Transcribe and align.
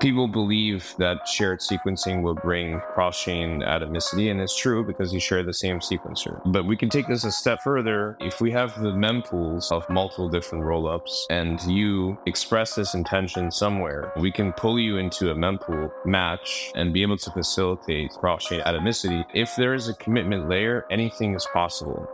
People 0.00 0.26
believe 0.26 0.94
that 0.96 1.28
shared 1.28 1.60
sequencing 1.60 2.22
will 2.22 2.34
bring 2.34 2.80
cross 2.94 3.22
chain 3.22 3.60
atomicity, 3.60 4.30
and 4.30 4.40
it's 4.40 4.56
true 4.56 4.82
because 4.82 5.12
you 5.12 5.20
share 5.20 5.42
the 5.42 5.52
same 5.52 5.78
sequencer. 5.78 6.40
But 6.46 6.64
we 6.64 6.74
can 6.74 6.88
take 6.88 7.06
this 7.06 7.24
a 7.24 7.30
step 7.30 7.60
further. 7.62 8.16
If 8.18 8.40
we 8.40 8.50
have 8.50 8.80
the 8.80 8.92
mempools 8.92 9.70
of 9.70 9.86
multiple 9.90 10.30
different 10.30 10.64
rollups 10.64 11.24
and 11.28 11.60
you 11.64 12.16
express 12.24 12.74
this 12.74 12.94
intention 12.94 13.50
somewhere, 13.50 14.10
we 14.16 14.32
can 14.32 14.54
pull 14.54 14.80
you 14.80 14.96
into 14.96 15.32
a 15.32 15.34
mempool 15.34 15.90
match 16.06 16.72
and 16.74 16.94
be 16.94 17.02
able 17.02 17.18
to 17.18 17.30
facilitate 17.32 18.10
cross 18.12 18.46
chain 18.46 18.62
atomicity. 18.62 19.22
If 19.34 19.54
there 19.56 19.74
is 19.74 19.90
a 19.90 19.94
commitment 19.94 20.48
layer, 20.48 20.86
anything 20.90 21.34
is 21.34 21.46
possible. 21.52 22.08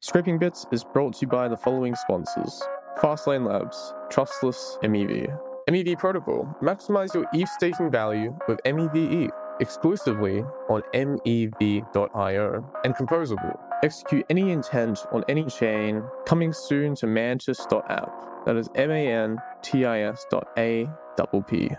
Scraping 0.00 0.38
Bits 0.38 0.64
is 0.72 0.82
brought 0.82 1.16
to 1.16 1.20
you 1.22 1.28
by 1.28 1.48
the 1.48 1.56
following 1.56 1.94
sponsors 1.96 2.62
Fastlane 2.98 3.46
Labs, 3.46 3.92
Trustless 4.08 4.78
MEV, 4.82 5.38
MEV 5.68 5.98
Protocol. 5.98 6.48
Maximize 6.62 7.14
your 7.14 7.26
ETH 7.32 7.48
staking 7.48 7.90
value 7.90 8.36
with 8.48 8.60
MEV 8.64 9.24
ETH 9.24 9.32
exclusively 9.60 10.40
on 10.68 10.82
MEV.io 10.94 12.72
and 12.84 12.94
Composable. 12.96 13.58
Execute 13.82 14.24
any 14.30 14.50
intent 14.50 15.06
on 15.12 15.24
any 15.28 15.44
chain. 15.44 16.02
Coming 16.26 16.52
soon 16.52 16.94
to 16.96 17.06
Mantis.app. 17.06 18.10
That 18.46 18.56
is 18.56 18.68
M 18.74 18.90
A 18.90 19.06
N 19.06 19.38
T 19.62 19.84
I 19.84 20.00
S 20.00 20.26
dot 20.30 20.48
A 20.58 20.88
double 21.16 21.42
P. 21.42 21.70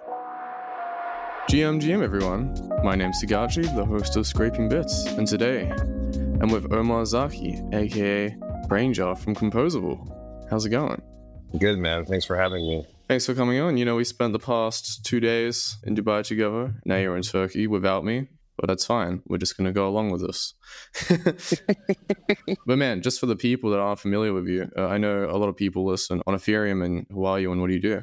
GM 1.49 1.79
GM 1.79 2.01
everyone. 2.01 2.55
My 2.83 2.95
name's 2.95 3.23
DeGatchi, 3.23 3.75
the 3.75 3.85
host 3.85 4.15
of 4.15 4.25
Scraping 4.25 4.67
Bits, 4.67 5.05
and 5.05 5.27
today 5.27 5.71
I'm 6.41 6.49
with 6.49 6.73
Omar 6.73 7.05
Zaki, 7.05 7.61
aka 7.71 8.35
Brainjar 8.67 9.15
from 9.15 9.35
Composable. 9.35 9.99
How's 10.49 10.65
it 10.65 10.69
going? 10.69 11.01
Good, 11.59 11.77
man. 11.77 12.05
Thanks 12.05 12.25
for 12.25 12.35
having 12.35 12.67
me. 12.67 12.87
Thanks 13.07 13.27
for 13.27 13.35
coming 13.35 13.59
on. 13.59 13.77
You 13.77 13.85
know, 13.85 13.95
we 13.95 14.03
spent 14.03 14.33
the 14.33 14.39
past 14.39 15.05
two 15.05 15.19
days 15.19 15.77
in 15.83 15.95
Dubai 15.95 16.23
together. 16.23 16.73
Now 16.85 16.97
you're 16.97 17.15
in 17.15 17.21
Turkey 17.21 17.67
without 17.67 18.03
me, 18.03 18.29
but 18.57 18.67
that's 18.67 18.83
fine. 18.83 19.21
We're 19.27 19.37
just 19.37 19.57
going 19.57 19.65
to 19.65 19.71
go 19.71 19.87
along 19.87 20.09
with 20.09 20.21
this. 20.25 20.55
but 22.65 22.77
man, 22.79 23.03
just 23.03 23.19
for 23.19 23.27
the 23.27 23.35
people 23.35 23.69
that 23.69 23.79
aren't 23.79 23.99
familiar 23.99 24.33
with 24.33 24.47
you, 24.47 24.71
uh, 24.75 24.87
I 24.87 24.97
know 24.97 25.25
a 25.29 25.37
lot 25.37 25.49
of 25.49 25.55
people 25.55 25.85
listen 25.85 26.23
on 26.25 26.33
Ethereum 26.33 26.83
and 26.83 27.05
who 27.11 27.25
are 27.25 27.39
you 27.39 27.51
and 27.51 27.61
what 27.61 27.67
do 27.67 27.75
you 27.75 27.81
do? 27.81 28.01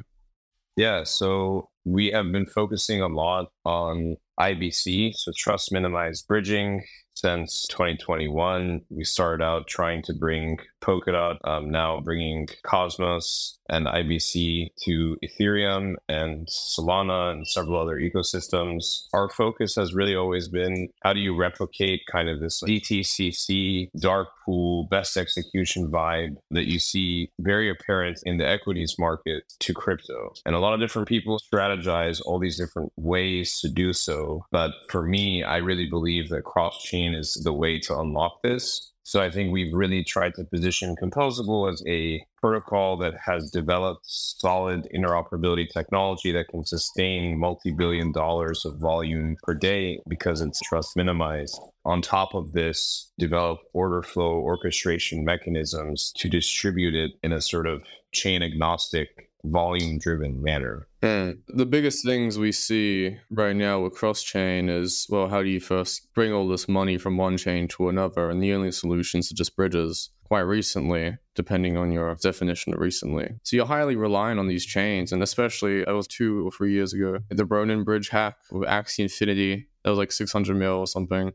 Yeah, 0.77 1.03
so 1.03 1.69
we 1.83 2.11
have 2.11 2.31
been 2.31 2.45
focusing 2.45 3.01
a 3.01 3.07
lot 3.07 3.47
on 3.65 4.15
IBC, 4.39 5.15
so 5.15 5.33
trust 5.37 5.73
minimized 5.73 6.27
bridging, 6.27 6.81
since 7.13 7.67
2021. 7.67 8.81
We 8.89 9.03
started 9.03 9.43
out 9.43 9.67
trying 9.67 10.01
to 10.03 10.13
bring 10.13 10.57
Polkadot, 10.83 11.37
um, 11.45 11.71
now 11.71 11.99
bringing 12.01 12.47
Cosmos 12.63 13.57
and 13.69 13.87
IBC 13.87 14.71
to 14.83 15.17
Ethereum 15.23 15.95
and 16.09 16.47
Solana 16.47 17.31
and 17.31 17.47
several 17.47 17.79
other 17.79 17.97
ecosystems. 17.97 19.07
Our 19.13 19.29
focus 19.29 19.75
has 19.75 19.93
really 19.93 20.15
always 20.15 20.47
been 20.47 20.89
how 21.01 21.13
do 21.13 21.19
you 21.19 21.35
replicate 21.35 22.01
kind 22.11 22.29
of 22.29 22.39
this 22.39 22.61
DTCC 22.61 23.89
dark 23.99 24.27
pool 24.45 24.87
best 24.89 25.15
execution 25.15 25.89
vibe 25.89 26.35
that 26.51 26.69
you 26.69 26.79
see 26.79 27.31
very 27.39 27.69
apparent 27.69 28.19
in 28.23 28.37
the 28.37 28.47
equities 28.47 28.95
market 28.99 29.43
to 29.59 29.73
crypto. 29.73 30.33
And 30.45 30.55
a 30.55 30.59
lot 30.59 30.73
of 30.73 30.79
different 30.79 31.07
people 31.07 31.39
strategize 31.39 32.21
all 32.25 32.39
these 32.39 32.57
different 32.57 32.91
ways 32.97 33.59
to 33.59 33.69
do 33.69 33.93
so. 33.93 34.45
But 34.51 34.71
for 34.89 35.03
me, 35.03 35.43
I 35.43 35.57
really 35.57 35.87
believe 35.87 36.29
that 36.29 36.43
cross 36.43 36.83
chain 36.83 37.13
is 37.13 37.41
the 37.43 37.53
way 37.53 37.79
to 37.79 37.97
unlock 37.97 38.41
this. 38.43 38.92
So 39.05 39.21
I 39.21 39.29
think 39.29 39.51
we've 39.51 39.73
really 39.73 40.03
tried 40.03 40.33
to 40.35 40.45
position 40.45 40.95
Composable 40.95 41.71
as 41.71 41.83
a 41.85 42.25
protocol 42.39 42.95
that 42.97 43.13
has 43.25 43.51
developed 43.51 44.05
solid 44.05 44.87
interoperability 44.95 45.69
technology 45.69 46.31
that 46.31 46.47
can 46.47 46.65
sustain 46.65 47.37
multi-billion 47.37 48.13
dollars 48.13 48.65
of 48.65 48.79
volume 48.79 49.35
per 49.43 49.53
day 49.53 49.99
because 50.07 50.39
it's 50.39 50.61
trust 50.61 50.95
minimized. 50.95 51.59
On 51.83 52.01
top 52.01 52.33
of 52.33 52.53
this, 52.53 53.11
develop 53.19 53.59
order 53.73 54.01
flow 54.01 54.35
orchestration 54.35 55.25
mechanisms 55.25 56.13
to 56.17 56.29
distribute 56.29 56.95
it 56.95 57.11
in 57.21 57.33
a 57.33 57.41
sort 57.41 57.67
of 57.67 57.83
chain 58.13 58.41
agnostic 58.41 59.29
volume 59.43 59.99
driven 59.99 60.41
manner. 60.41 60.87
Mm. 61.03 61.39
The 61.49 61.65
biggest 61.65 62.05
things 62.05 62.39
we 62.39 62.53
see 62.53 63.17
right 63.29 63.55
now 63.55 63.81
with 63.81 63.93
cross 63.93 64.23
chain 64.23 64.69
is 64.69 65.05
well, 65.09 65.27
how 65.27 65.43
do 65.43 65.49
you 65.49 65.59
first 65.59 66.07
bring 66.13 66.31
all 66.31 66.47
this 66.47 66.69
money 66.69 66.97
from 66.97 67.17
one 67.17 67.35
chain 67.35 67.67
to 67.69 67.89
another? 67.89 68.29
And 68.29 68.41
the 68.41 68.53
only 68.53 68.71
solutions 68.71 69.29
are 69.29 69.35
just 69.35 69.57
bridges 69.57 70.11
quite 70.23 70.41
recently, 70.41 71.17
depending 71.35 71.75
on 71.75 71.91
your 71.91 72.15
definition 72.15 72.73
of 72.73 72.79
recently. 72.79 73.29
So 73.43 73.57
you're 73.57 73.65
highly 73.65 73.97
reliant 73.97 74.39
on 74.39 74.47
these 74.47 74.65
chains. 74.65 75.11
And 75.11 75.21
especially, 75.21 75.85
I 75.85 75.91
was 75.91 76.07
two 76.07 76.47
or 76.47 76.51
three 76.51 76.71
years 76.71 76.93
ago, 76.93 77.19
the 77.29 77.45
Ronin 77.45 77.83
bridge 77.83 78.07
hack 78.07 78.37
with 78.49 78.69
Axie 78.69 78.99
Infinity, 78.99 79.67
that 79.83 79.89
was 79.89 79.99
like 79.99 80.13
600 80.13 80.55
mil 80.55 80.71
or 80.71 80.87
something. 80.87 81.33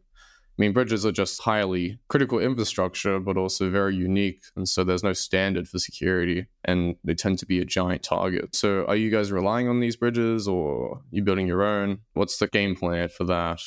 I 0.59 0.63
mean, 0.63 0.73
bridges 0.73 1.07
are 1.07 1.13
just 1.13 1.41
highly 1.41 2.01
critical 2.09 2.41
infrastructure, 2.41 3.21
but 3.21 3.37
also 3.37 3.71
very 3.71 3.95
unique. 3.95 4.43
And 4.57 4.69
so 4.69 4.83
there's 4.83 5.05
no 5.05 5.13
standard 5.13 5.69
for 5.69 5.79
security, 5.79 6.47
and 6.65 6.97
they 7.05 7.15
tend 7.15 7.39
to 7.39 7.47
be 7.47 7.61
a 7.61 7.65
giant 7.65 8.03
target. 8.03 8.57
So 8.57 8.85
are 8.87 8.97
you 8.97 9.09
guys 9.09 9.31
relying 9.31 9.69
on 9.69 9.79
these 9.79 9.95
bridges 9.95 10.49
or 10.49 11.03
you 11.13 11.23
building 11.23 11.47
your 11.47 11.63
own? 11.63 12.01
What's 12.15 12.39
the 12.39 12.49
game 12.49 12.75
plan 12.75 13.09
for 13.09 13.25
that? 13.25 13.61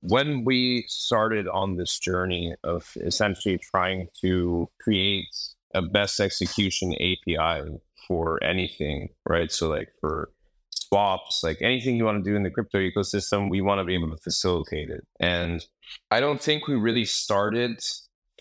When 0.00 0.44
we 0.46 0.86
started 0.88 1.46
on 1.46 1.76
this 1.76 1.98
journey 1.98 2.54
of 2.64 2.90
essentially 2.96 3.58
trying 3.58 4.08
to 4.22 4.70
create 4.80 5.26
a 5.74 5.82
best 5.82 6.20
execution 6.20 6.94
API 6.94 7.68
for 8.08 8.42
anything, 8.42 9.10
right? 9.28 9.52
So, 9.52 9.68
like 9.68 9.90
for 10.00 10.30
swaps, 10.92 11.42
like 11.42 11.58
anything 11.62 11.96
you 11.96 12.04
want 12.04 12.22
to 12.22 12.30
do 12.30 12.36
in 12.36 12.42
the 12.42 12.50
crypto 12.50 12.78
ecosystem, 12.78 13.50
we 13.50 13.60
want 13.60 13.78
to 13.80 13.84
be 13.84 13.94
able 13.94 14.10
to 14.10 14.16
facilitate 14.22 14.90
it. 14.90 15.06
And 15.18 15.64
I 16.10 16.20
don't 16.20 16.40
think 16.40 16.66
we 16.66 16.74
really 16.74 17.04
started 17.04 17.80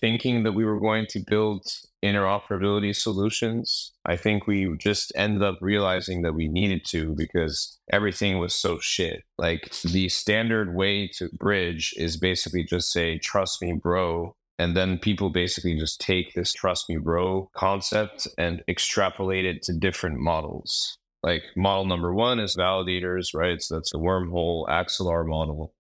thinking 0.02 0.44
that 0.44 0.54
we 0.54 0.66
were 0.66 0.80
going 0.80 1.06
to 1.10 1.20
build 1.20 1.66
interoperability 2.04 2.96
solutions. 2.96 3.92
I 4.06 4.16
think 4.16 4.48
we 4.48 4.74
just 4.78 5.12
ended 5.16 5.44
up 5.44 5.58
realizing 5.62 6.22
that 6.22 6.34
we 6.34 6.48
needed 6.48 6.86
to 6.90 7.14
because 7.16 7.78
everything 7.92 8.40
was 8.40 8.56
so 8.56 8.80
shit. 8.80 9.24
Like 9.38 9.70
the 9.84 10.10
standard 10.10 10.74
way 10.74 11.10
to 11.18 11.30
bridge 11.38 11.94
is 11.98 12.18
basically 12.18 12.64
just 12.64 12.92
say, 12.92 13.18
trust 13.18 13.62
me, 13.62 13.74
bro. 13.74 14.36
And 14.58 14.76
then 14.76 14.98
people 14.98 15.30
basically 15.30 15.78
just 15.78 16.02
take 16.02 16.34
this 16.34 16.52
trust 16.54 16.90
me, 16.90 16.98
bro 16.98 17.50
concept 17.56 18.28
and 18.38 18.62
extrapolate 18.68 19.46
it 19.46 19.62
to 19.64 19.74
different 19.74 20.20
models. 20.20 20.99
Like 21.24 21.44
model 21.56 21.86
number 21.86 22.14
one 22.14 22.40
is 22.40 22.56
validators, 22.56 23.34
right? 23.34 23.62
So 23.62 23.76
that's 23.76 23.92
the 23.92 24.00
wormhole 24.00 24.68
Axelar 24.68 25.28
model. 25.28 25.74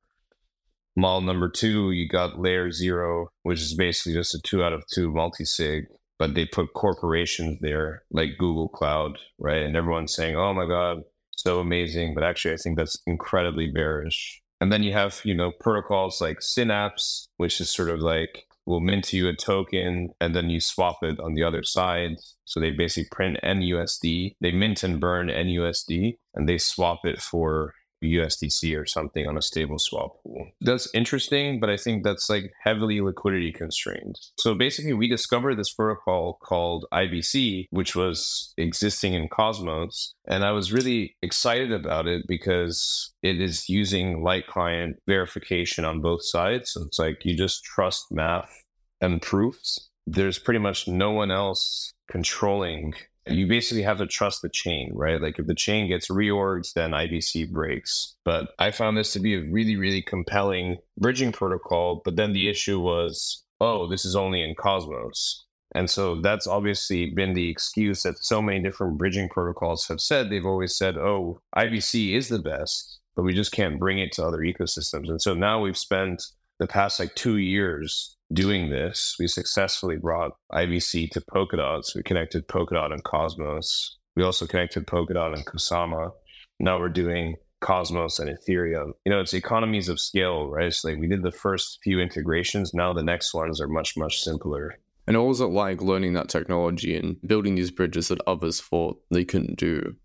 Model 0.95 1.21
number 1.21 1.49
two, 1.49 1.91
you 1.91 2.09
got 2.09 2.39
layer 2.39 2.71
zero, 2.71 3.29
which 3.43 3.61
is 3.61 3.73
basically 3.73 4.13
just 4.13 4.35
a 4.35 4.41
two 4.41 4.63
out 4.63 4.73
of 4.73 4.83
two 4.93 5.11
multi 5.11 5.45
sig, 5.45 5.85
but 6.17 6.33
they 6.33 6.45
put 6.45 6.73
corporations 6.73 7.59
there 7.61 8.03
like 8.11 8.37
Google 8.37 8.67
Cloud, 8.67 9.17
right? 9.37 9.63
And 9.63 9.77
everyone's 9.77 10.13
saying, 10.13 10.35
oh 10.35 10.53
my 10.53 10.65
God, 10.65 11.03
so 11.31 11.59
amazing. 11.59 12.13
But 12.13 12.23
actually, 12.23 12.53
I 12.53 12.57
think 12.57 12.77
that's 12.77 12.97
incredibly 13.07 13.71
bearish. 13.71 14.41
And 14.59 14.73
then 14.73 14.83
you 14.83 14.91
have, 14.91 15.21
you 15.23 15.33
know, 15.33 15.53
protocols 15.57 16.19
like 16.19 16.41
Synapse, 16.41 17.29
which 17.37 17.61
is 17.61 17.69
sort 17.69 17.89
of 17.89 18.01
like 18.01 18.45
will 18.69 18.79
mint 18.79 19.11
you 19.11 19.27
a 19.27 19.35
token 19.35 20.09
and 20.21 20.35
then 20.35 20.51
you 20.51 20.61
swap 20.61 20.99
it 21.01 21.19
on 21.19 21.33
the 21.33 21.43
other 21.43 21.63
side. 21.63 22.11
So 22.45 22.59
they 22.59 22.69
basically 22.69 23.09
print 23.11 23.37
NUSD, 23.43 24.35
they 24.39 24.51
mint 24.51 24.83
and 24.83 24.99
burn 24.99 25.27
NUSD, 25.27 26.13
and 26.35 26.47
they 26.47 26.59
swap 26.59 26.99
it 27.03 27.19
for 27.19 27.73
USDC 28.03 28.79
or 28.79 28.85
something 28.85 29.27
on 29.27 29.37
a 29.37 29.41
stable 29.41 29.79
swap 29.79 30.21
pool. 30.23 30.49
That's 30.61 30.87
interesting, 30.93 31.59
but 31.59 31.69
I 31.69 31.77
think 31.77 32.03
that's 32.03 32.29
like 32.29 32.51
heavily 32.63 33.01
liquidity 33.01 33.51
constrained. 33.51 34.15
So 34.37 34.55
basically, 34.55 34.93
we 34.93 35.07
discovered 35.07 35.55
this 35.55 35.73
protocol 35.73 36.39
called 36.41 36.85
IBC, 36.93 37.67
which 37.71 37.95
was 37.95 38.53
existing 38.57 39.13
in 39.13 39.27
Cosmos. 39.27 40.13
And 40.27 40.43
I 40.43 40.51
was 40.51 40.71
really 40.71 41.15
excited 41.21 41.71
about 41.71 42.07
it 42.07 42.25
because 42.27 43.13
it 43.23 43.41
is 43.41 43.69
using 43.69 44.23
light 44.23 44.47
client 44.47 44.97
verification 45.07 45.85
on 45.85 46.01
both 46.01 46.21
sides. 46.23 46.71
So 46.71 46.83
it's 46.83 46.99
like 46.99 47.25
you 47.25 47.35
just 47.35 47.63
trust 47.63 48.05
math 48.11 48.63
and 49.01 49.21
proofs. 49.21 49.89
There's 50.05 50.39
pretty 50.39 50.59
much 50.59 50.87
no 50.87 51.11
one 51.11 51.31
else 51.31 51.93
controlling 52.09 52.93
you 53.31 53.47
basically 53.47 53.83
have 53.83 53.97
to 53.99 54.07
trust 54.07 54.41
the 54.41 54.49
chain, 54.49 54.91
right? 54.93 55.21
Like 55.21 55.39
if 55.39 55.47
the 55.47 55.55
chain 55.55 55.87
gets 55.87 56.09
reorged, 56.09 56.73
then 56.73 56.91
IBC 56.91 57.51
breaks. 57.51 58.15
But 58.25 58.49
I 58.59 58.71
found 58.71 58.97
this 58.97 59.13
to 59.13 59.19
be 59.19 59.35
a 59.35 59.49
really, 59.49 59.75
really 59.75 60.01
compelling 60.01 60.77
bridging 60.97 61.31
protocol. 61.31 62.01
But 62.03 62.15
then 62.15 62.33
the 62.33 62.49
issue 62.49 62.79
was, 62.79 63.43
oh, 63.59 63.87
this 63.87 64.05
is 64.05 64.15
only 64.15 64.41
in 64.41 64.55
Cosmos. 64.55 65.45
And 65.75 65.89
so 65.89 66.19
that's 66.21 66.47
obviously 66.47 67.11
been 67.11 67.33
the 67.33 67.49
excuse 67.49 68.03
that 68.03 68.23
so 68.23 68.41
many 68.41 68.59
different 68.61 68.97
bridging 68.97 69.29
protocols 69.29 69.87
have 69.87 70.01
said. 70.01 70.29
They've 70.29 70.45
always 70.45 70.75
said, 70.75 70.97
oh, 70.97 71.41
IBC 71.55 72.15
is 72.15 72.29
the 72.29 72.39
best, 72.39 72.99
but 73.15 73.23
we 73.23 73.33
just 73.33 73.51
can't 73.51 73.79
bring 73.79 73.99
it 73.99 74.11
to 74.13 74.25
other 74.25 74.39
ecosystems. 74.39 75.09
And 75.09 75.21
so 75.21 75.33
now 75.35 75.61
we've 75.61 75.77
spent 75.77 76.23
the 76.59 76.67
past 76.67 76.99
like 76.99 77.13
two 77.15 77.37
years 77.37 78.17
doing 78.33 78.69
this, 78.69 79.15
we 79.19 79.27
successfully 79.27 79.97
brought 79.97 80.31
IBC 80.51 81.11
to 81.11 81.21
Polkadot. 81.21 81.85
So 81.85 81.99
we 81.99 82.03
connected 82.03 82.47
Polkadot 82.47 82.91
and 82.91 83.03
Cosmos. 83.03 83.97
We 84.15 84.23
also 84.23 84.45
connected 84.45 84.87
Polkadot 84.87 85.33
and 85.33 85.45
Kusama. 85.45 86.11
Now 86.59 86.79
we're 86.79 86.89
doing 86.89 87.35
Cosmos 87.61 88.19
and 88.19 88.29
Ethereum. 88.29 88.91
You 89.05 89.11
know, 89.11 89.19
it's 89.19 89.33
economies 89.33 89.89
of 89.89 89.99
scale, 89.99 90.49
right? 90.49 90.67
It's 90.67 90.83
like 90.83 90.97
we 90.97 91.07
did 91.07 91.23
the 91.23 91.31
first 91.31 91.79
few 91.83 91.99
integrations. 91.99 92.73
Now 92.73 92.93
the 92.93 93.03
next 93.03 93.33
ones 93.33 93.59
are 93.59 93.67
much, 93.67 93.97
much 93.97 94.21
simpler. 94.21 94.77
And 95.07 95.17
what 95.17 95.27
was 95.27 95.41
it 95.41 95.45
like 95.45 95.81
learning 95.81 96.13
that 96.13 96.29
technology 96.29 96.95
and 96.95 97.17
building 97.25 97.55
these 97.55 97.71
bridges 97.71 98.09
that 98.09 98.21
others 98.27 98.61
thought 98.61 99.01
they 99.09 99.25
couldn't 99.25 99.57
do? 99.57 99.95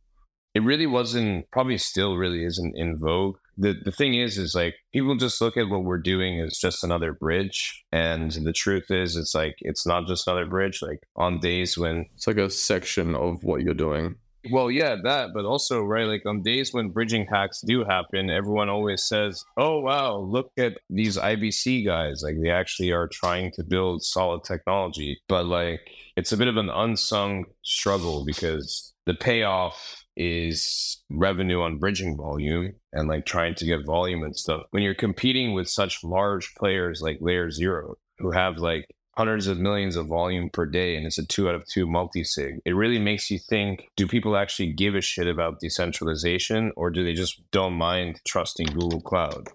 It 0.55 0.62
really 0.62 0.87
wasn't, 0.87 1.50
probably 1.50 1.79
still 1.79 2.17
really 2.17 2.44
isn't 2.44 2.76
in 2.76 2.97
vogue. 2.97 3.37
The, 3.56 3.74
the 3.84 3.92
thing 3.92 4.14
is, 4.14 4.38
is 4.38 4.54
like 4.54 4.74
people 4.92 5.16
just 5.16 5.40
look 5.40 5.56
at 5.56 5.68
what 5.68 5.84
we're 5.84 5.98
doing 5.98 6.40
as 6.40 6.58
just 6.58 6.84
another 6.84 7.12
bridge. 7.12 7.84
And 7.92 8.32
the 8.32 8.52
truth 8.52 8.90
is, 8.90 9.16
it's 9.16 9.34
like, 9.34 9.56
it's 9.60 9.86
not 9.86 10.06
just 10.06 10.26
another 10.26 10.46
bridge. 10.46 10.82
Like 10.82 11.00
on 11.16 11.40
days 11.40 11.78
when 11.78 12.06
it's 12.14 12.26
like 12.26 12.36
a 12.36 12.50
section 12.50 13.14
of 13.14 13.44
what 13.44 13.62
you're 13.62 13.74
doing. 13.74 14.16
Well, 14.50 14.70
yeah, 14.70 14.96
that, 15.04 15.30
but 15.32 15.46
also, 15.46 15.80
right, 15.80 16.06
like 16.06 16.26
on 16.26 16.42
days 16.42 16.74
when 16.74 16.90
bridging 16.90 17.26
hacks 17.26 17.62
do 17.62 17.82
happen, 17.82 18.28
everyone 18.28 18.68
always 18.68 19.04
says, 19.04 19.42
oh, 19.56 19.80
wow, 19.80 20.18
look 20.18 20.52
at 20.58 20.78
these 20.90 21.16
IBC 21.16 21.86
guys. 21.86 22.22
Like 22.22 22.36
they 22.42 22.50
actually 22.50 22.92
are 22.92 23.08
trying 23.08 23.52
to 23.52 23.64
build 23.64 24.02
solid 24.02 24.44
technology. 24.44 25.18
But 25.28 25.46
like 25.46 25.80
it's 26.16 26.32
a 26.32 26.36
bit 26.36 26.48
of 26.48 26.58
an 26.58 26.68
unsung 26.68 27.46
struggle 27.62 28.24
because 28.24 28.92
the 29.06 29.14
payoff 29.14 30.03
is 30.16 31.02
revenue 31.11 31.61
on 31.61 31.78
bridging 31.78 32.16
volume 32.16 32.75
and 32.93 33.08
like 33.08 33.26
trying 33.26 33.55
to 33.56 33.66
get 33.66 33.84
volume 33.84 34.22
and 34.22 34.37
stuff. 34.37 34.62
When 34.70 34.82
you're 34.82 34.94
competing 34.94 35.55
with 35.55 35.69
such 35.69 36.05
large 36.05 36.55
players 36.55 37.00
like 37.00 37.19
Layer 37.20 37.50
Zero, 37.50 37.96
who 38.19 38.31
have 38.31 38.58
like 38.58 38.87
hundreds 39.16 39.46
of 39.46 39.58
millions 39.58 39.96
of 39.96 40.06
volume 40.06 40.50
per 40.50 40.66
day 40.66 40.96
and 40.96 41.06
it's 41.06 41.19
a 41.19 41.26
two 41.26 41.49
out 41.49 41.55
of 41.55 41.64
two 41.66 41.87
multi-sig 41.87 42.58
it 42.64 42.72
really 42.72 42.99
makes 42.99 43.31
you 43.31 43.38
think 43.38 43.88
do 43.96 44.08
people 44.08 44.37
actually 44.37 44.72
give 44.72 44.96
a 44.96 45.00
shit 45.00 45.28
about 45.28 45.61
decentralization 45.61 46.72
or 46.76 46.90
do 46.90 47.05
they 47.05 47.12
just 47.12 47.40
don't 47.52 47.75
mind 47.75 48.20
trusting 48.26 48.66
google 48.66 49.00
cloud? 49.00 49.49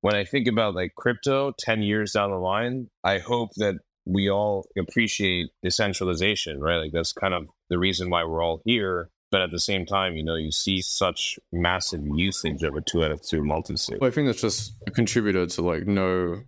When 0.00 0.14
i 0.14 0.24
think 0.24 0.46
about 0.46 0.76
like 0.76 0.94
crypto 0.96 1.52
10 1.58 1.82
years 1.82 2.12
down 2.12 2.30
the 2.30 2.36
line 2.36 2.88
i 3.02 3.18
hope 3.18 3.50
that 3.56 3.76
we 4.06 4.30
all 4.30 4.66
appreciate 4.78 5.48
decentralization 5.62 6.60
right? 6.60 6.78
Like 6.78 6.92
that's 6.92 7.12
kind 7.12 7.34
of 7.34 7.48
the 7.68 7.78
reason 7.78 8.10
why 8.10 8.24
we're 8.24 8.44
all 8.44 8.62
here 8.64 9.10
but 9.30 9.40
at 9.40 9.50
the 9.50 9.60
same 9.60 9.86
time, 9.86 10.16
you 10.16 10.24
know, 10.24 10.34
you 10.34 10.50
see 10.50 10.80
such 10.82 11.38
massive 11.52 12.02
usage 12.14 12.62
of 12.62 12.74
a 12.74 12.80
two 12.80 13.04
out 13.04 13.12
of 13.12 13.22
two 13.22 13.44
multi-sig. 13.44 13.98
Well, 14.00 14.08
I 14.08 14.12
think 14.12 14.26
that's 14.26 14.40
just 14.40 14.74
a 14.86 14.90
contributor 14.90 15.46
to 15.46 15.62
like 15.62 15.86
no 15.86 16.42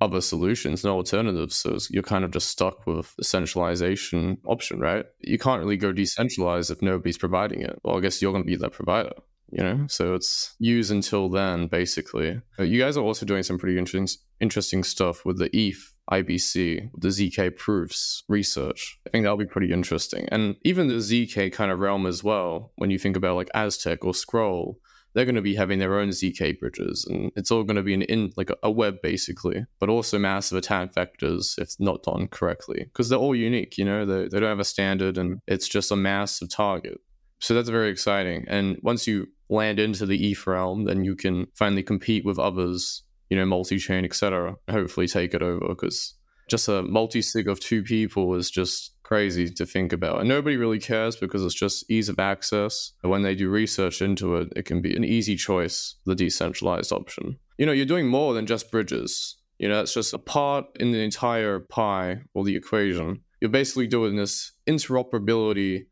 other 0.00 0.20
solutions, 0.20 0.84
no 0.84 0.94
alternatives. 0.94 1.56
So 1.56 1.76
you're 1.90 2.02
kind 2.02 2.24
of 2.24 2.30
just 2.30 2.48
stuck 2.48 2.86
with 2.86 3.14
the 3.16 3.24
centralization 3.24 4.38
option, 4.44 4.78
right? 4.78 5.04
You 5.20 5.38
can't 5.38 5.60
really 5.60 5.76
go 5.76 5.92
decentralized 5.92 6.70
if 6.70 6.80
nobody's 6.82 7.18
providing 7.18 7.62
it. 7.62 7.78
Well, 7.82 7.96
I 7.96 8.00
guess 8.00 8.22
you're 8.22 8.32
going 8.32 8.44
to 8.44 8.46
be 8.46 8.56
that 8.56 8.72
provider, 8.72 9.12
you 9.50 9.62
know? 9.62 9.86
So 9.88 10.14
it's 10.14 10.54
use 10.58 10.90
until 10.90 11.28
then, 11.28 11.66
basically. 11.66 12.40
Uh, 12.58 12.64
you 12.64 12.80
guys 12.80 12.96
are 12.96 13.04
also 13.04 13.26
doing 13.26 13.42
some 13.42 13.58
pretty 13.58 13.78
interesting, 13.78 14.08
interesting 14.40 14.84
stuff 14.84 15.24
with 15.24 15.38
the 15.38 15.54
ETH 15.56 15.94
IBC, 16.10 16.90
the 16.96 17.08
ZK 17.08 17.56
proofs 17.56 18.24
research. 18.28 18.98
I 19.06 19.10
think 19.10 19.24
that'll 19.24 19.36
be 19.36 19.46
pretty 19.46 19.72
interesting. 19.72 20.28
And 20.30 20.56
even 20.62 20.88
the 20.88 20.94
ZK 20.94 21.52
kind 21.52 21.70
of 21.70 21.80
realm 21.80 22.06
as 22.06 22.24
well, 22.24 22.72
when 22.76 22.90
you 22.90 22.98
think 22.98 23.16
about 23.16 23.36
like 23.36 23.50
Aztec 23.54 24.04
or 24.04 24.14
Scroll, 24.14 24.78
they're 25.14 25.24
going 25.24 25.34
to 25.34 25.42
be 25.42 25.54
having 25.54 25.78
their 25.78 25.98
own 25.98 26.10
zk 26.10 26.58
bridges 26.60 27.06
and 27.08 27.32
it's 27.34 27.50
all 27.50 27.64
going 27.64 27.76
to 27.76 27.82
be 27.82 27.94
an 27.94 28.02
in 28.02 28.32
like 28.36 28.50
a, 28.50 28.56
a 28.62 28.70
web 28.70 28.96
basically 29.02 29.64
but 29.80 29.88
also 29.88 30.18
massive 30.18 30.58
attack 30.58 30.94
vectors 30.94 31.58
if 31.58 31.74
not 31.78 32.02
done 32.02 32.28
correctly 32.28 32.84
because 32.84 33.08
they're 33.08 33.18
all 33.18 33.34
unique 33.34 33.76
you 33.78 33.84
know 33.84 34.04
they, 34.04 34.28
they 34.28 34.38
don't 34.38 34.48
have 34.48 34.60
a 34.60 34.64
standard 34.64 35.18
and 35.18 35.40
it's 35.46 35.66
just 35.66 35.90
a 35.90 35.96
massive 35.96 36.48
target 36.48 36.98
so 37.40 37.54
that's 37.54 37.68
very 37.68 37.90
exciting 37.90 38.44
and 38.48 38.78
once 38.82 39.06
you 39.06 39.26
land 39.48 39.78
into 39.78 40.06
the 40.06 40.30
eth 40.30 40.46
realm 40.46 40.84
then 40.84 41.04
you 41.04 41.16
can 41.16 41.46
finally 41.54 41.82
compete 41.82 42.24
with 42.24 42.38
others 42.38 43.02
you 43.30 43.36
know 43.36 43.46
multi-chain 43.46 44.04
etc 44.04 44.54
hopefully 44.70 45.06
take 45.06 45.34
it 45.34 45.42
over 45.42 45.68
because 45.68 46.14
just 46.48 46.68
a 46.68 46.82
multi-sig 46.82 47.46
of 47.48 47.60
two 47.60 47.82
people 47.82 48.34
is 48.34 48.50
just 48.50 48.94
crazy 49.08 49.48
to 49.48 49.64
think 49.64 49.92
about. 49.92 50.20
And 50.20 50.28
nobody 50.28 50.56
really 50.56 50.78
cares 50.78 51.16
because 51.16 51.42
it's 51.42 51.54
just 51.54 51.90
ease 51.90 52.10
of 52.10 52.18
access. 52.18 52.92
And 53.02 53.10
when 53.10 53.22
they 53.22 53.34
do 53.34 53.48
research 53.48 54.02
into 54.02 54.36
it, 54.36 54.52
it 54.54 54.64
can 54.66 54.82
be 54.82 54.94
an 54.94 55.04
easy 55.04 55.34
choice, 55.34 55.96
the 56.04 56.14
decentralized 56.14 56.92
option. 56.92 57.38
You 57.56 57.64
know, 57.64 57.72
you're 57.72 57.86
doing 57.86 58.06
more 58.06 58.34
than 58.34 58.46
just 58.46 58.70
bridges. 58.70 59.38
You 59.58 59.68
know, 59.68 59.80
it's 59.80 59.94
just 59.94 60.12
a 60.12 60.18
part 60.18 60.66
in 60.78 60.92
the 60.92 61.02
entire 61.02 61.58
pie 61.58 62.20
or 62.34 62.44
the 62.44 62.54
equation. 62.54 63.22
You're 63.40 63.50
basically 63.50 63.86
doing 63.86 64.16
this 64.16 64.52
interoperability, 64.68 65.86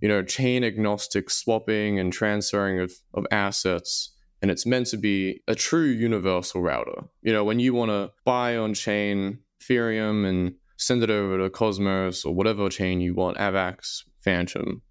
you 0.00 0.08
know, 0.08 0.22
chain 0.22 0.64
agnostic 0.64 1.30
swapping 1.30 1.98
and 1.98 2.12
transferring 2.12 2.80
of, 2.80 2.92
of 3.14 3.26
assets 3.30 4.12
and 4.40 4.50
it's 4.50 4.66
meant 4.66 4.86
to 4.88 4.96
be 4.96 5.42
a 5.48 5.54
true 5.54 5.86
universal 5.86 6.62
router. 6.62 7.04
You 7.22 7.32
know, 7.32 7.44
when 7.44 7.60
you 7.60 7.74
want 7.74 7.90
to 7.90 8.12
buy 8.24 8.56
on 8.56 8.74
chain 8.74 9.38
Ethereum 9.60 10.26
and 10.26 10.54
send 10.76 11.02
it 11.02 11.10
over 11.10 11.38
to 11.38 11.50
Cosmos 11.50 12.24
or 12.24 12.34
whatever 12.34 12.68
chain 12.68 13.00
you 13.00 13.14
want, 13.14 13.36
AVAX, 13.36 14.04
Fantom, 14.20 14.82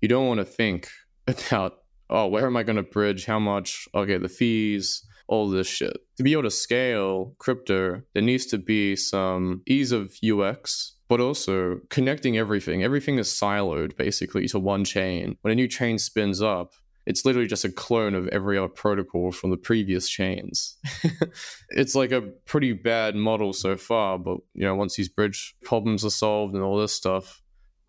you 0.00 0.08
don't 0.08 0.26
want 0.26 0.38
to 0.38 0.44
think 0.44 0.88
about, 1.26 1.78
oh, 2.08 2.26
where 2.26 2.46
am 2.46 2.56
I 2.56 2.62
going 2.62 2.76
to 2.76 2.82
bridge? 2.82 3.26
How 3.26 3.38
much? 3.38 3.88
Okay, 3.94 4.18
the 4.18 4.28
fees, 4.28 5.04
all 5.28 5.48
this 5.48 5.68
shit. 5.68 5.96
To 6.16 6.24
be 6.24 6.32
able 6.32 6.42
to 6.42 6.50
scale 6.50 7.36
crypto, 7.38 8.02
there 8.14 8.22
needs 8.22 8.46
to 8.46 8.58
be 8.58 8.96
some 8.96 9.62
ease 9.68 9.92
of 9.92 10.12
UX, 10.24 10.96
but 11.10 11.20
also 11.20 11.80
connecting 11.90 12.38
everything. 12.38 12.84
Everything 12.84 13.18
is 13.18 13.26
siloed 13.26 13.96
basically 13.96 14.46
to 14.46 14.60
one 14.60 14.84
chain. 14.84 15.36
When 15.40 15.50
a 15.50 15.56
new 15.56 15.66
chain 15.66 15.98
spins 15.98 16.40
up, 16.40 16.74
it's 17.04 17.24
literally 17.24 17.48
just 17.48 17.64
a 17.64 17.72
clone 17.72 18.14
of 18.14 18.28
every 18.28 18.56
other 18.56 18.68
protocol 18.68 19.32
from 19.32 19.50
the 19.50 19.56
previous 19.56 20.08
chains. 20.08 20.78
it's 21.70 21.96
like 21.96 22.12
a 22.12 22.20
pretty 22.46 22.74
bad 22.74 23.16
model 23.16 23.52
so 23.52 23.76
far, 23.76 24.20
but 24.20 24.38
you 24.54 24.64
know, 24.64 24.76
once 24.76 24.94
these 24.94 25.08
bridge 25.08 25.56
problems 25.64 26.04
are 26.04 26.10
solved 26.10 26.54
and 26.54 26.62
all 26.62 26.78
this 26.78 26.92
stuff, 26.92 27.42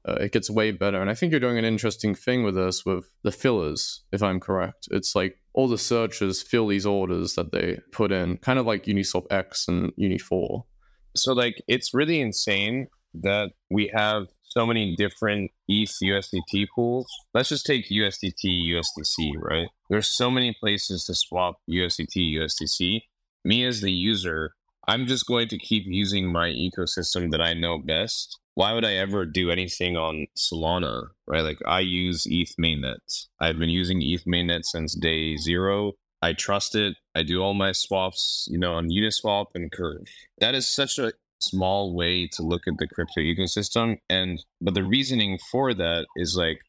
uh, 0.04 0.14
it 0.14 0.32
gets 0.32 0.50
way 0.50 0.72
better. 0.72 1.00
And 1.00 1.12
I 1.12 1.14
think 1.14 1.30
you're 1.30 1.40
doing 1.40 1.60
an 1.60 1.66
interesting 1.66 2.16
thing 2.16 2.42
with 2.42 2.56
this 2.56 2.88
with 2.88 3.06
the 3.22 3.32
fillers, 3.32 4.02
if 4.12 4.24
I'm 4.24 4.40
correct. 4.40 4.88
It's 4.90 5.16
like 5.16 5.38
all 5.54 5.68
the 5.68 5.78
searchers 5.78 6.42
fill 6.42 6.66
these 6.66 6.88
orders 6.88 7.36
that 7.36 7.52
they 7.52 7.78
put 7.92 8.12
in, 8.12 8.38
kind 8.38 8.58
of 8.58 8.66
like 8.66 8.86
Uniswap 8.86 9.28
X 9.30 9.68
and 9.68 9.92
Uni4. 9.96 10.64
So 11.16 11.34
like 11.34 11.62
it's 11.68 11.94
really 11.94 12.20
insane 12.20 12.88
that 13.14 13.52
we 13.70 13.92
have 13.94 14.28
so 14.44 14.66
many 14.66 14.96
different 14.96 15.52
ETH 15.68 15.98
USDT 16.04 16.68
pools. 16.76 17.08
Let's 17.34 17.50
just 17.50 17.66
take 17.66 17.90
USDT 17.90 18.70
USDC, 18.70 19.34
right? 19.38 19.68
There's 19.90 20.08
so 20.08 20.30
many 20.30 20.56
places 20.60 21.06
to 21.06 21.16
swap 21.16 21.58
USDT 21.70 22.36
USDC. 22.36 23.02
Me 23.46 23.66
as 23.66 23.82
the 23.82 23.92
user, 23.92 24.54
I'm 24.88 25.06
just 25.08 25.26
going 25.26 25.48
to 25.50 25.58
keep 25.58 25.84
using 25.86 26.32
my 26.32 26.50
ecosystem 26.50 27.32
that 27.32 27.42
I 27.42 27.54
know 27.54 27.80
best. 27.80 28.38
Why 28.56 28.74
would 28.74 28.84
I 28.84 28.96
ever 28.96 29.26
do 29.26 29.50
anything 29.50 29.96
on 29.96 30.28
Solana, 30.38 31.08
right? 31.26 31.44
Like 31.44 31.60
I 31.66 31.80
use 31.80 32.28
ETH 32.30 32.54
mainnet. 32.60 33.28
I've 33.40 33.58
been 33.58 33.70
using 33.70 34.02
ETH 34.02 34.26
mainnet 34.26 34.66
since 34.66 34.94
day 34.94 35.38
zero. 35.38 35.94
I 36.22 36.34
trust 36.34 36.76
it. 36.76 36.98
I 37.16 37.24
do 37.24 37.42
all 37.42 37.54
my 37.54 37.72
swaps, 37.72 38.48
you 38.52 38.60
know, 38.60 38.74
on 38.74 38.90
Uniswap 38.90 39.48
and 39.56 39.72
Curve. 39.72 40.08
That 40.40 40.54
is 40.54 40.68
such 40.68 41.00
a 41.00 41.14
small 41.42 41.96
way 41.96 42.28
to 42.34 42.44
look 42.44 42.62
at 42.68 42.74
the 42.78 42.88
crypto 42.88 43.22
ecosystem 43.22 43.98
and 44.10 44.44
but 44.60 44.74
the 44.74 44.84
reasoning 44.84 45.40
for 45.52 45.74
that 45.74 46.06
is 46.16 46.36
like 46.36 46.60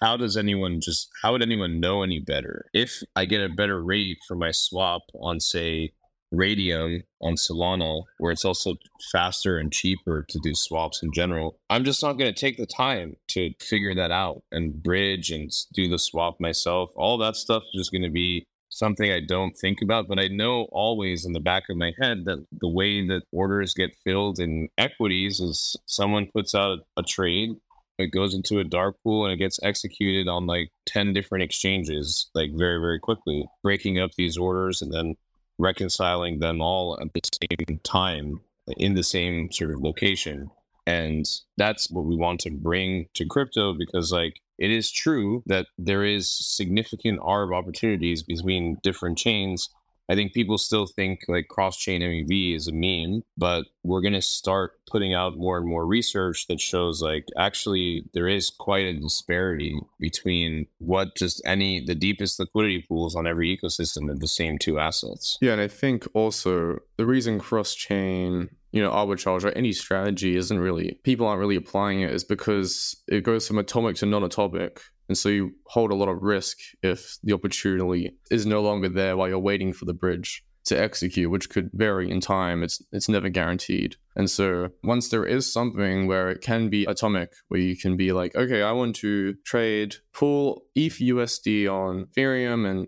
how 0.00 0.16
does 0.16 0.36
anyone 0.36 0.80
just 0.80 1.08
how 1.22 1.32
would 1.32 1.42
anyone 1.42 1.80
know 1.80 2.02
any 2.02 2.20
better? 2.20 2.66
If 2.72 3.02
i 3.16 3.24
get 3.24 3.42
a 3.42 3.48
better 3.48 3.82
rate 3.82 4.18
for 4.26 4.36
my 4.36 4.50
swap 4.50 5.02
on 5.20 5.40
say 5.40 5.92
Raydium 6.32 7.04
on 7.22 7.36
solana 7.36 8.02
where 8.18 8.30
it's 8.30 8.44
also 8.44 8.74
faster 9.10 9.56
and 9.56 9.72
cheaper 9.72 10.26
to 10.28 10.38
do 10.42 10.54
swaps 10.54 11.02
in 11.02 11.10
general 11.10 11.58
i'm 11.70 11.84
just 11.84 12.02
not 12.02 12.18
going 12.18 12.32
to 12.32 12.38
take 12.38 12.58
the 12.58 12.66
time 12.66 13.16
to 13.28 13.54
figure 13.60 13.94
that 13.94 14.10
out 14.10 14.42
and 14.52 14.82
bridge 14.82 15.30
and 15.30 15.50
do 15.72 15.88
the 15.88 15.98
swap 15.98 16.36
myself. 16.38 16.90
All 16.96 17.16
that 17.18 17.36
stuff 17.36 17.62
is 17.62 17.80
just 17.80 17.92
going 17.92 18.02
to 18.02 18.10
be 18.10 18.46
something 18.78 19.10
I 19.10 19.20
don't 19.20 19.56
think 19.56 19.82
about, 19.82 20.06
but 20.08 20.18
I 20.18 20.28
know 20.28 20.68
always 20.70 21.24
in 21.24 21.32
the 21.32 21.40
back 21.40 21.64
of 21.68 21.76
my 21.76 21.92
head 22.00 22.24
that 22.26 22.46
the 22.60 22.68
way 22.68 23.06
that 23.08 23.22
orders 23.32 23.74
get 23.74 23.96
filled 24.04 24.38
in 24.38 24.68
equities 24.78 25.40
is 25.40 25.76
someone 25.86 26.30
puts 26.32 26.54
out 26.54 26.78
a 26.96 27.02
trade, 27.02 27.50
it 27.98 28.12
goes 28.12 28.34
into 28.34 28.60
a 28.60 28.64
dark 28.64 28.96
pool 29.02 29.24
and 29.24 29.32
it 29.32 29.38
gets 29.38 29.58
executed 29.62 30.28
on 30.28 30.46
like 30.46 30.70
10 30.86 31.12
different 31.12 31.42
exchanges, 31.42 32.30
like 32.34 32.50
very, 32.54 32.80
very 32.80 33.00
quickly, 33.00 33.44
breaking 33.62 33.98
up 33.98 34.12
these 34.16 34.36
orders 34.36 34.80
and 34.80 34.92
then 34.92 35.16
reconciling 35.58 36.38
them 36.38 36.62
all 36.62 36.96
at 37.00 37.12
the 37.12 37.20
same 37.42 37.80
time 37.82 38.40
in 38.76 38.94
the 38.94 39.02
same 39.02 39.50
sort 39.50 39.72
of 39.72 39.80
location. 39.80 40.50
And 40.88 41.28
that's 41.58 41.90
what 41.90 42.06
we 42.06 42.16
want 42.16 42.40
to 42.40 42.50
bring 42.50 43.08
to 43.12 43.26
crypto 43.26 43.74
because, 43.74 44.10
like, 44.10 44.40
it 44.56 44.70
is 44.70 44.90
true 44.90 45.42
that 45.44 45.66
there 45.76 46.02
is 46.02 46.30
significant 46.30 47.20
arb 47.20 47.54
opportunities 47.54 48.22
between 48.22 48.78
different 48.82 49.18
chains 49.18 49.68
I 50.08 50.14
think 50.14 50.32
people 50.32 50.56
still 50.56 50.86
think 50.86 51.20
like 51.28 51.48
cross 51.48 51.76
chain 51.76 52.00
MEV 52.00 52.56
is 52.56 52.66
a 52.66 52.72
meme, 52.72 53.24
but 53.36 53.66
we're 53.82 54.00
going 54.00 54.14
to 54.14 54.22
start 54.22 54.72
putting 54.90 55.12
out 55.12 55.36
more 55.36 55.58
and 55.58 55.68
more 55.68 55.84
research 55.84 56.46
that 56.46 56.60
shows 56.60 57.02
like 57.02 57.26
actually 57.36 58.04
there 58.14 58.26
is 58.26 58.48
quite 58.48 58.86
a 58.86 58.94
disparity 58.94 59.78
between 60.00 60.66
what 60.78 61.14
just 61.14 61.42
any 61.44 61.84
the 61.84 61.94
deepest 61.94 62.40
liquidity 62.40 62.84
pools 62.88 63.14
on 63.14 63.26
every 63.26 63.54
ecosystem 63.54 64.10
of 64.10 64.20
the 64.20 64.28
same 64.28 64.56
two 64.56 64.78
assets. 64.78 65.36
Yeah, 65.42 65.52
and 65.52 65.60
I 65.60 65.68
think 65.68 66.06
also 66.14 66.78
the 66.96 67.04
reason 67.04 67.38
cross 67.38 67.74
chain 67.74 68.48
you 68.72 68.82
know, 68.82 68.90
arbitrage 68.90 69.44
or 69.44 69.50
any 69.50 69.72
strategy 69.72 70.36
isn't 70.36 70.58
really, 70.58 71.00
people 71.04 71.26
aren't 71.26 71.40
really 71.40 71.56
applying 71.56 72.00
it 72.00 72.12
is 72.12 72.24
because 72.24 72.96
it 73.08 73.22
goes 73.22 73.46
from 73.46 73.58
atomic 73.58 73.96
to 73.96 74.06
non 74.06 74.24
atomic. 74.24 74.80
And 75.08 75.16
so 75.16 75.30
you 75.30 75.52
hold 75.66 75.90
a 75.90 75.94
lot 75.94 76.08
of 76.08 76.22
risk 76.22 76.58
if 76.82 77.16
the 77.22 77.32
opportunity 77.32 78.10
is 78.30 78.44
no 78.44 78.60
longer 78.60 78.90
there 78.90 79.16
while 79.16 79.28
you're 79.28 79.38
waiting 79.38 79.72
for 79.72 79.86
the 79.86 79.94
bridge 79.94 80.44
to 80.68 80.78
execute, 80.78 81.30
which 81.30 81.48
could 81.48 81.70
vary 81.72 82.10
in 82.10 82.20
time. 82.20 82.62
It's 82.62 82.82
it's 82.92 83.08
never 83.08 83.28
guaranteed. 83.28 83.96
And 84.16 84.30
so 84.30 84.68
once 84.84 85.08
there 85.08 85.24
is 85.24 85.50
something 85.52 86.06
where 86.06 86.28
it 86.28 86.42
can 86.42 86.68
be 86.68 86.84
atomic, 86.84 87.32
where 87.48 87.60
you 87.60 87.76
can 87.76 87.96
be 87.96 88.12
like, 88.12 88.36
okay, 88.36 88.62
I 88.62 88.72
want 88.72 88.96
to 88.96 89.34
trade 89.44 89.96
pool 90.12 90.62
ETH 90.74 90.98
USD 90.98 91.70
on 91.72 92.06
Ethereum 92.06 92.68
and 92.68 92.86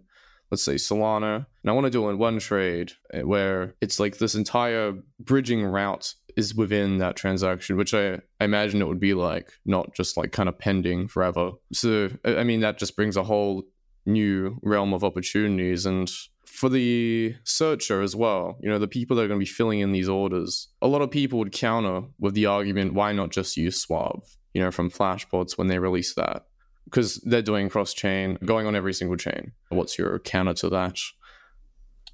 let's 0.51 0.65
say 0.65 0.75
Solana, 0.75 1.47
and 1.63 1.71
I 1.71 1.73
want 1.73 1.85
to 1.85 1.91
do 1.91 2.07
it 2.09 2.13
in 2.13 2.19
one 2.19 2.39
trade 2.39 2.93
eh, 3.13 3.23
where 3.23 3.75
it's 3.81 4.01
like 4.01 4.19
this 4.19 4.35
entire 4.35 4.95
bridging 5.19 5.65
route 5.65 6.15
is 6.37 6.55
within 6.55 6.99
that 6.99 7.17
transaction, 7.17 7.77
which 7.77 7.95
I, 7.95 8.15
I 8.41 8.45
imagine 8.45 8.81
it 8.81 8.89
would 8.89 9.01
be 9.01 9.15
like, 9.15 9.53
not 9.65 9.95
just 9.95 10.17
like 10.17 10.33
kind 10.33 10.49
of 10.49 10.59
pending 10.59 11.09
forever. 11.09 11.53
So, 11.73 12.11
I 12.25 12.45
mean, 12.45 12.61
that 12.61 12.79
just 12.79 12.97
brings 12.97 13.17
a 13.17 13.23
whole 13.23 13.65
new 14.07 14.59
realm 14.63 14.93
of 14.93 15.05
opportunities. 15.05 15.87
And 15.87 16.11
for 16.47 16.69
the 16.69 17.35
searcher 17.45 18.03
as 18.03 18.17
well, 18.17 18.59
you 18.61 18.69
know, 18.69 18.79
the 18.79 18.89
people 18.89 19.17
that 19.17 19.25
are 19.25 19.29
going 19.29 19.41
to 19.41 19.45
be 19.45 19.51
filling 19.51 19.81
in 19.81 19.93
these 19.93 20.09
orders, 20.09 20.69
a 20.83 20.89
lot 20.89 21.03
of 21.03 21.11
people 21.11 21.39
would 21.39 21.53
counter 21.53 22.03
with 22.19 22.35
the 22.35 22.47
argument, 22.47 22.95
why 22.95 23.13
not 23.13 23.31
just 23.31 23.57
use 23.57 23.81
Suave, 23.81 24.37
you 24.55 24.63
know, 24.63 24.71
from 24.71 24.91
Flashbots 24.91 25.57
when 25.57 25.69
they 25.69 25.79
release 25.79 26.15
that? 26.15 26.47
Because 26.85 27.17
they're 27.25 27.43
doing 27.43 27.69
cross 27.69 27.95
chain, 27.95 28.39
going 28.45 28.67
on 28.67 28.75
every 28.75 28.95
single 28.95 29.17
chain. 29.17 29.53
What's 29.69 29.99
your 29.99 30.19
counter 30.21 30.55
to 30.55 30.69
that? 30.71 30.99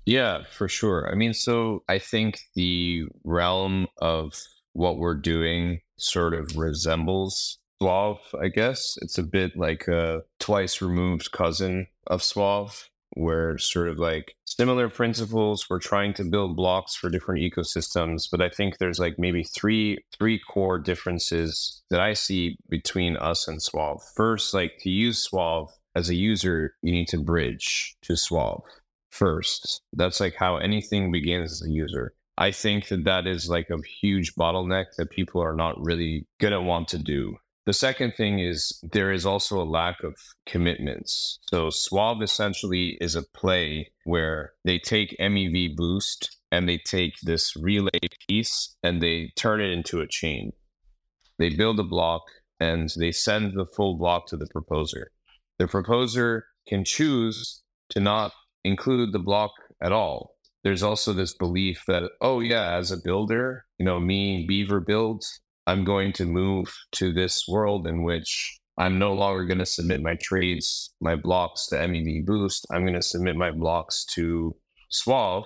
Yeah, 0.05 0.45
for 0.51 0.69
sure. 0.69 1.11
I 1.11 1.15
mean, 1.15 1.35
so 1.35 1.83
I 1.89 1.99
think 1.99 2.41
the 2.55 3.05
realm 3.25 3.89
of 3.99 4.41
what 4.73 4.99
we're 4.99 5.17
doing 5.17 5.81
sort 5.97 6.35
of 6.35 6.57
resembles 6.57 7.59
Suave, 7.81 8.21
I 8.41 8.49
guess. 8.49 8.97
It's 9.03 9.19
a 9.19 9.23
bit 9.23 9.57
like 9.57 9.89
a 9.89 10.23
twice 10.39 10.81
removed 10.81 11.33
cousin 11.33 11.89
of 12.07 12.23
Suave 12.23 12.89
where 13.17 13.59
sort 13.59 13.89
of 13.89 13.99
like 13.99 14.35
similar 14.45 14.89
principles 14.89 15.67
we're 15.69 15.79
trying 15.79 16.15
to 16.15 16.25
build 16.25 16.57
blocks 16.57 16.95
for 16.95 17.11
different 17.11 17.41
ecosystems 17.41 18.29
but 18.31 18.41
i 18.41 18.49
think 18.49 18.79
there's 18.79 18.99
like 18.99 19.19
maybe 19.19 19.43
three 19.43 19.99
three 20.19 20.41
core 20.51 20.79
differences 20.79 21.83
that 21.91 22.01
i 22.01 22.13
see 22.13 22.57
between 22.69 23.17
us 23.17 23.49
and 23.49 23.63
suave. 23.63 24.03
First 24.15 24.55
like 24.55 24.79
to 24.81 24.91
use 24.91 25.19
suave 25.19 25.69
as 25.95 26.09
a 26.09 26.15
user 26.15 26.75
you 26.83 26.93
need 26.93 27.09
to 27.09 27.19
bridge 27.19 27.97
to 28.03 28.17
suave 28.17 28.63
first. 29.11 29.83
That's 29.93 30.21
like 30.21 30.35
how 30.35 30.57
anything 30.57 31.11
begins 31.11 31.53
as 31.53 31.67
a 31.67 31.71
user. 31.71 32.13
I 32.39 32.51
think 32.51 32.89
that 32.89 33.05
that 33.05 33.27
is 33.27 33.49
like 33.49 33.71
a 33.71 33.81
huge 34.01 34.35
bottleneck 34.35 34.87
that 34.99 35.11
people 35.11 35.43
are 35.43 35.55
not 35.55 35.83
really 35.83 36.27
gonna 36.39 36.63
want 36.63 36.89
to 36.89 36.99
do 36.99 37.37
the 37.67 37.73
second 37.73 38.15
thing 38.17 38.39
is 38.39 38.79
there 38.93 39.11
is 39.11 39.27
also 39.27 39.61
a 39.61 39.65
lack 39.65 40.05
of 40.05 40.15
commitments. 40.47 41.41
So 41.51 41.69
Suave 41.71 42.23
essentially 42.23 42.97
is 43.01 43.17
a 43.17 43.25
play 43.35 43.91
where 44.05 44.53
they 44.65 44.79
take 44.79 45.17
MEV 45.21 45.75
boost 45.75 46.37
and 46.53 46.69
they 46.69 46.79
take 46.79 47.15
this 47.23 47.55
relay 47.57 47.99
piece 48.29 48.77
and 48.85 49.03
they 49.03 49.33
turn 49.37 49.61
it 49.61 49.73
into 49.73 50.01
a 50.01 50.07
chain. 50.07 50.53
They 51.39 51.51
build 51.51 51.81
a 51.81 51.85
block 51.85 52.23
and 52.61 52.89
they 52.97 53.11
send 53.11 53.55
the 53.55 53.67
full 53.67 53.99
block 53.99 54.29
to 54.29 54.37
the 54.37 54.47
proposer. 54.53 55.11
The 55.59 55.67
proposer 55.67 56.47
can 56.69 56.85
choose 56.85 57.63
to 57.91 58.01
not 58.01 58.33
include 58.65 59.13
the 59.13 59.19
block 59.19 59.51
at 59.83 59.93
all. 59.93 60.37
There's 60.63 60.83
also 60.83 61.13
this 61.13 61.35
belief 61.35 61.83
that, 61.89 62.11
oh, 62.21 62.41
yeah, 62.41 62.77
as 62.77 62.91
a 62.91 62.97
builder, 62.97 63.65
you 63.79 63.85
know, 63.85 64.01
me, 64.01 64.45
Beaver 64.49 64.81
builds, 64.81 65.41
I'm 65.67 65.85
going 65.85 66.13
to 66.15 66.25
move 66.25 66.73
to 66.93 67.13
this 67.13 67.47
world 67.49 67.87
in 67.87 68.05
which 68.05 68.59
I'm 68.79 68.99
no 68.99 69.15
longer 69.15 69.45
going 69.45 69.59
to 69.59 69.67
submit 69.67 70.03
my 70.03 70.15
trades, 70.15 70.95
my 71.01 71.17
blocks 71.17 71.67
to 71.69 71.77
MEV 71.77 72.25
Boost. 72.27 72.67
I'm 72.71 72.83
going 72.83 72.95
to 72.95 73.03
submit 73.03 73.37
my 73.37 73.51
blocks 73.51 74.05
to 74.15 74.55
Suave, 74.91 75.45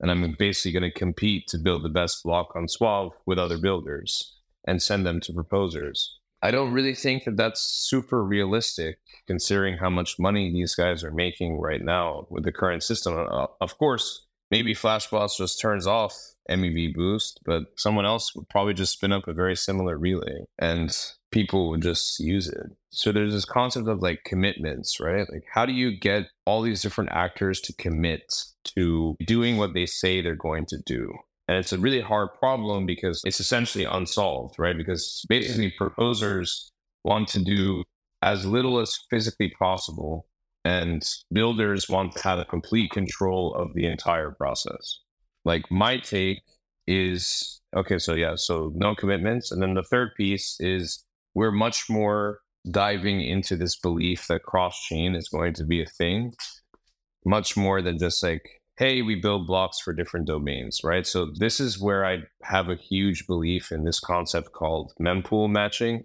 and 0.00 0.10
I'm 0.10 0.36
basically 0.38 0.78
going 0.78 0.90
to 0.90 0.98
compete 0.98 1.48
to 1.48 1.58
build 1.58 1.82
the 1.82 1.88
best 1.88 2.22
block 2.22 2.54
on 2.54 2.68
Suave 2.68 3.12
with 3.26 3.38
other 3.38 3.58
builders 3.58 4.36
and 4.66 4.82
send 4.82 5.06
them 5.06 5.20
to 5.20 5.32
proposers. 5.32 6.18
I 6.42 6.50
don't 6.50 6.72
really 6.72 6.94
think 6.94 7.24
that 7.24 7.36
that's 7.36 7.60
super 7.60 8.22
realistic 8.22 8.98
considering 9.26 9.78
how 9.78 9.90
much 9.90 10.18
money 10.18 10.52
these 10.52 10.74
guys 10.74 11.02
are 11.02 11.10
making 11.10 11.58
right 11.58 11.82
now 11.82 12.26
with 12.30 12.44
the 12.44 12.52
current 12.52 12.82
system. 12.82 13.16
Uh, 13.16 13.46
of 13.60 13.78
course, 13.78 14.26
maybe 14.50 14.74
Flashbots 14.74 15.38
just 15.38 15.60
turns 15.60 15.86
off 15.86 16.14
MEV 16.50 16.94
boost, 16.94 17.40
but 17.44 17.64
someone 17.76 18.06
else 18.06 18.34
would 18.34 18.48
probably 18.48 18.74
just 18.74 18.92
spin 18.92 19.12
up 19.12 19.28
a 19.28 19.32
very 19.32 19.56
similar 19.56 19.98
relay 19.98 20.44
and 20.58 20.96
people 21.30 21.68
would 21.70 21.82
just 21.82 22.18
use 22.20 22.48
it. 22.48 22.66
So 22.90 23.12
there's 23.12 23.32
this 23.32 23.44
concept 23.44 23.88
of 23.88 24.00
like 24.00 24.24
commitments, 24.24 25.00
right? 25.00 25.26
Like, 25.30 25.44
how 25.52 25.66
do 25.66 25.72
you 25.72 25.98
get 25.98 26.28
all 26.46 26.62
these 26.62 26.82
different 26.82 27.10
actors 27.12 27.60
to 27.62 27.72
commit 27.74 28.32
to 28.76 29.16
doing 29.26 29.56
what 29.56 29.74
they 29.74 29.86
say 29.86 30.20
they're 30.20 30.34
going 30.34 30.66
to 30.66 30.78
do? 30.86 31.12
And 31.48 31.58
it's 31.58 31.72
a 31.72 31.78
really 31.78 32.00
hard 32.00 32.30
problem 32.38 32.86
because 32.86 33.22
it's 33.24 33.40
essentially 33.40 33.84
unsolved, 33.84 34.58
right? 34.58 34.76
Because 34.76 35.24
basically 35.28 35.72
proposers 35.76 36.70
want 37.04 37.28
to 37.28 37.44
do 37.44 37.84
as 38.22 38.44
little 38.44 38.80
as 38.80 38.98
physically 39.10 39.52
possible 39.58 40.26
and 40.64 41.08
builders 41.32 41.88
want 41.88 42.16
to 42.16 42.22
have 42.22 42.48
complete 42.48 42.90
control 42.90 43.54
of 43.54 43.72
the 43.74 43.86
entire 43.86 44.32
process. 44.32 44.98
Like 45.46 45.70
my 45.70 45.96
take 45.96 46.42
is 46.86 47.62
okay, 47.74 47.98
so 47.98 48.12
yeah, 48.12 48.34
so 48.36 48.70
no 48.74 48.94
commitments. 48.94 49.50
And 49.50 49.62
then 49.62 49.72
the 49.72 49.82
third 49.82 50.10
piece 50.16 50.56
is 50.60 51.02
we're 51.34 51.52
much 51.52 51.88
more 51.88 52.40
diving 52.70 53.22
into 53.22 53.56
this 53.56 53.76
belief 53.76 54.26
that 54.26 54.42
cross 54.42 54.78
chain 54.82 55.14
is 55.14 55.30
going 55.30 55.54
to 55.54 55.64
be 55.64 55.82
a 55.82 55.86
thing, 55.86 56.34
much 57.24 57.56
more 57.56 57.80
than 57.80 57.98
just 57.98 58.22
like, 58.22 58.42
hey, 58.76 59.00
we 59.00 59.14
build 59.14 59.46
blocks 59.46 59.80
for 59.80 59.94
different 59.94 60.26
domains, 60.26 60.82
right? 60.84 61.06
So 61.06 61.30
this 61.38 61.60
is 61.60 61.80
where 61.80 62.04
I 62.04 62.18
have 62.42 62.68
a 62.68 62.76
huge 62.76 63.26
belief 63.26 63.72
in 63.72 63.84
this 63.84 64.00
concept 64.00 64.52
called 64.52 64.92
mempool 65.00 65.48
matching 65.48 66.04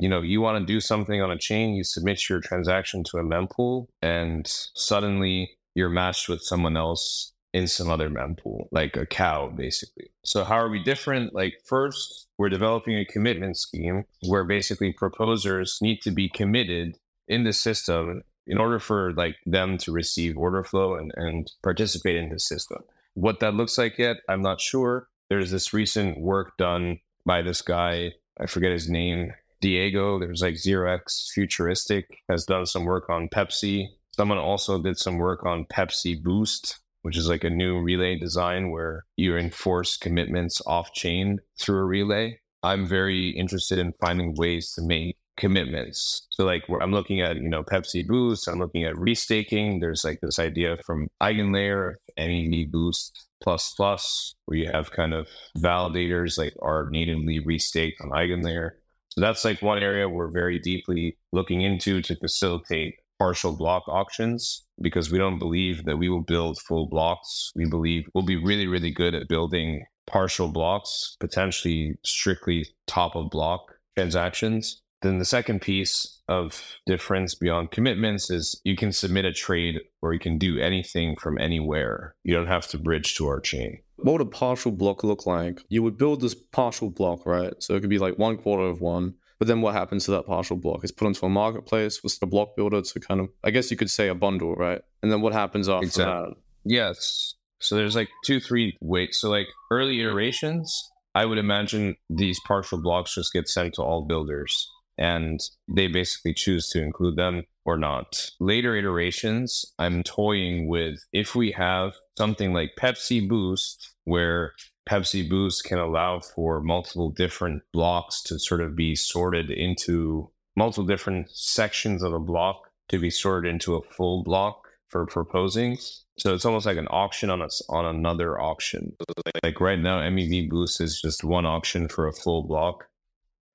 you 0.00 0.08
know, 0.08 0.22
you 0.22 0.40
want 0.40 0.58
to 0.58 0.72
do 0.72 0.80
something 0.80 1.20
on 1.20 1.30
a 1.30 1.38
chain, 1.38 1.74
you 1.74 1.84
submit 1.84 2.28
your 2.28 2.40
transaction 2.40 3.04
to 3.04 3.18
a 3.18 3.22
mempool, 3.22 3.86
and 4.00 4.46
suddenly 4.74 5.50
you're 5.74 5.90
matched 5.90 6.28
with 6.28 6.42
someone 6.42 6.76
else 6.76 7.32
in 7.52 7.66
some 7.66 7.90
other 7.90 8.08
mempool, 8.08 8.68
like 8.70 8.96
a 8.96 9.06
cow, 9.06 9.48
basically. 9.48 10.10
So 10.24 10.44
how 10.44 10.56
are 10.56 10.68
we 10.68 10.82
different? 10.82 11.34
Like 11.34 11.54
first, 11.64 12.28
we're 12.38 12.48
developing 12.48 12.96
a 12.96 13.04
commitment 13.04 13.56
scheme 13.56 14.04
where 14.26 14.44
basically 14.44 14.92
proposers 14.92 15.78
need 15.80 16.00
to 16.02 16.10
be 16.10 16.28
committed 16.28 16.96
in 17.26 17.44
the 17.44 17.52
system 17.52 18.22
in 18.46 18.58
order 18.58 18.78
for 18.78 19.12
like 19.14 19.36
them 19.46 19.78
to 19.78 19.92
receive 19.92 20.36
order 20.36 20.64
flow 20.64 20.94
and, 20.94 21.12
and 21.16 21.50
participate 21.62 22.16
in 22.16 22.30
the 22.30 22.38
system. 22.38 22.82
What 23.14 23.40
that 23.40 23.54
looks 23.54 23.78
like 23.78 23.98
yet, 23.98 24.18
I'm 24.28 24.42
not 24.42 24.60
sure. 24.60 25.08
There's 25.28 25.50
this 25.50 25.72
recent 25.72 26.20
work 26.20 26.56
done 26.56 26.98
by 27.24 27.42
this 27.42 27.62
guy, 27.62 28.12
I 28.40 28.46
forget 28.46 28.72
his 28.72 28.88
name, 28.88 29.32
Diego. 29.60 30.18
There's 30.18 30.42
like 30.42 30.56
Zero 30.56 30.92
X 30.92 31.30
Futuristic 31.34 32.06
has 32.28 32.44
done 32.44 32.66
some 32.66 32.84
work 32.84 33.10
on 33.10 33.28
PEPC. 33.28 33.88
Someone 34.12 34.38
also 34.38 34.80
did 34.82 34.98
some 34.98 35.18
work 35.18 35.44
on 35.44 35.66
PEPC 35.66 36.22
Boost, 36.22 36.78
which 37.02 37.16
is 37.16 37.28
like 37.28 37.44
a 37.44 37.50
new 37.50 37.78
relay 37.80 38.18
design 38.18 38.70
where 38.70 39.04
you 39.16 39.36
enforce 39.36 39.96
commitments 39.96 40.60
off 40.66 40.92
chain 40.92 41.38
through 41.58 41.78
a 41.78 41.84
relay. 41.84 42.38
I'm 42.62 42.86
very 42.86 43.30
interested 43.30 43.78
in 43.78 43.92
finding 43.94 44.34
ways 44.34 44.72
to 44.72 44.82
make 44.82 45.16
commitments. 45.36 46.26
So 46.30 46.44
like 46.44 46.64
I'm 46.80 46.92
looking 46.92 47.20
at, 47.20 47.36
you 47.36 47.48
know, 47.48 47.62
PEPC 47.62 48.06
Boost, 48.06 48.46
I'm 48.46 48.58
looking 48.58 48.84
at 48.84 48.94
restaking. 48.94 49.80
There's 49.80 50.04
like 50.04 50.20
this 50.20 50.38
idea 50.38 50.76
from 50.84 51.08
Eigenlayer, 51.22 51.94
MEV 52.18 52.70
Boost 52.70 53.26
plus 53.42 53.72
plus, 53.74 54.34
where 54.44 54.58
you 54.58 54.70
have 54.70 54.90
kind 54.90 55.14
of 55.14 55.26
validators 55.58 56.36
like 56.36 56.54
are 56.60 56.88
natively 56.90 57.40
restaked 57.40 57.94
on 58.02 58.10
Eigenlayer. 58.10 58.72
So 59.08 59.22
that's 59.22 59.44
like 59.44 59.62
one 59.62 59.82
area 59.82 60.08
we're 60.08 60.30
very 60.30 60.58
deeply 60.58 61.16
looking 61.32 61.62
into 61.62 62.02
to 62.02 62.16
facilitate 62.16 62.96
partial 63.20 63.54
block 63.54 63.86
auctions 63.86 64.66
because 64.80 65.12
we 65.12 65.18
don't 65.18 65.38
believe 65.38 65.84
that 65.84 65.98
we 65.98 66.08
will 66.08 66.22
build 66.22 66.58
full 66.58 66.88
blocks. 66.88 67.52
We 67.54 67.66
believe 67.68 68.08
we'll 68.14 68.24
be 68.24 68.42
really, 68.42 68.66
really 68.66 68.90
good 68.90 69.14
at 69.14 69.28
building 69.28 69.84
partial 70.06 70.48
blocks, 70.48 71.16
potentially 71.20 71.98
strictly 72.02 72.66
top 72.86 73.14
of 73.14 73.30
block 73.30 73.60
transactions. 73.94 74.80
then 75.02 75.18
the 75.18 75.24
second 75.24 75.60
piece 75.60 76.20
of 76.28 76.78
difference 76.86 77.34
beyond 77.34 77.70
commitments 77.70 78.30
is 78.30 78.60
you 78.64 78.76
can 78.76 78.92
submit 78.92 79.24
a 79.24 79.32
trade 79.32 79.80
or 80.02 80.12
you 80.14 80.20
can 80.20 80.38
do 80.38 80.58
anything 80.58 81.16
from 81.16 81.38
anywhere. 81.38 82.14
You 82.24 82.34
don't 82.34 82.46
have 82.46 82.68
to 82.68 82.78
bridge 82.78 83.14
to 83.16 83.26
our 83.26 83.40
chain. 83.40 83.80
What 83.96 84.12
would 84.12 84.20
a 84.22 84.26
partial 84.26 84.72
block 84.72 85.04
look 85.04 85.26
like? 85.26 85.60
You 85.68 85.82
would 85.82 85.98
build 85.98 86.22
this 86.22 86.34
partial 86.34 86.90
block, 86.90 87.26
right? 87.26 87.52
So 87.58 87.74
it 87.74 87.80
could 87.80 87.90
be 87.90 87.98
like 87.98 88.18
one 88.18 88.38
quarter 88.38 88.64
of 88.64 88.80
one. 88.80 89.14
But 89.40 89.48
then 89.48 89.62
what 89.62 89.74
happens 89.74 90.04
to 90.04 90.10
that 90.12 90.26
partial 90.26 90.56
block? 90.56 90.84
It's 90.84 90.92
put 90.92 91.08
into 91.08 91.24
a 91.24 91.30
marketplace 91.30 92.02
with 92.04 92.20
the 92.20 92.26
block 92.26 92.54
builder 92.56 92.82
to 92.82 93.00
kind 93.00 93.20
of, 93.20 93.30
I 93.42 93.50
guess 93.50 93.70
you 93.70 93.76
could 93.76 93.90
say 93.90 94.08
a 94.08 94.14
bundle, 94.14 94.54
right? 94.54 94.82
And 95.02 95.10
then 95.10 95.22
what 95.22 95.32
happens 95.32 95.66
after 95.66 95.86
exactly. 95.86 96.34
that? 96.34 96.36
Yes. 96.64 97.34
So 97.58 97.74
there's 97.74 97.96
like 97.96 98.10
two, 98.24 98.38
three 98.38 98.76
ways. 98.82 99.18
So 99.18 99.30
like 99.30 99.48
early 99.70 99.98
iterations, 99.98 100.90
I 101.14 101.24
would 101.24 101.38
imagine 101.38 101.96
these 102.10 102.38
partial 102.46 102.82
blocks 102.82 103.14
just 103.14 103.32
get 103.32 103.48
sent 103.48 103.74
to 103.74 103.82
all 103.82 104.04
builders 104.04 104.70
and 104.98 105.40
they 105.74 105.86
basically 105.86 106.34
choose 106.34 106.68
to 106.68 106.82
include 106.82 107.16
them 107.16 107.44
or 107.64 107.78
not. 107.78 108.30
Later 108.40 108.76
iterations, 108.76 109.64
I'm 109.78 110.02
toying 110.02 110.68
with 110.68 110.98
if 111.14 111.34
we 111.34 111.52
have 111.52 111.94
something 112.18 112.52
like 112.52 112.72
PEPC 112.78 113.26
Boost, 113.26 113.94
where 114.04 114.52
PEPC 114.90 115.28
Boost 115.28 115.64
can 115.64 115.78
allow 115.78 116.20
for 116.20 116.60
multiple 116.60 117.10
different 117.10 117.62
blocks 117.72 118.22
to 118.24 118.38
sort 118.38 118.60
of 118.60 118.74
be 118.74 118.96
sorted 118.96 119.50
into 119.50 120.30
multiple 120.56 120.84
different 120.84 121.30
sections 121.30 122.02
of 122.02 122.12
a 122.12 122.18
block 122.18 122.70
to 122.88 122.98
be 122.98 123.10
sorted 123.10 123.52
into 123.52 123.76
a 123.76 123.82
full 123.82 124.24
block 124.24 124.62
for 124.88 125.06
proposing. 125.06 125.78
So 126.18 126.34
it's 126.34 126.44
almost 126.44 126.66
like 126.66 126.76
an 126.76 126.88
auction 126.90 127.30
on 127.30 127.40
us 127.40 127.62
on 127.68 127.86
another 127.86 128.40
auction. 128.40 128.96
Like 129.44 129.60
right 129.60 129.78
now, 129.78 130.00
MEV 130.00 130.50
Boost 130.50 130.80
is 130.80 131.00
just 131.00 131.22
one 131.22 131.46
auction 131.46 131.86
for 131.86 132.08
a 132.08 132.12
full 132.12 132.42
block 132.42 132.86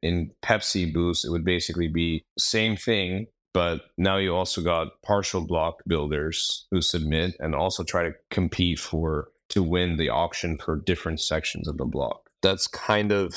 in 0.05 0.31
PEPC 0.43 0.93
Boost, 0.93 1.25
it 1.25 1.31
would 1.31 1.43
basically 1.43 1.87
be 1.87 2.23
same 2.37 2.77
thing, 2.77 3.25
but 3.53 3.81
now 3.97 4.17
you 4.17 4.35
also 4.35 4.61
got 4.61 5.01
partial 5.03 5.41
block 5.41 5.81
builders 5.87 6.67
who 6.69 6.81
submit 6.81 7.35
and 7.39 7.55
also 7.55 7.83
try 7.83 8.03
to 8.03 8.13
compete 8.29 8.79
for 8.79 9.29
to 9.55 9.63
win 9.63 9.95
the 9.95 10.09
auction 10.09 10.57
for 10.57 10.75
different 10.75 11.21
sections 11.21 11.67
of 11.67 11.77
the 11.77 11.85
block. 11.85 12.29
That's 12.41 12.67
kind 12.67 13.11
of 13.11 13.33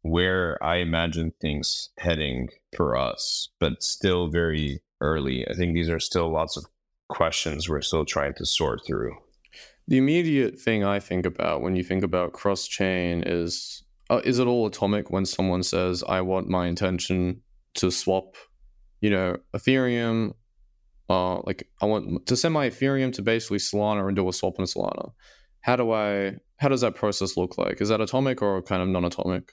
where 0.00 0.62
I 0.64 0.76
imagine 0.76 1.32
things 1.40 1.90
heading 1.98 2.48
for 2.74 2.96
us, 2.96 3.50
but 3.60 3.82
still 3.82 4.28
very 4.28 4.80
early. 5.00 5.46
I 5.48 5.54
think 5.54 5.74
these 5.74 5.90
are 5.90 6.00
still 6.00 6.32
lots 6.32 6.56
of 6.56 6.64
questions 7.08 7.68
we're 7.68 7.82
still 7.82 8.06
trying 8.06 8.34
to 8.34 8.46
sort 8.46 8.80
through. 8.86 9.14
The 9.86 9.98
immediate 9.98 10.58
thing 10.58 10.84
I 10.84 10.98
think 10.98 11.26
about 11.26 11.60
when 11.60 11.76
you 11.76 11.84
think 11.84 12.02
about 12.02 12.32
cross 12.32 12.66
chain 12.66 13.22
is 13.26 13.84
uh, 14.08 14.20
is 14.24 14.38
it 14.38 14.46
all 14.46 14.66
atomic 14.66 15.10
when 15.10 15.26
someone 15.26 15.62
says, 15.62 16.02
I 16.08 16.20
want 16.22 16.48
my 16.48 16.66
intention 16.66 17.42
to 17.74 17.90
swap, 17.90 18.36
you 19.00 19.10
know, 19.10 19.36
Ethereum? 19.54 20.34
Uh, 21.10 21.40
like 21.40 21.68
I 21.82 21.86
want 21.86 22.26
to 22.26 22.36
send 22.36 22.54
my 22.54 22.70
Ethereum 22.70 23.12
to 23.14 23.22
basically 23.22 23.58
Solana 23.58 24.06
and 24.06 24.16
do 24.16 24.28
a 24.28 24.32
swap 24.32 24.58
on 24.58 24.64
Solana. 24.64 25.12
How 25.62 25.76
do 25.76 25.92
I? 25.92 26.36
How 26.58 26.68
does 26.68 26.82
that 26.82 26.94
process 26.94 27.36
look 27.36 27.58
like? 27.58 27.80
Is 27.80 27.88
that 27.88 28.00
atomic 28.00 28.42
or 28.42 28.62
kind 28.62 28.82
of 28.82 28.88
non-atomic? 28.88 29.52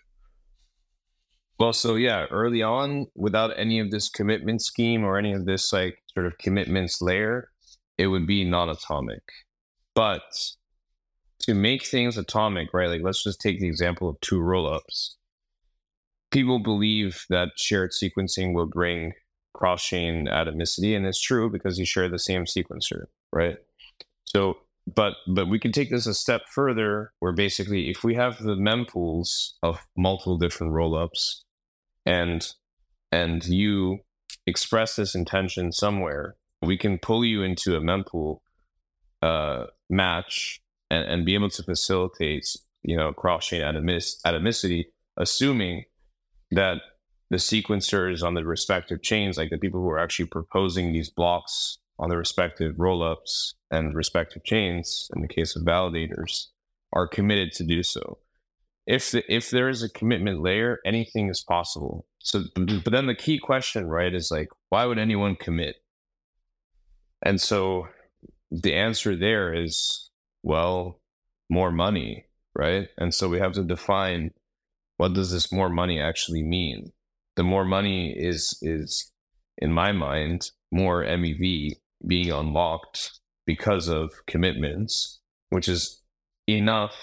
Well, 1.59 1.73
so 1.73 1.95
yeah, 1.95 2.25
early 2.31 2.61
on, 2.61 3.07
without 3.15 3.51
any 3.57 3.79
of 3.79 3.91
this 3.91 4.09
commitment 4.09 4.61
scheme 4.61 5.03
or 5.03 5.17
any 5.17 5.33
of 5.33 5.45
this 5.45 5.73
like 5.73 5.97
sort 6.13 6.25
of 6.25 6.37
commitments 6.37 7.01
layer, 7.01 7.49
it 7.97 8.07
would 8.07 8.27
be 8.27 8.43
non-atomic. 8.43 9.23
But 9.95 10.21
to 11.41 11.53
make 11.53 11.85
things 11.85 12.17
atomic, 12.17 12.73
right? 12.73 12.89
Like 12.89 13.01
let's 13.03 13.23
just 13.23 13.41
take 13.41 13.59
the 13.59 13.67
example 13.67 14.07
of 14.07 14.19
two 14.21 14.39
rollups. 14.39 15.15
People 16.31 16.59
believe 16.59 17.25
that 17.29 17.49
shared 17.57 17.91
sequencing 17.91 18.53
will 18.53 18.67
bring 18.67 19.13
cross-chain 19.53 20.27
atomicity, 20.27 20.95
and 20.95 21.05
it's 21.05 21.19
true 21.19 21.49
because 21.49 21.79
you 21.79 21.85
share 21.85 22.07
the 22.07 22.19
same 22.19 22.45
sequencer, 22.45 23.05
right? 23.33 23.57
So, 24.25 24.57
but 24.95 25.13
but 25.27 25.49
we 25.49 25.59
can 25.59 25.71
take 25.71 25.89
this 25.89 26.07
a 26.07 26.13
step 26.13 26.41
further, 26.49 27.11
where 27.19 27.31
basically, 27.31 27.89
if 27.89 28.03
we 28.03 28.15
have 28.15 28.41
the 28.41 28.55
mempools 28.55 29.51
of 29.63 29.85
multiple 29.97 30.37
different 30.37 30.73
rollups, 30.73 31.41
and 32.05 32.47
and 33.11 33.45
you 33.45 33.99
express 34.45 34.95
this 34.95 35.15
intention 35.15 35.71
somewhere, 35.71 36.35
we 36.61 36.77
can 36.77 36.97
pull 36.97 37.25
you 37.25 37.43
into 37.43 37.75
a 37.75 37.81
mempool 37.81 38.39
uh, 39.21 39.65
match 39.89 40.61
and, 40.89 41.05
and 41.05 41.25
be 41.25 41.33
able 41.33 41.49
to 41.49 41.63
facilitate, 41.63 42.47
you 42.83 42.95
know, 42.95 43.11
cross-chain 43.13 43.61
atomic- 43.61 44.21
atomicity, 44.25 44.85
assuming 45.17 45.83
that 46.51 46.81
the 47.29 47.37
sequencers 47.37 48.23
on 48.23 48.33
the 48.33 48.43
respective 48.43 49.01
chains, 49.01 49.37
like 49.37 49.49
the 49.49 49.57
people 49.57 49.81
who 49.81 49.89
are 49.89 49.99
actually 49.99 50.25
proposing 50.25 50.93
these 50.93 51.09
blocks 51.09 51.77
on 51.99 52.09
the 52.09 52.17
respective 52.17 52.75
rollups 52.75 53.53
and 53.69 53.93
respective 53.93 54.43
chains, 54.43 55.09
in 55.15 55.21
the 55.21 55.27
case 55.27 55.55
of 55.55 55.63
validators, 55.63 56.47
are 56.93 57.07
committed 57.07 57.51
to 57.53 57.63
do 57.63 57.83
so. 57.83 58.17
If 58.87 59.11
the, 59.11 59.23
if 59.31 59.51
there 59.51 59.69
is 59.69 59.83
a 59.83 59.89
commitment 59.89 60.41
layer, 60.41 60.79
anything 60.85 61.29
is 61.29 61.41
possible. 61.41 62.07
So, 62.19 62.45
but 62.55 62.91
then 62.91 63.05
the 63.05 63.15
key 63.15 63.37
question, 63.37 63.87
right, 63.87 64.13
is 64.13 64.31
like, 64.31 64.47
why 64.69 64.85
would 64.85 64.97
anyone 64.97 65.35
commit? 65.35 65.75
And 67.23 67.39
so, 67.39 67.87
the 68.49 68.73
answer 68.73 69.15
there 69.15 69.53
is 69.53 70.09
well, 70.43 70.99
more 71.49 71.71
money, 71.71 72.25
right? 72.55 72.87
And 72.97 73.13
so 73.13 73.27
we 73.27 73.39
have 73.39 73.53
to 73.53 73.63
define 73.63 74.31
what 74.97 75.13
does 75.13 75.31
this 75.31 75.51
more 75.51 75.69
money 75.69 75.99
actually 75.99 76.43
mean? 76.43 76.91
The 77.35 77.43
more 77.43 77.65
money 77.65 78.13
is 78.17 78.57
is 78.61 79.11
in 79.57 79.71
my 79.71 79.91
mind 79.91 80.51
more 80.71 81.03
MEV 81.03 81.77
being 82.05 82.31
unlocked 82.31 83.19
because 83.45 83.87
of 83.87 84.11
commitments, 84.27 85.19
which 85.49 85.67
is 85.67 86.01
enough 86.47 86.95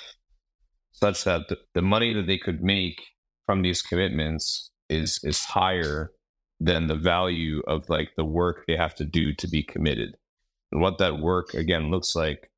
such 0.93 1.25
that 1.25 1.49
the, 1.49 1.59
the 1.75 1.83
money 1.83 2.15
that 2.15 2.27
they 2.27 2.39
could 2.39 2.63
make 2.63 3.03
from 3.45 3.63
these 3.63 3.83
commitments 3.83 4.71
is 4.89 5.21
is 5.23 5.41
higher 5.45 6.13
than 6.59 6.87
the 6.87 6.97
value 6.97 7.61
of 7.67 7.89
like 7.89 8.11
the 8.17 8.25
work 8.25 8.65
they 8.67 8.77
have 8.77 8.95
to 8.95 9.05
do 9.05 9.35
to 9.35 9.49
be 9.49 9.63
committed. 9.63 10.17
And 10.73 10.81
what 10.81 10.99
that 10.99 11.19
work 11.19 11.53
again 11.55 11.91
looks 11.91 12.17
like 12.17 12.51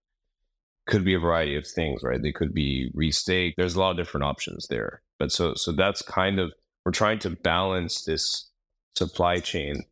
could 0.87 1.05
be 1.05 1.15
a 1.15 1.19
variety 1.19 1.57
of 1.57 1.67
things, 1.67 2.03
right? 2.03 2.23
They 2.23 2.33
could 2.33 2.55
be 2.55 2.91
restake. 2.97 3.55
There's 3.57 3.75
a 3.75 3.81
lot 3.81 3.91
of 3.91 3.97
different 3.97 4.25
options 4.25 4.69
there. 4.69 5.03
But 5.19 5.33
so 5.33 5.55
so 5.55 5.73
that's 5.73 6.03
kind 6.03 6.39
of 6.39 6.53
we're 6.85 6.93
trying 6.93 7.19
to 7.21 7.31
balance 7.31 8.05
this 8.05 8.51
supply 8.97 9.41
chain 9.41 9.85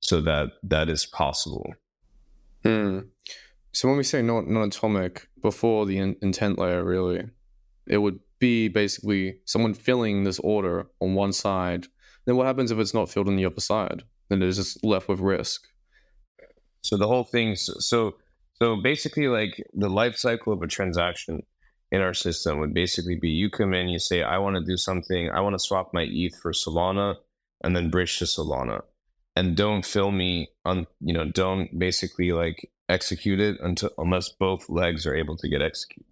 so 0.00 0.20
that 0.22 0.50
that 0.62 0.88
is 0.88 1.06
possible. 1.06 1.74
Hmm. 2.64 3.00
So 3.72 3.88
when 3.88 3.96
we 3.96 4.02
say 4.02 4.22
non 4.22 4.52
non-atomic 4.52 5.28
before 5.42 5.86
the 5.86 5.98
in- 5.98 6.16
intent 6.22 6.58
layer, 6.58 6.84
really, 6.84 7.24
it 7.86 7.98
would 7.98 8.18
be 8.38 8.68
basically 8.68 9.40
someone 9.44 9.74
filling 9.74 10.24
this 10.24 10.38
order 10.40 10.86
on 11.00 11.14
one 11.14 11.32
side. 11.32 11.86
Then 12.26 12.36
what 12.36 12.46
happens 12.46 12.70
if 12.70 12.78
it's 12.78 12.94
not 12.94 13.08
filled 13.08 13.28
on 13.28 13.36
the 13.36 13.46
other 13.46 13.60
side? 13.60 14.02
Then 14.28 14.42
it's 14.42 14.56
just 14.56 14.84
left 14.84 15.08
with 15.08 15.20
risk. 15.20 15.62
So 16.82 16.96
the 16.96 17.06
whole 17.06 17.24
thing. 17.24 17.56
So 17.56 18.16
so 18.62 18.76
basically, 18.76 19.28
like 19.28 19.62
the 19.72 19.88
life 19.88 20.16
cycle 20.16 20.52
of 20.52 20.62
a 20.62 20.66
transaction 20.66 21.42
in 21.92 22.00
our 22.00 22.14
system 22.14 22.60
would 22.60 22.74
basically 22.74 23.16
be 23.16 23.30
you 23.30 23.50
come 23.50 23.74
in, 23.74 23.88
you 23.88 23.98
say, 23.98 24.22
I 24.22 24.38
want 24.38 24.56
to 24.56 24.64
do 24.64 24.76
something, 24.76 25.30
I 25.30 25.40
want 25.40 25.54
to 25.54 25.58
swap 25.58 25.90
my 25.92 26.06
ETH 26.08 26.36
for 26.40 26.52
Solana 26.52 27.16
and 27.64 27.74
then 27.74 27.90
bridge 27.90 28.18
to 28.18 28.26
Solana. 28.26 28.82
And 29.40 29.56
don't 29.56 29.86
fill 29.86 30.10
me 30.10 30.50
on, 30.66 30.86
you 31.00 31.14
know, 31.14 31.24
don't 31.24 31.78
basically 31.78 32.32
like 32.32 32.70
execute 32.90 33.40
it 33.40 33.56
until 33.62 33.88
unless 33.96 34.28
both 34.28 34.68
legs 34.68 35.06
are 35.06 35.14
able 35.14 35.34
to 35.38 35.48
get 35.48 35.62
executed. 35.62 36.04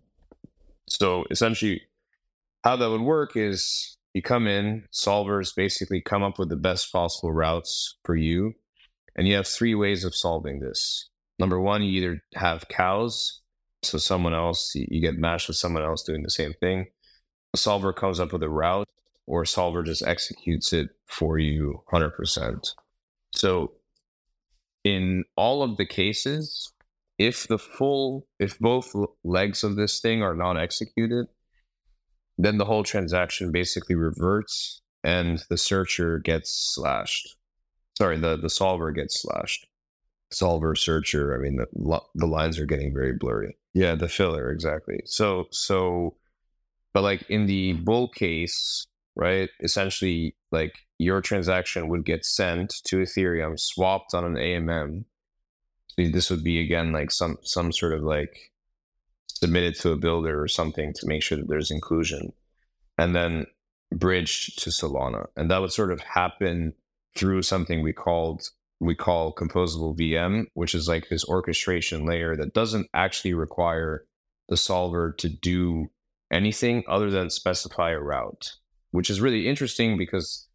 So 0.89 1.27
essentially, 1.31 1.83
how 2.65 2.77
that 2.77 2.89
would 2.89 3.03
work 3.03 3.37
is 3.37 3.99
you 4.15 4.23
come 4.23 4.47
in, 4.47 4.85
solvers 4.95 5.55
basically 5.55 6.01
come 6.01 6.23
up 6.23 6.39
with 6.39 6.49
the 6.49 6.57
best 6.57 6.91
possible 6.91 7.31
routes 7.31 7.99
for 8.03 8.17
you. 8.17 8.55
And 9.15 9.29
you 9.29 9.35
have 9.35 9.47
three 9.47 9.75
ways 9.75 10.05
of 10.05 10.15
solving 10.15 10.61
this. 10.61 11.11
Number 11.39 11.61
one, 11.61 11.83
you 11.83 12.01
either 12.01 12.23
have 12.35 12.69
cows, 12.69 13.43
so 13.83 13.99
someone 13.99 14.33
else, 14.33 14.75
you 14.75 15.03
get 15.03 15.19
matched 15.19 15.49
with 15.49 15.59
someone 15.59 15.83
else 15.83 16.03
doing 16.03 16.23
the 16.23 16.31
same 16.31 16.55
thing. 16.61 16.87
A 17.53 17.59
solver 17.59 17.93
comes 17.93 18.21
up 18.21 18.33
with 18.33 18.43
a 18.43 18.49
route, 18.49 18.89
or 19.27 19.43
a 19.43 19.47
solver 19.47 19.83
just 19.83 20.03
executes 20.03 20.73
it 20.73 20.89
for 21.05 21.39
you 21.39 21.83
100%. 21.93 22.73
So, 23.33 23.73
in 24.85 25.25
all 25.37 25.63
of 25.63 25.77
the 25.77 25.87
cases, 25.87 26.73
if 27.19 27.49
the 27.49 27.59
full, 27.59 28.27
if 28.39 28.59
both 28.59 28.95
legs 29.25 29.65
of 29.65 29.77
this 29.77 30.01
thing 30.01 30.23
are 30.23 30.35
not 30.35 30.57
executed, 30.57 31.27
then 32.39 32.59
the 32.59 32.65
whole 32.65 32.85
transaction 32.85 33.51
basically 33.51 33.97
reverts 33.97 34.81
and 35.03 35.43
the 35.51 35.57
searcher 35.57 36.21
gets 36.21 36.51
slashed. 36.75 37.37
Sorry, 37.97 38.17
the, 38.17 38.37
the 38.37 38.51
solver 38.51 38.93
gets 38.93 39.21
slashed. 39.21 39.67
Solver 40.31 40.75
searcher 40.75 41.35
i 41.35 41.43
mean 41.43 41.57
the, 41.57 42.01
the 42.15 42.27
lines 42.27 42.59
are 42.59 42.67
getting 42.67 42.93
very 42.93 43.15
blurry. 43.15 43.57
Yeah 43.73 43.95
the 43.95 44.09
filler 44.09 44.51
exactly. 44.51 45.01
So 45.07 45.47
so 45.51 46.17
but 46.93 47.03
like 47.03 47.23
in 47.31 47.47
the 47.47 47.73
bull 47.73 48.09
case 48.09 48.87
right 49.17 49.49
essentially 49.63 50.37
like 50.53 50.75
your 50.99 51.21
transaction 51.21 51.89
would 51.89 52.05
get 52.05 52.25
sent 52.25 52.75
to 52.85 52.99
Ethereum, 52.99 53.59
swapped 53.59 54.15
on 54.15 54.25
an 54.25 54.35
AMM. 54.35 55.05
This 55.97 56.31
would 56.31 56.45
be 56.45 56.61
again 56.61 56.93
like 56.93 57.11
some 57.11 57.39
some 57.43 57.73
sort 57.73 57.93
of 57.93 58.03
like 58.03 58.53
submitted 59.29 59.77
to 59.77 59.93
a 59.93 59.97
builder 59.97 60.41
or 60.41 60.49
something 60.49 60.93
to 60.95 61.07
make 61.07 61.23
sure 61.23 61.39
that 61.39 61.49
there's 61.49 61.71
inclusion, 61.71 62.33
and 62.97 63.15
then 63.15 63.47
bridged 63.93 64.63
to 64.63 64.71
Solana, 64.71 65.27
and 65.37 65.51
that 65.51 65.61
would 65.61 65.73
sort 65.73 65.93
of 65.93 66.01
happen 66.01 66.75
through 67.17 67.43
something 67.43 67.83
we 67.83 67.93
called 67.93 68.49
we 68.81 68.95
call 68.95 69.35
composable 69.35 69.97
VM, 69.97 70.47
which 70.55 70.75
is 70.75 70.89
like 70.89 71.09
this 71.09 71.25
orchestration 71.25 72.07
layer 72.07 72.37
that 72.37 72.55
doesn't 72.55 72.89
actually 72.95 73.35
require 73.35 74.05
the 74.49 74.57
solver 74.57 75.13
to 75.19 75.29
do 75.29 75.91
anything 76.31 76.85
other 76.89 77.11
than 77.11 77.31
specify 77.31 77.91
a 77.91 77.99
route, 77.99 78.55
which 78.93 79.11
is 79.11 79.21
really 79.21 79.49
interesting 79.49 79.99
because 79.99 80.48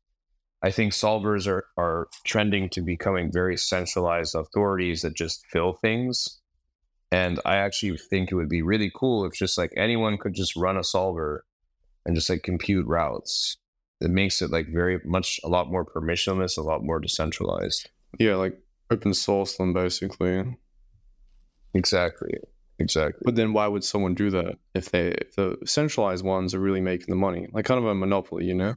I 0.63 0.71
think 0.71 0.93
solvers 0.93 1.45
are, 1.45 1.65
are 1.77 2.07
trending 2.25 2.69
to 2.69 2.81
becoming 2.81 3.31
very 3.31 3.57
centralized 3.57 4.33
authorities 4.33 5.01
that 5.01 5.13
just 5.13 5.45
fill 5.51 5.73
things. 5.73 6.39
And 7.11 7.39
I 7.45 7.57
actually 7.57 7.97
think 7.97 8.31
it 8.31 8.35
would 8.35 8.49
be 8.49 8.61
really 8.61 8.91
cool 8.95 9.25
if 9.25 9.33
just 9.33 9.57
like 9.57 9.73
anyone 9.75 10.17
could 10.17 10.33
just 10.33 10.55
run 10.55 10.77
a 10.77 10.83
solver 10.83 11.45
and 12.05 12.15
just 12.15 12.29
like 12.29 12.43
compute 12.43 12.87
routes. 12.87 13.57
It 13.99 14.09
makes 14.09 14.41
it 14.41 14.51
like 14.51 14.67
very 14.67 14.99
much 15.05 15.39
a 15.43 15.49
lot 15.49 15.69
more 15.69 15.85
permissionless, 15.85 16.57
a 16.57 16.61
lot 16.61 16.83
more 16.83 16.99
decentralized. 16.99 17.89
Yeah, 18.17 18.35
like 18.35 18.57
open 18.89 19.13
source 19.13 19.57
them 19.57 19.73
basically. 19.73 20.57
Exactly. 21.73 22.35
Exactly. 22.79 23.21
But 23.23 23.35
then 23.35 23.53
why 23.53 23.67
would 23.67 23.83
someone 23.83 24.15
do 24.15 24.29
that 24.31 24.55
if 24.73 24.91
they 24.91 25.09
if 25.09 25.35
the 25.35 25.57
centralized 25.65 26.23
ones 26.23 26.55
are 26.55 26.59
really 26.59 26.81
making 26.81 27.07
the 27.09 27.15
money? 27.15 27.47
Like 27.51 27.65
kind 27.65 27.77
of 27.77 27.85
a 27.85 27.93
monopoly, 27.93 28.45
you 28.45 28.55
know? 28.55 28.75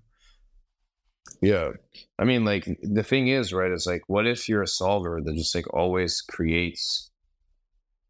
Yeah. 1.41 1.73
I 2.19 2.25
mean 2.25 2.45
like 2.45 2.67
the 2.83 3.03
thing 3.03 3.29
is, 3.29 3.53
right, 3.53 3.71
is 3.71 3.87
like 3.87 4.03
what 4.07 4.27
if 4.27 4.49
you're 4.49 4.63
a 4.63 4.69
solver 4.69 5.21
that 5.23 5.35
just 5.35 5.55
like 5.55 5.73
always 5.75 6.21
creates 6.21 7.11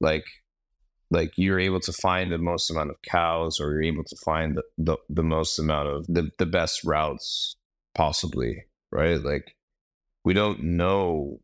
like 0.01 0.25
like 1.11 1.33
you're 1.37 1.61
able 1.61 1.81
to 1.81 1.93
find 1.93 2.33
the 2.33 2.39
most 2.39 2.71
amount 2.71 2.91
of 2.91 2.97
cows 3.03 3.61
or 3.61 3.73
you're 3.73 3.83
able 3.83 4.05
to 4.05 4.17
find 4.25 4.57
the, 4.57 4.63
the, 4.77 4.97
the 5.09 5.23
most 5.23 5.59
amount 5.59 5.89
of 5.89 6.07
the, 6.09 6.31
the 6.39 6.47
best 6.47 6.83
routes 6.85 7.57
possibly, 7.95 8.65
right? 8.91 9.23
Like 9.23 9.55
we 10.25 10.35
don't 10.35 10.63
know 10.63 11.41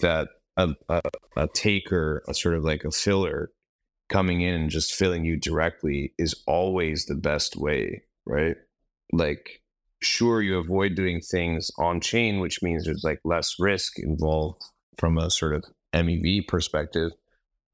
that 0.00 0.28
a, 0.56 0.74
a, 0.88 1.00
a 1.36 1.48
taker, 1.54 2.22
a 2.28 2.34
sort 2.34 2.56
of 2.56 2.64
like 2.64 2.84
a 2.84 2.90
filler 2.90 3.50
coming 4.08 4.40
in 4.40 4.54
and 4.54 4.70
just 4.70 4.94
filling 4.94 5.24
you 5.24 5.36
directly 5.36 6.12
is 6.18 6.34
always 6.46 7.06
the 7.06 7.14
best 7.14 7.56
way, 7.56 8.02
right? 8.26 8.56
Like, 9.12 9.62
sure, 10.04 10.42
you 10.42 10.58
avoid 10.58 10.94
doing 10.94 11.20
things 11.20 11.70
on 11.78 12.00
chain, 12.00 12.40
which 12.40 12.62
means 12.62 12.84
there's 12.84 13.04
like 13.04 13.20
less 13.24 13.56
risk 13.58 13.98
involved 13.98 14.62
from 14.98 15.18
a 15.18 15.30
sort 15.30 15.54
of 15.54 15.64
MEV 15.92 16.46
perspective. 16.46 17.12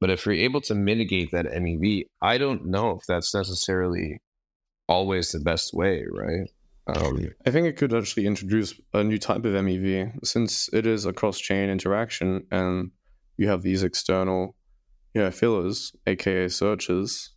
But 0.01 0.11
if 0.11 0.25
you're 0.25 0.35
able 0.35 0.63
to 0.63 0.75
mitigate 0.75 1.31
that 1.33 1.47
MEV, 1.47 2.07
I 2.23 2.39
don't 2.39 2.67
know 2.67 2.93
if 2.93 3.05
that's 3.07 3.35
necessarily 3.35 4.21
always 4.89 5.33
the 5.33 5.41
best 5.41 5.75
way, 5.75 6.05
right? 6.11 6.51
Um, 6.87 7.29
I 7.47 7.51
think 7.51 7.67
it 7.67 7.77
could 7.77 7.95
actually 7.95 8.27
introduce 8.27 8.75
a 8.95 9.05
new 9.05 9.19
type 9.19 9.45
of 9.45 9.53
MEV 9.53 10.25
since 10.25 10.69
it 10.73 10.87
is 10.87 11.05
a 11.05 11.13
cross 11.13 11.39
chain 11.39 11.69
interaction 11.69 12.47
and 12.51 12.91
you 13.37 13.49
have 13.49 13.63
these 13.63 13.83
external 13.83 14.57
yeah, 15.15 15.31
fillers, 15.31 15.93
aka 16.07 16.49
searches, 16.49 17.31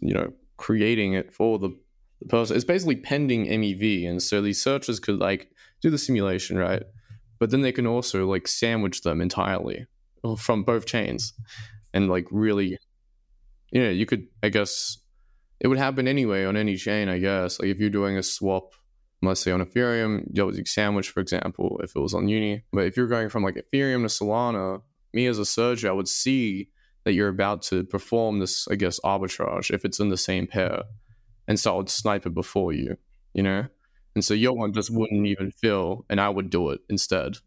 you 0.00 0.14
know, 0.14 0.32
creating 0.56 1.14
it 1.14 1.32
for 1.32 1.58
the, 1.58 1.70
the 2.20 2.28
person. 2.28 2.56
It's 2.56 2.64
basically 2.64 2.96
pending 2.96 3.46
MEV. 3.46 4.08
And 4.08 4.22
so 4.22 4.40
these 4.40 4.62
searches 4.62 5.00
could 5.00 5.18
like 5.18 5.50
do 5.80 5.90
the 5.90 5.98
simulation, 5.98 6.58
right? 6.58 6.82
But 7.38 7.50
then 7.50 7.62
they 7.62 7.72
can 7.72 7.86
also 7.86 8.26
like 8.26 8.48
sandwich 8.48 9.02
them 9.02 9.20
entirely 9.20 9.86
from 10.36 10.64
both 10.64 10.86
chains 10.86 11.32
and 11.94 12.08
like 12.08 12.26
really, 12.30 12.78
you 13.70 13.82
know, 13.82 13.90
you 13.90 14.06
could, 14.06 14.26
I 14.42 14.48
guess, 14.48 14.98
it 15.60 15.68
would 15.68 15.78
happen 15.78 16.08
anyway 16.08 16.44
on 16.44 16.56
any 16.56 16.76
chain, 16.76 17.08
I 17.08 17.18
guess. 17.18 17.60
Like 17.60 17.68
if 17.68 17.78
you're 17.78 17.90
doing 17.90 18.16
a 18.16 18.22
swap, 18.22 18.74
let's 19.22 19.40
say 19.40 19.50
on 19.50 19.64
Ethereum, 19.64 20.24
you 20.32 20.64
sandwich, 20.64 21.10
for 21.10 21.20
example, 21.20 21.80
if 21.82 21.94
it 21.94 22.00
was 22.00 22.14
on 22.14 22.28
Uni. 22.28 22.64
But 22.72 22.86
if 22.86 22.96
you're 22.96 23.06
going 23.06 23.28
from 23.28 23.42
like 23.42 23.56
Ethereum 23.56 24.02
to 24.02 24.24
Solana, 24.24 24.82
me 25.12 25.26
as 25.26 25.38
a 25.38 25.44
searcher, 25.44 25.88
I 25.88 25.92
would 25.92 26.08
see 26.08 26.68
that 27.04 27.12
you're 27.12 27.28
about 27.28 27.62
to 27.62 27.84
perform 27.84 28.38
this, 28.38 28.68
I 28.68 28.74
guess, 28.74 29.00
arbitrage 29.00 29.70
if 29.70 29.84
it's 29.84 30.00
in 30.00 30.10
the 30.10 30.16
same 30.16 30.46
pair. 30.46 30.82
And 31.48 31.58
so 31.58 31.74
I 31.74 31.76
would 31.78 31.88
snipe 31.88 32.26
it 32.26 32.34
before 32.34 32.72
you, 32.72 32.96
you 33.34 33.42
know? 33.42 33.66
And 34.14 34.24
so 34.24 34.34
your 34.34 34.52
one 34.52 34.72
just 34.72 34.90
wouldn't 34.90 35.26
even 35.26 35.50
fill, 35.50 36.04
and 36.08 36.20
I 36.20 36.28
would 36.28 36.50
do 36.50 36.70
it 36.70 36.80
instead. 36.88 37.38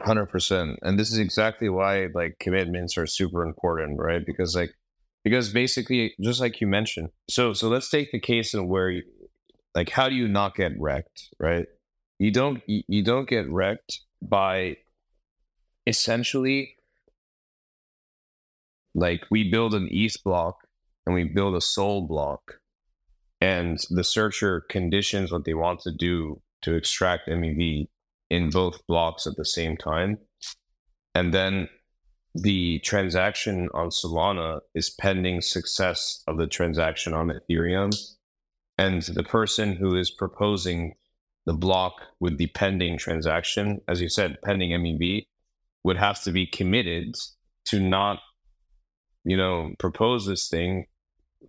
Hundred 0.00 0.26
percent, 0.26 0.80
and 0.82 0.98
this 0.98 1.12
is 1.12 1.18
exactly 1.18 1.68
why 1.68 2.08
like 2.12 2.38
commitments 2.40 2.98
are 2.98 3.06
super 3.06 3.44
important, 3.44 4.00
right? 4.00 4.26
Because 4.26 4.56
like 4.56 4.74
because 5.24 5.48
basically 5.52 6.14
just 6.20 6.40
like 6.40 6.60
you 6.60 6.66
mentioned 6.66 7.08
so 7.28 7.52
so 7.52 7.68
let's 7.68 7.90
take 7.90 8.12
the 8.12 8.20
case 8.20 8.54
of 8.54 8.66
where 8.66 8.90
you, 8.90 9.02
like 9.74 9.90
how 9.90 10.08
do 10.08 10.14
you 10.14 10.28
not 10.28 10.54
get 10.54 10.72
wrecked 10.78 11.30
right 11.40 11.66
you 12.18 12.30
don't 12.30 12.62
you, 12.66 13.02
don't 13.02 13.28
get 13.28 13.50
wrecked 13.50 14.00
by 14.22 14.76
essentially 15.86 16.76
like 18.94 19.22
we 19.30 19.50
build 19.50 19.74
an 19.74 19.88
ETH 19.90 20.22
block 20.22 20.58
and 21.06 21.14
we 21.14 21.24
build 21.24 21.56
a 21.56 21.60
SOL 21.60 22.06
block 22.06 22.60
and 23.44 23.78
the 23.90 24.04
searcher 24.04 24.62
conditions 24.68 25.30
what 25.30 25.44
they 25.44 25.54
want 25.54 25.80
to 25.80 25.92
do 25.92 26.40
to 26.62 26.74
extract 26.74 27.28
mev 27.28 27.88
in 28.30 28.50
both 28.50 28.86
blocks 28.86 29.26
at 29.26 29.36
the 29.36 29.44
same 29.44 29.76
time 29.76 30.18
and 31.14 31.32
then 31.32 31.68
the 32.34 32.80
transaction 32.80 33.68
on 33.74 33.90
Solana 33.90 34.60
is 34.74 34.90
pending 34.90 35.40
success 35.40 36.22
of 36.26 36.36
the 36.36 36.48
transaction 36.48 37.14
on 37.14 37.30
Ethereum. 37.30 37.94
And 38.76 39.02
the 39.02 39.22
person 39.22 39.76
who 39.76 39.96
is 39.96 40.10
proposing 40.10 40.94
the 41.46 41.52
block 41.52 41.94
with 42.18 42.38
the 42.38 42.48
pending 42.48 42.98
transaction, 42.98 43.80
as 43.86 44.00
you 44.00 44.08
said, 44.08 44.38
pending 44.42 44.70
MEV, 44.70 45.26
would 45.84 45.96
have 45.96 46.22
to 46.24 46.32
be 46.32 46.46
committed 46.46 47.14
to 47.66 47.78
not, 47.78 48.18
you 49.24 49.36
know, 49.36 49.72
propose 49.78 50.26
this 50.26 50.48
thing, 50.48 50.86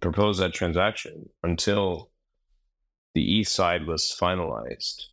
propose 0.02 0.38
that 0.38 0.54
transaction 0.54 1.30
until 1.44 2.12
the 3.14 3.40
ETH 3.40 3.48
side 3.48 3.88
was 3.88 4.16
finalized. 4.20 5.04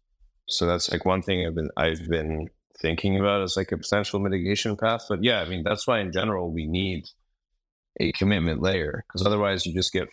So 0.49 0.67
that's 0.67 0.91
like 0.91 1.05
one 1.05 1.23
thing 1.23 1.47
I've 1.47 1.55
been 1.55 1.71
I've 1.77 2.09
been 2.09 2.49
thinking 2.81 3.19
about 3.19 3.43
as 3.43 3.57
like 3.57 3.73
a 3.73 3.79
potential 3.79 4.21
mitigation 4.21 4.77
path. 4.77 5.07
But 5.09 5.23
yeah, 5.23 5.41
I 5.41 5.49
mean, 5.49 5.63
that's 5.65 5.87
why 5.87 6.01
in 6.01 6.13
general 6.13 6.53
we 6.53 6.67
need 6.67 7.05
a 8.01 8.13
commitment 8.13 8.61
layer 8.61 9.05
because 9.07 9.27
otherwise 9.27 9.65
you 9.67 9.73
just 9.73 9.93
get 9.93 10.09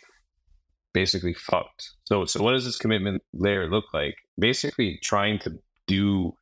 basically 0.93 1.33
fucked. 1.33 1.91
So, 2.05 2.25
so 2.25 2.43
what 2.43 2.51
does 2.51 2.65
this 2.65 2.77
commitment 2.77 3.23
layer 3.33 3.69
look 3.69 3.85
like? 3.93 4.15
Basically, 4.39 4.99
trying 5.03 5.39
to 5.39 5.51
do 5.87 6.33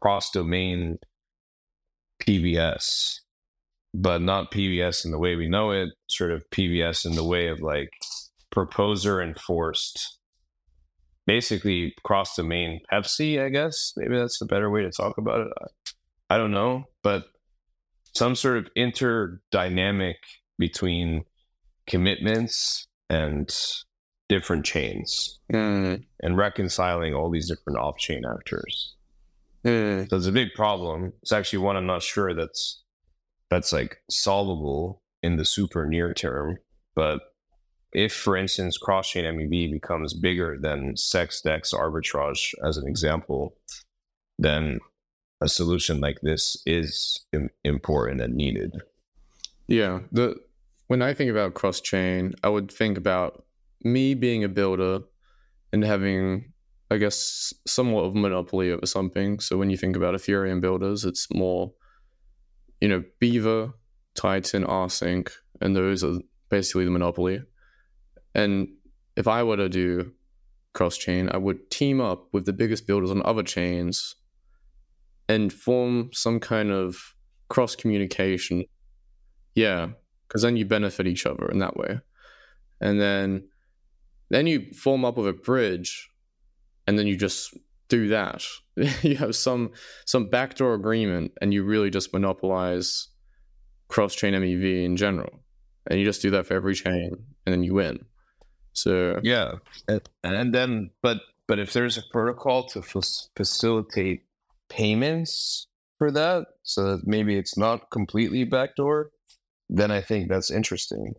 cross 0.00 0.30
domain 0.30 0.98
PBS, 2.22 3.20
but 3.94 4.20
not 4.20 4.50
PBS 4.50 5.04
in 5.04 5.12
the 5.12 5.18
way 5.18 5.36
we 5.36 5.48
know 5.48 5.70
it, 5.70 5.90
sort 6.08 6.32
of 6.32 6.44
PBS 6.50 7.06
in 7.06 7.14
the 7.14 7.24
way 7.24 7.46
of 7.46 7.60
like 7.60 7.90
proposer 8.50 9.22
enforced 9.22 10.18
basically 11.26 11.94
cross 12.02 12.34
domain 12.36 12.80
PEPC, 12.92 13.42
I 13.42 13.48
guess. 13.48 13.92
Maybe 13.96 14.18
that's 14.18 14.38
the 14.38 14.46
better 14.46 14.70
way 14.70 14.82
to 14.82 14.90
talk 14.90 15.16
about 15.16 15.46
it. 15.46 15.52
I, 16.28 16.34
I 16.34 16.38
don't 16.38 16.50
know, 16.50 16.84
but 17.02 17.24
some 18.14 18.34
sort 18.34 18.58
of 18.58 18.68
interdynamic 18.76 20.16
between 20.58 21.24
commitments 21.86 22.86
and 23.08 23.54
different 24.28 24.64
chains 24.64 25.38
mm. 25.52 26.02
and 26.20 26.36
reconciling 26.36 27.14
all 27.14 27.30
these 27.30 27.48
different 27.48 27.78
off 27.78 27.98
chain 27.98 28.22
actors. 28.24 28.96
Mm. 29.64 30.08
So 30.08 30.16
it's 30.16 30.26
a 30.26 30.32
big 30.32 30.54
problem. 30.54 31.12
It's 31.22 31.32
actually 31.32 31.60
one 31.60 31.76
I'm 31.76 31.86
not 31.86 32.02
sure 32.02 32.34
that's 32.34 32.83
that's 33.50 33.72
like 33.72 33.98
solvable 34.10 35.02
in 35.22 35.36
the 35.36 35.44
super 35.44 35.86
near 35.86 36.12
term, 36.14 36.58
but 36.94 37.20
if, 37.92 38.12
for 38.12 38.36
instance, 38.36 38.76
cross 38.76 39.08
chain 39.08 39.24
MEV 39.24 39.70
becomes 39.70 40.14
bigger 40.14 40.58
than 40.60 40.94
CEX 40.94 41.42
DEX 41.42 41.72
arbitrage, 41.72 42.52
as 42.66 42.76
an 42.76 42.88
example, 42.88 43.56
then 44.38 44.80
a 45.40 45.48
solution 45.48 46.00
like 46.00 46.18
this 46.22 46.60
is 46.66 47.24
important 47.62 48.20
and 48.20 48.34
needed. 48.34 48.72
Yeah. 49.68 50.00
The 50.10 50.36
when 50.88 51.02
I 51.02 51.14
think 51.14 51.30
about 51.30 51.54
cross 51.54 51.80
chain, 51.80 52.34
I 52.42 52.48
would 52.48 52.70
think 52.70 52.98
about 52.98 53.44
me 53.82 54.14
being 54.14 54.44
a 54.44 54.48
builder 54.48 55.00
and 55.72 55.84
having, 55.84 56.52
I 56.90 56.98
guess, 56.98 57.54
somewhat 57.66 58.02
of 58.02 58.14
monopoly 58.14 58.70
over 58.70 58.86
something. 58.86 59.40
So 59.40 59.56
when 59.56 59.70
you 59.70 59.76
think 59.76 59.96
about 59.96 60.14
Ethereum 60.14 60.60
builders, 60.60 61.04
it's 61.04 61.26
more, 61.32 61.72
you 62.84 62.90
know, 62.90 63.02
Beaver, 63.18 63.72
Titan, 64.14 64.62
Rsync, 64.62 65.30
and 65.62 65.74
those 65.74 66.04
are 66.04 66.18
basically 66.50 66.84
the 66.84 66.90
monopoly. 66.90 67.40
And 68.34 68.68
if 69.16 69.26
I 69.26 69.42
were 69.42 69.56
to 69.56 69.70
do 69.70 70.12
cross 70.74 70.98
chain, 70.98 71.30
I 71.32 71.38
would 71.38 71.70
team 71.70 72.02
up 72.02 72.28
with 72.34 72.44
the 72.44 72.52
biggest 72.52 72.86
builders 72.86 73.10
on 73.10 73.22
other 73.24 73.42
chains 73.42 74.16
and 75.30 75.50
form 75.50 76.10
some 76.12 76.38
kind 76.40 76.70
of 76.70 77.14
cross 77.48 77.74
communication. 77.74 78.66
Yeah, 79.54 79.92
because 80.28 80.42
then 80.42 80.58
you 80.58 80.66
benefit 80.66 81.06
each 81.06 81.24
other 81.24 81.50
in 81.50 81.60
that 81.60 81.78
way. 81.78 82.00
And 82.82 83.00
then 83.00 83.48
then 84.28 84.46
you 84.46 84.74
form 84.74 85.06
up 85.06 85.16
with 85.16 85.28
a 85.28 85.32
bridge 85.32 86.10
and 86.86 86.98
then 86.98 87.06
you 87.06 87.16
just 87.16 87.56
do 87.88 88.08
that. 88.08 88.44
you 89.02 89.16
have 89.16 89.36
some 89.36 89.72
some 90.04 90.28
backdoor 90.28 90.74
agreement 90.74 91.32
and 91.40 91.52
you 91.52 91.64
really 91.64 91.90
just 91.90 92.12
monopolize 92.12 93.08
cross 93.88 94.14
chain 94.14 94.34
MEV 94.34 94.84
in 94.84 94.96
general. 94.96 95.40
And 95.88 95.98
you 95.98 96.04
just 96.04 96.22
do 96.22 96.30
that 96.30 96.46
for 96.46 96.54
every 96.54 96.74
chain 96.74 97.10
and 97.44 97.52
then 97.52 97.62
you 97.62 97.74
win. 97.74 98.04
So 98.72 99.20
yeah, 99.22 99.52
and, 99.86 100.00
and 100.24 100.54
then 100.54 100.90
but 101.02 101.18
but 101.46 101.58
if 101.58 101.72
there's 101.72 101.96
a 101.96 102.02
protocol 102.10 102.64
to 102.68 102.80
f- 102.80 103.28
facilitate 103.36 104.22
payments 104.68 105.68
for 105.98 106.10
that, 106.10 106.46
so 106.62 106.96
that 106.96 107.06
maybe 107.06 107.36
it's 107.36 107.56
not 107.56 107.90
completely 107.90 108.44
backdoor, 108.44 109.10
then 109.68 109.90
I 109.90 110.00
think 110.00 110.28
that's 110.28 110.50
interesting. 110.50 111.14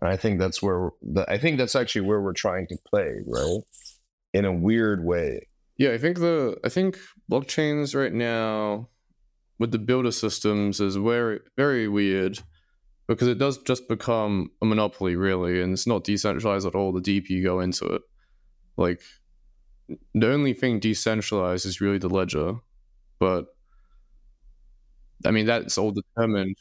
I 0.00 0.16
think 0.16 0.38
that's 0.38 0.62
where 0.62 0.90
the, 1.02 1.30
I 1.30 1.38
think 1.38 1.58
that's 1.58 1.76
actually 1.76 2.02
where 2.02 2.20
we're 2.20 2.32
trying 2.32 2.66
to 2.68 2.76
play, 2.88 3.10
right? 3.26 3.60
In 4.32 4.44
a 4.44 4.52
weird 4.52 5.04
way. 5.04 5.48
Yeah, 5.78 5.90
I 5.92 5.98
think 5.98 6.18
the 6.18 6.58
I 6.64 6.68
think 6.68 6.98
blockchains 7.30 7.94
right 7.98 8.12
now 8.12 8.88
with 9.58 9.72
the 9.72 9.78
builder 9.78 10.12
systems 10.12 10.80
is 10.80 10.96
very 10.96 11.40
very 11.56 11.88
weird 11.88 12.38
because 13.08 13.28
it 13.28 13.38
does 13.38 13.58
just 13.58 13.88
become 13.88 14.50
a 14.62 14.66
monopoly 14.66 15.16
really 15.16 15.60
and 15.62 15.72
it's 15.72 15.86
not 15.86 16.04
decentralized 16.04 16.66
at 16.66 16.74
all. 16.74 16.92
The 16.92 17.00
deeper 17.00 17.32
you 17.32 17.42
go 17.42 17.60
into 17.60 17.86
it 17.86 18.02
like 18.76 19.02
the 20.14 20.32
only 20.32 20.54
thing 20.54 20.80
decentralized 20.80 21.66
is 21.66 21.80
really 21.80 21.98
the 21.98 22.08
ledger 22.08 22.54
but 23.18 23.46
i 25.26 25.30
mean 25.30 25.46
that's 25.46 25.78
all 25.78 25.92
determined 25.92 26.56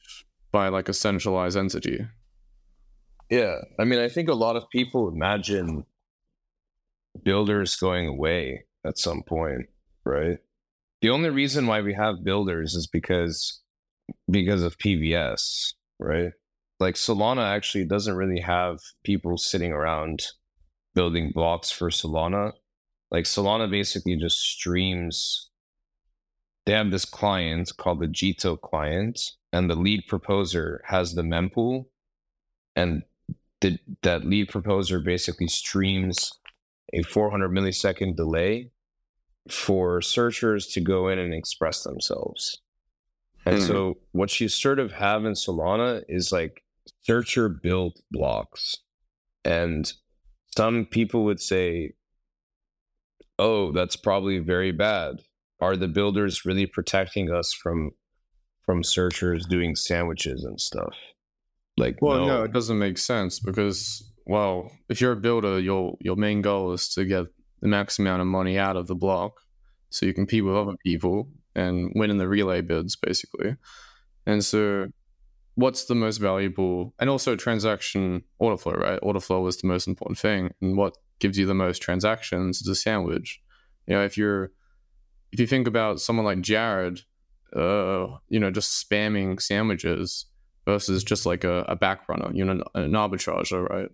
by 0.51 0.67
like 0.67 0.89
a 0.89 0.93
centralized 0.93 1.57
entity. 1.57 2.05
Yeah 3.29 3.57
i 3.79 3.85
mean 3.85 3.99
i 3.99 4.09
think 4.09 4.29
a 4.29 4.33
lot 4.33 4.55
of 4.55 4.69
people 4.69 5.07
imagine 5.09 5.85
builders 7.23 7.75
going 7.75 8.07
away 8.07 8.65
at 8.85 8.97
some 8.97 9.21
point 9.23 9.67
right 10.05 10.39
the 11.01 11.09
only 11.09 11.29
reason 11.29 11.67
why 11.67 11.81
we 11.81 11.93
have 11.93 12.23
builders 12.23 12.75
is 12.75 12.87
because 12.87 13.61
because 14.29 14.63
of 14.63 14.77
PBS 14.77 15.73
right? 16.01 16.33
Like 16.79 16.95
Solana 16.95 17.43
actually 17.43 17.85
doesn't 17.85 18.15
really 18.15 18.41
have 18.41 18.79
people 19.03 19.37
sitting 19.37 19.71
around 19.71 20.23
building 20.95 21.31
blocks 21.33 21.71
for 21.71 21.89
Solana. 21.89 22.53
Like 23.11 23.25
Solana 23.25 23.69
basically 23.69 24.17
just 24.17 24.39
streams. 24.39 25.49
They 26.65 26.73
have 26.73 26.91
this 26.91 27.05
client 27.05 27.71
called 27.77 28.01
the 28.01 28.07
Jito 28.07 28.59
client, 28.59 29.19
and 29.53 29.69
the 29.69 29.75
lead 29.75 30.03
proposer 30.07 30.81
has 30.85 31.13
the 31.13 31.21
mempool, 31.21 31.85
and 32.75 33.03
the, 33.61 33.77
that 34.03 34.25
lead 34.25 34.49
proposer 34.49 34.99
basically 34.99 35.47
streams 35.47 36.31
a 36.93 37.03
400 37.03 37.49
millisecond 37.49 38.15
delay 38.15 38.71
for 39.49 40.01
searchers 40.01 40.67
to 40.67 40.81
go 40.81 41.07
in 41.07 41.19
and 41.19 41.33
express 41.33 41.83
themselves. 41.83 42.61
And 43.45 43.57
mm-hmm. 43.57 43.67
so 43.67 43.97
what 44.11 44.39
you 44.39 44.47
sort 44.47 44.79
of 44.79 44.91
have 44.91 45.25
in 45.25 45.33
Solana 45.33 46.03
is 46.07 46.31
like 46.31 46.63
searcher 47.01 47.49
built 47.49 47.99
blocks. 48.11 48.77
And 49.43 49.91
some 50.55 50.85
people 50.85 51.23
would 51.25 51.39
say, 51.39 51.93
oh, 53.39 53.71
that's 53.71 53.95
probably 53.95 54.39
very 54.39 54.71
bad. 54.71 55.21
Are 55.59 55.75
the 55.75 55.87
builders 55.87 56.45
really 56.45 56.65
protecting 56.65 57.31
us 57.31 57.53
from 57.53 57.91
from 58.63 58.83
searchers 58.83 59.45
doing 59.47 59.75
sandwiches 59.75 60.43
and 60.43 60.59
stuff? 60.61 60.93
Like 61.77 61.97
Well, 62.01 62.19
no, 62.19 62.27
no 62.27 62.43
it 62.43 62.53
doesn't 62.53 62.77
make 62.77 62.97
sense 62.97 63.39
because 63.39 64.10
well, 64.25 64.71
if 64.89 65.01
you're 65.01 65.13
a 65.13 65.17
builder, 65.17 65.59
your 65.59 65.97
your 65.99 66.15
main 66.15 66.41
goal 66.41 66.73
is 66.73 66.89
to 66.89 67.05
get 67.05 67.25
the 67.61 67.67
max 67.67 67.99
amount 67.99 68.21
of 68.21 68.27
money 68.27 68.57
out 68.57 68.75
of 68.75 68.87
the 68.87 68.95
block 68.95 69.41
so 69.89 70.05
you 70.05 70.13
compete 70.13 70.43
with 70.43 70.55
other 70.55 70.75
people 70.83 71.29
and 71.55 71.91
win 71.95 72.09
in 72.09 72.17
the 72.17 72.27
relay 72.27 72.61
bids 72.61 72.95
basically. 72.95 73.55
And 74.25 74.43
so 74.43 74.87
what's 75.55 75.85
the 75.85 75.95
most 75.95 76.17
valuable 76.17 76.93
and 76.99 77.09
also 77.09 77.35
transaction 77.35 78.23
order 78.39 78.57
flow, 78.57 78.73
right? 78.73 78.99
Order 79.01 79.19
flow 79.19 79.45
is 79.47 79.57
the 79.57 79.67
most 79.67 79.87
important 79.87 80.17
thing. 80.17 80.51
And 80.61 80.77
what 80.77 80.97
gives 81.19 81.37
you 81.37 81.45
the 81.45 81.53
most 81.53 81.81
transactions 81.81 82.61
is 82.61 82.67
a 82.67 82.75
sandwich. 82.75 83.41
You 83.85 83.95
know, 83.95 84.03
if 84.03 84.17
you're 84.17 84.51
if 85.31 85.39
you 85.39 85.47
think 85.47 85.67
about 85.67 86.01
someone 86.01 86.25
like 86.25 86.41
Jared, 86.41 87.01
uh, 87.55 88.07
you 88.29 88.39
know, 88.39 88.51
just 88.51 88.89
spamming 88.89 89.41
sandwiches 89.41 90.25
versus 90.65 91.03
just 91.03 91.25
like 91.25 91.43
a, 91.43 91.65
a 91.67 91.75
back 91.75 92.07
runner, 92.07 92.31
you 92.33 92.45
know, 92.45 92.51
an, 92.51 92.83
an 92.83 92.95
arbitrager, 92.95 93.63
right? 93.63 93.89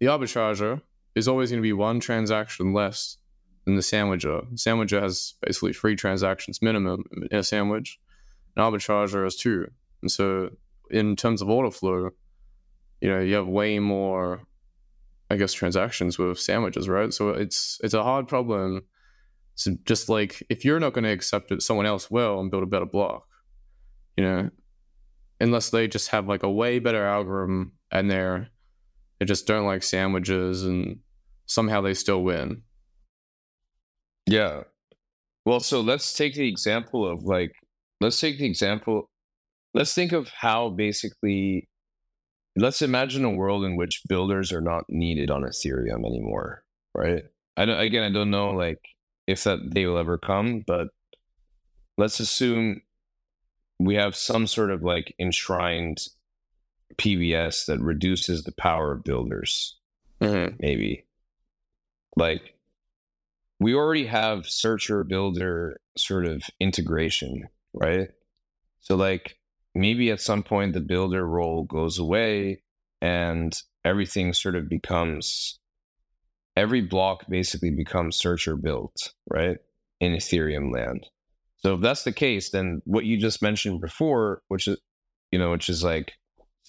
The 0.00 0.08
arbitrager 0.08 0.80
is 1.14 1.28
always 1.28 1.50
going 1.50 1.60
to 1.60 1.66
be 1.66 1.74
one 1.74 2.00
transaction 2.00 2.72
less 2.72 3.18
than 3.66 3.76
the 3.76 3.82
sandwicher. 3.82 4.42
The 4.50 4.58
Sandwicher 4.58 5.00
has 5.00 5.34
basically 5.42 5.74
three 5.74 5.94
transactions 5.94 6.62
minimum 6.62 7.04
in 7.30 7.38
a 7.38 7.44
sandwich. 7.44 7.98
An 8.56 8.62
arbitrager 8.62 9.24
has 9.24 9.36
two. 9.36 9.70
And 10.00 10.10
so 10.10 10.50
in 10.90 11.16
terms 11.16 11.42
of 11.42 11.50
order 11.50 11.70
flow, 11.70 12.10
you 13.00 13.10
know, 13.10 13.20
you 13.20 13.34
have 13.34 13.46
way 13.46 13.78
more, 13.78 14.42
I 15.30 15.36
guess, 15.36 15.52
transactions 15.52 16.18
with 16.18 16.40
sandwiches, 16.40 16.88
right? 16.88 17.12
So 17.12 17.30
it's 17.30 17.78
it's 17.84 17.94
a 17.94 18.02
hard 18.02 18.26
problem. 18.26 18.82
So 19.54 19.72
just 19.84 20.08
like 20.08 20.42
if 20.48 20.64
you're 20.64 20.80
not 20.80 20.94
going 20.94 21.04
to 21.04 21.10
accept 21.10 21.52
it, 21.52 21.62
someone 21.62 21.86
else 21.86 22.10
will 22.10 22.40
and 22.40 22.50
build 22.50 22.62
a 22.62 22.66
better 22.66 22.86
block, 22.86 23.26
you 24.16 24.24
know, 24.24 24.50
unless 25.40 25.70
they 25.70 25.86
just 25.86 26.08
have 26.08 26.26
like 26.26 26.42
a 26.42 26.50
way 26.50 26.78
better 26.78 27.04
algorithm 27.04 27.72
and 27.92 28.10
they're 28.10 28.48
they 29.20 29.26
just 29.26 29.46
don't 29.46 29.66
like 29.66 29.82
sandwiches 29.84 30.64
and 30.64 30.98
somehow 31.46 31.80
they 31.80 31.94
still 31.94 32.22
win. 32.22 32.62
Yeah. 34.26 34.62
Well, 35.44 35.60
so 35.60 35.80
let's 35.80 36.14
take 36.14 36.34
the 36.34 36.48
example 36.48 37.06
of 37.06 37.24
like 37.24 37.52
let's 38.00 38.18
take 38.18 38.38
the 38.38 38.46
example 38.46 39.10
let's 39.74 39.94
think 39.94 40.12
of 40.12 40.28
how 40.28 40.70
basically 40.70 41.68
let's 42.56 42.82
imagine 42.82 43.24
a 43.24 43.30
world 43.30 43.64
in 43.64 43.76
which 43.76 44.02
builders 44.08 44.52
are 44.52 44.60
not 44.60 44.84
needed 44.88 45.30
on 45.30 45.42
ethereum 45.42 46.04
anymore 46.06 46.64
right 46.94 47.24
i 47.56 47.64
don't 47.64 47.78
again 47.78 48.02
i 48.02 48.12
don't 48.12 48.30
know 48.30 48.50
like 48.50 48.80
if 49.26 49.44
that 49.44 49.70
day 49.70 49.86
will 49.86 49.98
ever 49.98 50.18
come 50.18 50.64
but 50.66 50.88
let's 51.96 52.18
assume 52.20 52.80
we 53.78 53.94
have 53.94 54.16
some 54.16 54.46
sort 54.46 54.70
of 54.70 54.82
like 54.82 55.14
enshrined 55.18 55.98
PBS 56.96 57.66
that 57.66 57.80
reduces 57.80 58.44
the 58.44 58.52
power 58.52 58.92
of 58.92 59.04
builders 59.04 59.76
mm-hmm. 60.20 60.56
maybe 60.60 61.06
like 62.16 62.54
we 63.58 63.74
already 63.74 64.06
have 64.06 64.46
searcher 64.46 65.04
builder 65.04 65.80
sort 65.96 66.26
of 66.26 66.42
integration 66.60 67.48
right 67.74 68.08
so 68.80 68.96
like 68.96 69.38
maybe 69.74 70.10
at 70.10 70.20
some 70.20 70.42
point 70.42 70.72
the 70.72 70.80
builder 70.80 71.26
role 71.26 71.64
goes 71.64 71.98
away 71.98 72.62
and 73.00 73.62
everything 73.84 74.32
sort 74.32 74.56
of 74.56 74.68
becomes 74.68 75.60
every 76.56 76.80
block 76.80 77.24
basically 77.28 77.70
becomes 77.70 78.16
searcher 78.16 78.56
built, 78.56 79.12
right? 79.28 79.58
In 80.00 80.12
Ethereum 80.12 80.72
land. 80.72 81.06
So 81.56 81.74
if 81.74 81.80
that's 81.80 82.04
the 82.04 82.12
case, 82.12 82.50
then 82.50 82.82
what 82.84 83.04
you 83.04 83.18
just 83.18 83.42
mentioned 83.42 83.80
before, 83.80 84.42
which 84.48 84.66
is 84.68 84.78
you 85.30 85.38
know, 85.38 85.52
which 85.52 85.68
is 85.68 85.84
like 85.84 86.12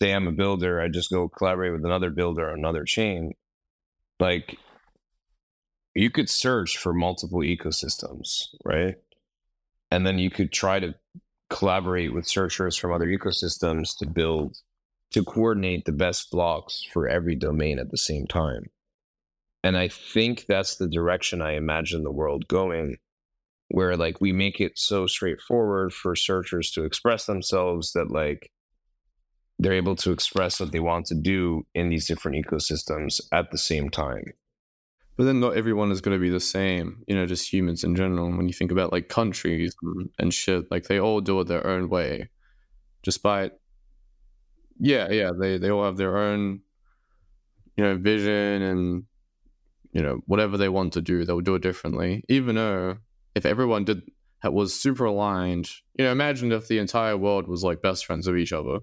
say 0.01 0.13
I'm 0.13 0.27
a 0.27 0.31
builder, 0.31 0.81
I 0.81 0.87
just 0.87 1.11
go 1.11 1.29
collaborate 1.29 1.73
with 1.73 1.85
another 1.85 2.09
builder 2.09 2.49
on 2.49 2.57
another 2.57 2.85
chain, 2.85 3.33
like 4.19 4.57
you 5.93 6.09
could 6.09 6.27
search 6.27 6.77
for 6.77 6.91
multiple 6.91 7.39
ecosystems, 7.39 8.47
right? 8.65 8.95
And 9.91 10.07
then 10.07 10.17
you 10.17 10.31
could 10.31 10.51
try 10.51 10.79
to 10.79 10.95
collaborate 11.51 12.13
with 12.13 12.27
searchers 12.27 12.77
from 12.77 12.93
other 12.93 13.05
ecosystems 13.05 13.95
to 13.99 14.07
build 14.07 14.57
to 15.11 15.23
coordinate 15.23 15.85
the 15.85 15.91
best 15.91 16.31
blocks 16.31 16.83
for 16.91 17.07
every 17.07 17.35
domain 17.35 17.77
at 17.77 17.91
the 17.91 17.97
same 17.97 18.25
time. 18.25 18.63
And 19.63 19.77
I 19.77 19.89
think 19.89 20.45
that's 20.47 20.77
the 20.77 20.87
direction 20.87 21.41
I 21.41 21.53
imagine 21.53 22.03
the 22.03 22.11
world 22.11 22.47
going, 22.47 22.97
where 23.67 23.95
like 23.95 24.19
we 24.19 24.31
make 24.31 24.59
it 24.59 24.79
so 24.79 25.05
straightforward 25.05 25.93
for 25.93 26.15
searchers 26.15 26.71
to 26.71 26.85
express 26.85 27.25
themselves 27.25 27.91
that 27.91 28.09
like 28.09 28.49
they're 29.61 29.73
able 29.73 29.95
to 29.95 30.11
express 30.11 30.59
what 30.59 30.71
they 30.71 30.79
want 30.79 31.05
to 31.05 31.15
do 31.15 31.63
in 31.75 31.89
these 31.89 32.07
different 32.07 32.43
ecosystems 32.43 33.21
at 33.31 33.51
the 33.51 33.59
same 33.59 33.91
time. 33.91 34.23
But 35.17 35.25
then 35.25 35.39
not 35.39 35.55
everyone 35.55 35.91
is 35.91 36.01
going 36.01 36.17
to 36.17 36.21
be 36.21 36.31
the 36.31 36.39
same, 36.39 37.03
you 37.07 37.15
know, 37.15 37.27
just 37.27 37.53
humans 37.53 37.83
in 37.83 37.95
general. 37.95 38.35
When 38.35 38.47
you 38.47 38.53
think 38.53 38.71
about 38.71 38.91
like 38.91 39.07
countries 39.07 39.75
and 40.17 40.33
shit, 40.33 40.65
like 40.71 40.85
they 40.85 40.99
all 40.99 41.21
do 41.21 41.39
it 41.41 41.47
their 41.47 41.67
own 41.67 41.89
way. 41.89 42.29
Despite, 43.03 43.51
yeah, 44.79 45.11
yeah, 45.11 45.29
they, 45.39 45.59
they 45.59 45.69
all 45.69 45.85
have 45.85 45.97
their 45.97 46.17
own, 46.17 46.61
you 47.77 47.83
know, 47.83 47.97
vision 47.97 48.63
and 48.63 49.03
you 49.91 50.01
know, 50.01 50.21
whatever 50.25 50.57
they 50.57 50.69
want 50.69 50.93
to 50.93 51.01
do, 51.01 51.23
they'll 51.23 51.41
do 51.41 51.55
it 51.55 51.61
differently. 51.61 52.23
Even 52.29 52.55
though 52.55 52.97
if 53.35 53.45
everyone 53.45 53.85
did 53.85 54.01
was 54.43 54.73
super 54.73 55.05
aligned, 55.05 55.69
you 55.99 56.05
know, 56.05 56.11
imagine 56.11 56.51
if 56.51 56.67
the 56.67 56.79
entire 56.79 57.15
world 57.15 57.47
was 57.47 57.63
like 57.63 57.83
best 57.83 58.07
friends 58.07 58.25
of 58.25 58.37
each 58.37 58.53
other. 58.53 58.79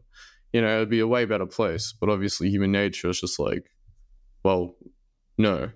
You 0.53 0.63
know, 0.63 0.77
it'd 0.77 0.91
be 0.91 1.01
a 1.01 1.07
way 1.07 1.25
better 1.25 1.47
place. 1.47 1.95
But 1.99 2.09
obviously, 2.09 2.49
human 2.49 2.73
nature 2.73 3.09
is 3.11 3.21
just 3.21 3.39
like, 3.39 3.71
well, 4.43 4.75
no, 5.37 5.71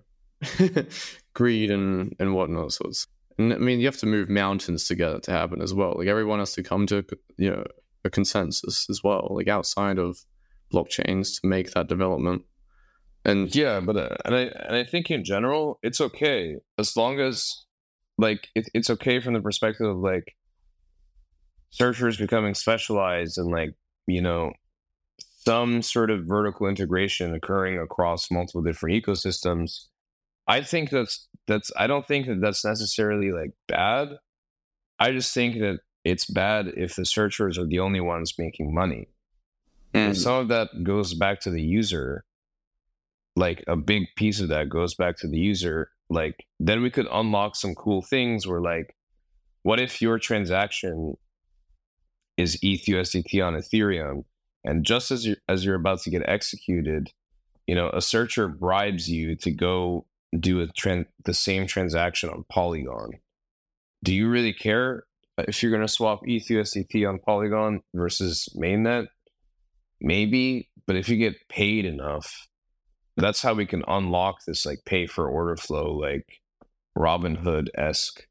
greed 1.35 1.71
and 1.71 2.15
and 2.19 2.35
whatnot. 2.35 2.73
So 2.73 2.87
it's, 2.89 3.07
and 3.39 3.53
I 3.53 3.59
mean, 3.59 3.81
you 3.81 3.87
have 3.87 3.99
to 3.99 4.07
move 4.07 4.29
mountains 4.29 4.87
to 4.89 4.95
get 4.95 5.13
it 5.13 5.23
to 5.25 5.33
happen 5.33 5.63
as 5.63 5.75
well. 5.75 5.95
Like 5.97 6.09
everyone 6.09 6.39
has 6.39 6.53
to 6.55 6.63
come 6.63 6.87
to 6.87 7.05
you 7.37 7.51
know 7.51 7.65
a 8.05 8.11
consensus 8.11 8.89
as 8.91 9.03
well, 9.03 9.29
like 9.31 9.49
outside 9.49 9.99
of 9.99 10.19
blockchains 10.73 11.41
to 11.41 11.47
make 11.47 11.73
that 11.73 11.89
development. 11.89 12.43
And 13.25 13.55
yeah, 13.55 13.81
but 13.81 13.97
uh, 13.97 14.17
and 14.25 14.35
I 14.35 14.41
and 14.41 14.77
I 14.77 14.85
think 14.85 15.11
in 15.11 15.25
general 15.25 15.79
it's 15.83 16.01
okay 16.01 16.57
as 16.79 16.97
long 16.97 17.21
as 17.21 17.65
like 18.19 18.49
it, 18.55 18.69
it's 18.75 18.91
okay 18.91 19.21
from 19.21 19.35
the 19.35 19.41
perspective 19.41 19.87
of 19.87 19.99
like 19.99 20.35
searchers 21.71 22.17
becoming 22.17 22.55
specialized 22.55 23.39
and 23.39 23.51
like 23.51 23.75
you 24.07 24.21
know 24.21 24.53
some 25.45 25.83
sort 25.83 26.11
of 26.11 26.25
vertical 26.25 26.67
integration 26.67 27.35
occurring 27.35 27.79
across 27.79 28.31
multiple 28.31 28.63
different 28.63 29.03
ecosystems 29.03 29.87
i 30.47 30.61
think 30.61 30.91
that's 30.91 31.29
that's 31.47 31.71
i 31.77 31.87
don't 31.87 32.07
think 32.07 32.27
that 32.27 32.41
that's 32.41 32.65
necessarily 32.65 33.33
like 33.33 33.53
bad. 33.69 34.19
I 35.03 35.11
just 35.11 35.35
think 35.35 35.59
that 35.59 35.81
it's 36.05 36.27
bad 36.27 36.69
if 36.77 36.95
the 36.95 37.05
searchers 37.05 37.59
are 37.59 37.67
the 37.67 37.81
only 37.81 38.01
ones 38.01 38.35
making 38.39 38.73
money. 38.73 39.09
And 39.93 40.13
mm-hmm. 40.13 40.23
some 40.23 40.35
of 40.35 40.49
that 40.49 40.69
goes 40.85 41.15
back 41.15 41.41
to 41.41 41.51
the 41.51 41.61
user. 41.61 42.25
Like 43.35 43.65
a 43.67 43.77
big 43.77 44.05
piece 44.17 44.41
of 44.41 44.49
that 44.49 44.69
goes 44.69 44.95
back 44.95 45.17
to 45.19 45.29
the 45.29 45.39
user. 45.39 45.91
Like 46.09 46.47
then 46.61 46.83
we 46.83 46.91
could 46.91 47.09
unlock 47.11 47.57
some 47.57 47.75
cool 47.75 48.03
things 48.03 48.47
where 48.47 48.61
like 48.61 48.95
what 49.65 49.81
if 49.81 50.01
your 50.01 50.19
transaction 50.21 51.15
is 52.37 52.59
ETHUSDT 52.61 53.45
on 53.45 53.55
Ethereum 53.55 54.25
and 54.65 54.85
just 54.85 55.11
as 55.11 55.27
you 55.27 55.37
as 55.49 55.65
you're 55.65 55.75
about 55.75 56.01
to 56.03 56.11
get 56.11 56.29
executed, 56.29 57.11
you 57.67 57.75
know, 57.75 57.91
a 57.93 58.01
searcher 58.01 58.49
bribes 58.49 59.09
you 59.09 59.37
to 59.37 59.51
go 59.51 60.07
do 60.39 60.61
a 60.61 60.67
trend 60.69 61.07
the 61.25 61.35
same 61.35 61.67
transaction 61.67 62.31
on 62.31 62.45
Polygon. 62.51 63.11
Do 64.03 64.15
you 64.15 64.29
really 64.29 64.53
care 64.53 65.05
uh, 65.39 65.45
if 65.49 65.63
you're 65.63 65.73
going 65.73 65.87
to 65.87 65.93
swap 65.93 66.23
ETHUSDT 66.27 67.09
on 67.09 67.19
Polygon 67.19 67.83
versus 67.95 68.49
mainnet? 68.57 69.09
Maybe, 70.01 70.69
but 70.87 70.97
if 70.97 71.09
you 71.09 71.17
get 71.17 71.49
paid 71.49 71.85
enough, 71.85 72.49
that's 73.17 73.43
how 73.43 73.55
we 73.55 73.67
can 73.67 73.85
unlock 73.87 74.45
this 74.45 74.67
like 74.67 74.81
pay 74.85 75.07
for 75.07 75.29
order 75.29 75.57
flow, 75.57 75.93
like 75.93 76.41
Robinhood 76.97 77.69
esque 77.77 78.27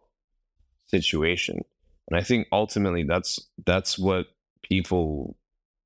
situation. 0.87 1.61
And 2.09 2.19
I 2.19 2.23
think 2.23 2.47
ultimately 2.51 3.03
that's 3.03 3.39
that's 3.65 3.97
what 3.97 4.27
people 4.63 5.37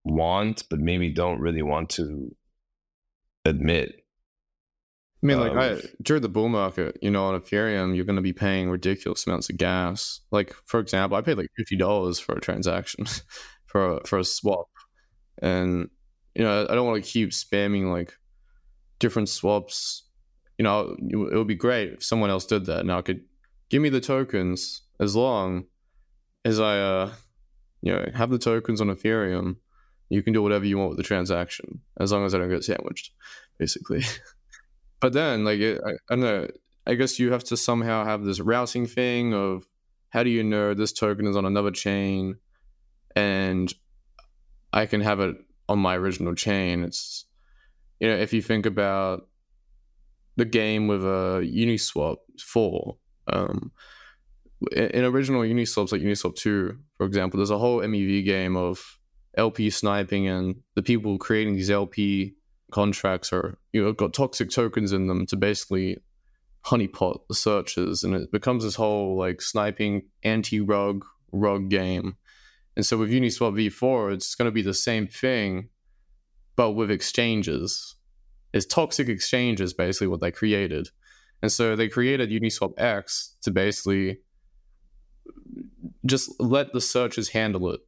want, 0.06 0.64
but 0.70 0.80
maybe 0.80 1.10
don't 1.10 1.40
really 1.40 1.62
want 1.62 1.90
to 1.92 2.34
admit. 3.44 4.02
I 5.24 5.28
mean, 5.28 5.40
like 5.40 5.52
um, 5.54 5.58
I, 5.58 5.82
during 6.02 6.22
the 6.22 6.30
bull 6.30 6.50
market, 6.50 7.00
you 7.02 7.10
know, 7.10 7.26
on 7.26 7.40
Ethereum, 7.40 7.96
you're 7.96 8.06
going 8.06 8.16
to 8.16 8.22
be 8.22 8.34
paying 8.34 8.70
ridiculous 8.70 9.26
amounts 9.26 9.50
of 9.50 9.58
gas. 9.58 10.22
Like, 10.32 10.54
for 10.66 10.80
example, 10.80 11.18
I 11.18 11.22
paid 11.22 11.38
like 11.38 11.50
fifty 11.58 11.76
dollars 11.76 12.20
for 12.20 12.36
a 12.36 12.42
transaction, 12.42 13.06
for 13.66 13.98
a, 13.98 14.06
for 14.06 14.20
a 14.20 14.24
swap, 14.24 14.68
and 15.42 15.90
you 16.36 16.44
know, 16.44 16.68
I 16.70 16.76
don't 16.76 16.86
want 16.86 17.04
to 17.04 17.10
keep 17.10 17.30
spamming 17.30 17.92
like 17.92 18.14
different 19.00 19.30
swaps. 19.30 20.04
You 20.60 20.64
know, 20.64 20.96
it 21.00 21.36
would 21.36 21.48
be 21.48 21.56
great 21.56 21.94
if 21.94 22.04
someone 22.04 22.30
else 22.30 22.46
did 22.46 22.68
that. 22.68 22.86
Now, 22.86 23.02
could 23.02 23.22
give 23.70 23.82
me 23.82 23.90
the 23.90 24.02
tokens 24.02 24.84
as 25.00 25.16
long 25.16 25.66
as 26.44 26.60
I, 26.60 26.80
uh, 26.80 27.12
you 27.82 27.94
know, 27.94 28.06
have 28.14 28.30
the 28.30 28.38
tokens 28.38 28.80
on 28.80 28.88
Ethereum. 28.88 29.58
You 30.10 30.22
can 30.22 30.34
do 30.34 30.42
whatever 30.42 30.66
you 30.66 30.78
want 30.78 30.90
with 30.90 30.98
the 30.98 31.04
transaction 31.04 31.82
as 32.00 32.12
long 32.12 32.26
as 32.26 32.36
I 32.36 32.38
don't 32.38 32.50
get 32.50 32.64
sandwiched, 32.64 33.12
basically. 33.58 34.04
but 35.00 35.14
then, 35.14 35.44
like, 35.44 35.60
it, 35.60 35.82
I, 35.86 35.92
I 35.92 36.16
don't 36.16 36.20
know. 36.22 36.48
I 36.88 36.94
guess 36.94 37.18
you 37.18 37.32
have 37.32 37.44
to 37.46 37.58
somehow 37.58 38.06
have 38.06 38.24
this 38.24 38.40
routing 38.40 38.86
thing 38.86 39.34
of 39.34 39.66
how 40.10 40.24
do 40.24 40.30
you 40.30 40.44
know 40.44 40.74
this 40.74 40.94
token 40.94 41.26
is 41.26 41.36
on 41.36 41.46
another 41.46 41.72
chain, 41.72 42.38
and 43.16 43.74
I 44.72 44.86
can 44.86 45.02
have 45.02 45.20
it 45.20 45.36
on 45.68 45.80
my 45.80 45.96
original 45.96 46.36
chain. 46.36 46.84
It's 46.84 47.26
you 48.00 48.08
know, 48.08 48.16
if 48.16 48.34
you 48.34 48.42
think 48.42 48.66
about 48.66 49.28
the 50.36 50.46
game 50.46 50.88
with 50.88 51.04
a 51.04 51.42
Uniswap 51.44 52.18
4, 52.40 52.98
um, 53.28 53.72
in 54.72 55.06
original 55.06 55.42
Uniswaps 55.42 55.92
like 55.92 56.02
Uniswap 56.02 56.36
2, 56.36 56.78
for 56.98 57.06
example, 57.06 57.38
there's 57.38 57.52
a 57.52 57.58
whole 57.58 57.80
MEV 57.80 58.26
game 58.26 58.56
of 58.56 59.00
LP 59.38 59.70
sniping, 59.70 60.28
and 60.28 60.56
the 60.76 60.84
people 60.84 61.18
creating 61.18 61.56
these 61.56 61.70
LP 61.70 62.36
contracts 62.72 63.32
are, 63.32 63.58
you 63.74 63.84
know, 63.84 63.94
got 63.94 64.14
toxic 64.14 64.50
tokens 64.50 64.92
in 64.92 65.08
them 65.08 65.26
to 65.28 65.36
basically 65.36 65.98
honeypot 66.66 67.20
the 67.28 67.36
searches, 67.36 68.04
and 68.04 68.16
it 68.16 68.32
becomes 68.32 68.64
this 68.64 68.76
whole 68.76 69.18
like 69.18 69.42
sniping 69.42 70.04
anti 70.24 70.60
rug 70.60 71.06
rug 71.32 71.70
game. 71.70 72.18
And 72.76 72.86
so 72.86 72.98
with 72.98 73.12
Uniswap 73.12 73.54
v4, 73.54 74.14
it's 74.14 74.36
going 74.36 74.48
to 74.48 74.52
be 74.52 74.62
the 74.62 74.74
same 74.74 75.08
thing, 75.08 75.70
but 76.56 76.72
with 76.72 76.92
exchanges. 76.92 77.96
It's 78.54 78.66
toxic 78.66 79.10
exchanges 79.10 79.74
basically 79.74 80.08
what 80.08 80.22
they 80.22 80.32
created. 80.32 80.90
And 81.42 81.52
so 81.52 81.76
they 81.76 81.90
created 81.90 82.30
Uniswap 82.30 82.74
X 82.78 83.36
to 83.42 83.52
basically 83.52 84.20
just 86.06 86.32
let 86.40 86.74
the 86.74 86.82
searches 86.82 87.30
handle 87.30 87.70
it 87.72 87.82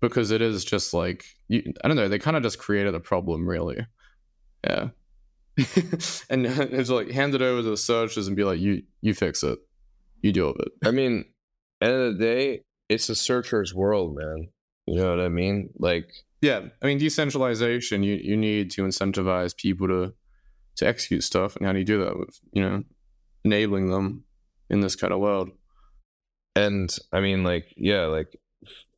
because 0.00 0.30
it 0.30 0.42
is 0.42 0.64
just 0.64 0.94
like 0.94 1.24
you, 1.48 1.72
I 1.84 1.88
don't 1.88 1.96
know. 1.96 2.08
They 2.08 2.18
kind 2.18 2.36
of 2.36 2.42
just 2.42 2.58
created 2.58 2.94
a 2.94 3.00
problem, 3.00 3.48
really. 3.48 3.86
Yeah, 4.64 4.88
and 6.30 6.46
it's 6.46 6.90
like 6.90 7.10
hand 7.10 7.34
it 7.34 7.42
over 7.42 7.62
to 7.62 7.70
the 7.70 7.76
searchers 7.76 8.26
and 8.26 8.36
be 8.36 8.44
like, 8.44 8.60
you 8.60 8.82
you 9.00 9.14
fix 9.14 9.42
it, 9.42 9.58
you 10.22 10.32
deal 10.32 10.48
with 10.48 10.66
it. 10.66 10.72
I 10.84 10.90
mean, 10.90 11.24
end 11.80 11.92
of 11.92 12.18
the 12.18 12.24
day, 12.24 12.64
it's 12.88 13.08
a 13.08 13.14
searcher's 13.14 13.74
world, 13.74 14.16
man. 14.16 14.48
You 14.86 14.96
know 14.96 15.10
what 15.10 15.24
I 15.24 15.28
mean? 15.28 15.70
Like 15.78 16.10
yeah, 16.40 16.60
I 16.82 16.86
mean 16.86 16.98
decentralization. 16.98 18.02
You 18.02 18.14
you 18.16 18.36
need 18.36 18.70
to 18.72 18.82
incentivize 18.82 19.56
people 19.56 19.88
to 19.88 20.14
to 20.76 20.86
execute 20.86 21.22
stuff, 21.22 21.56
and 21.56 21.66
how 21.66 21.72
do 21.72 21.78
you 21.78 21.84
do 21.84 22.04
that 22.04 22.18
with 22.18 22.38
you 22.52 22.62
know 22.62 22.84
enabling 23.44 23.90
them 23.90 24.24
in 24.68 24.80
this 24.80 24.96
kind 24.96 25.12
of 25.12 25.20
world? 25.20 25.50
And 26.56 26.94
I 27.12 27.20
mean, 27.20 27.44
like 27.44 27.72
yeah, 27.76 28.06
like 28.06 28.36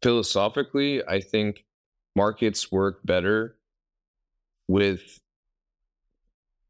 philosophically, 0.02 1.02
I 1.06 1.20
think 1.20 1.64
markets 2.14 2.70
work 2.70 3.00
better 3.04 3.56
with 4.68 5.20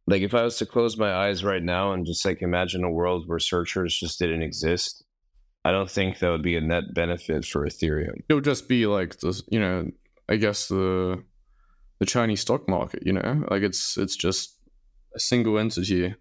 like 0.07 0.23
if 0.23 0.35
I 0.35 0.43
was 0.43 0.57
to 0.59 0.67
close 0.67 0.97
my 0.97 1.13
eyes 1.13 1.45
right 1.45 1.63
now 1.63 1.93
and 1.93 2.05
just 2.05 2.25
like 2.25 2.43
imagine 2.43 2.85
a 2.85 2.91
world 2.91 3.29
where 3.29 3.39
searchers 3.39 3.97
just 3.97 4.19
didn't 4.19 4.43
exist, 4.43 5.05
I 5.65 5.71
don't 5.71 5.91
think 5.91 6.19
that 6.19 6.31
would 6.31 6.43
be 6.43 6.57
a 6.57 6.61
net 6.61 6.93
benefit 6.93 7.45
for 7.45 7.67
Ethereum. 7.67 8.23
It 8.29 8.35
would 8.35 8.45
just 8.45 8.69
be 8.69 8.87
like 8.87 9.19
the 9.21 9.41
you 9.49 9.61
know 9.61 9.91
I 10.29 10.37
guess 10.37 10.69
the 10.69 11.23
the 11.99 12.07
Chinese 12.07 12.41
stock 12.41 12.69
market, 12.69 13.05
you 13.07 13.13
know, 13.13 13.45
like 13.49 13.63
it's 13.63 13.97
it's 13.97 14.17
just 14.17 14.59
a 15.15 15.21
single 15.21 15.59
entity 15.59 16.15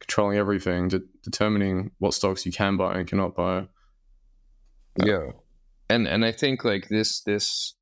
controlling 0.00 0.38
everything, 0.38 0.88
de- 0.88 1.00
determining 1.24 1.90
what 1.98 2.14
stocks 2.14 2.46
you 2.46 2.52
can 2.52 2.76
buy 2.76 2.94
and 2.94 3.08
cannot 3.08 3.34
buy. 3.34 3.66
Yeah, 5.04 5.32
and 5.90 6.06
and 6.06 6.24
I 6.24 6.32
think 6.32 6.64
like 6.64 6.88
this 6.88 7.20
this 7.22 7.74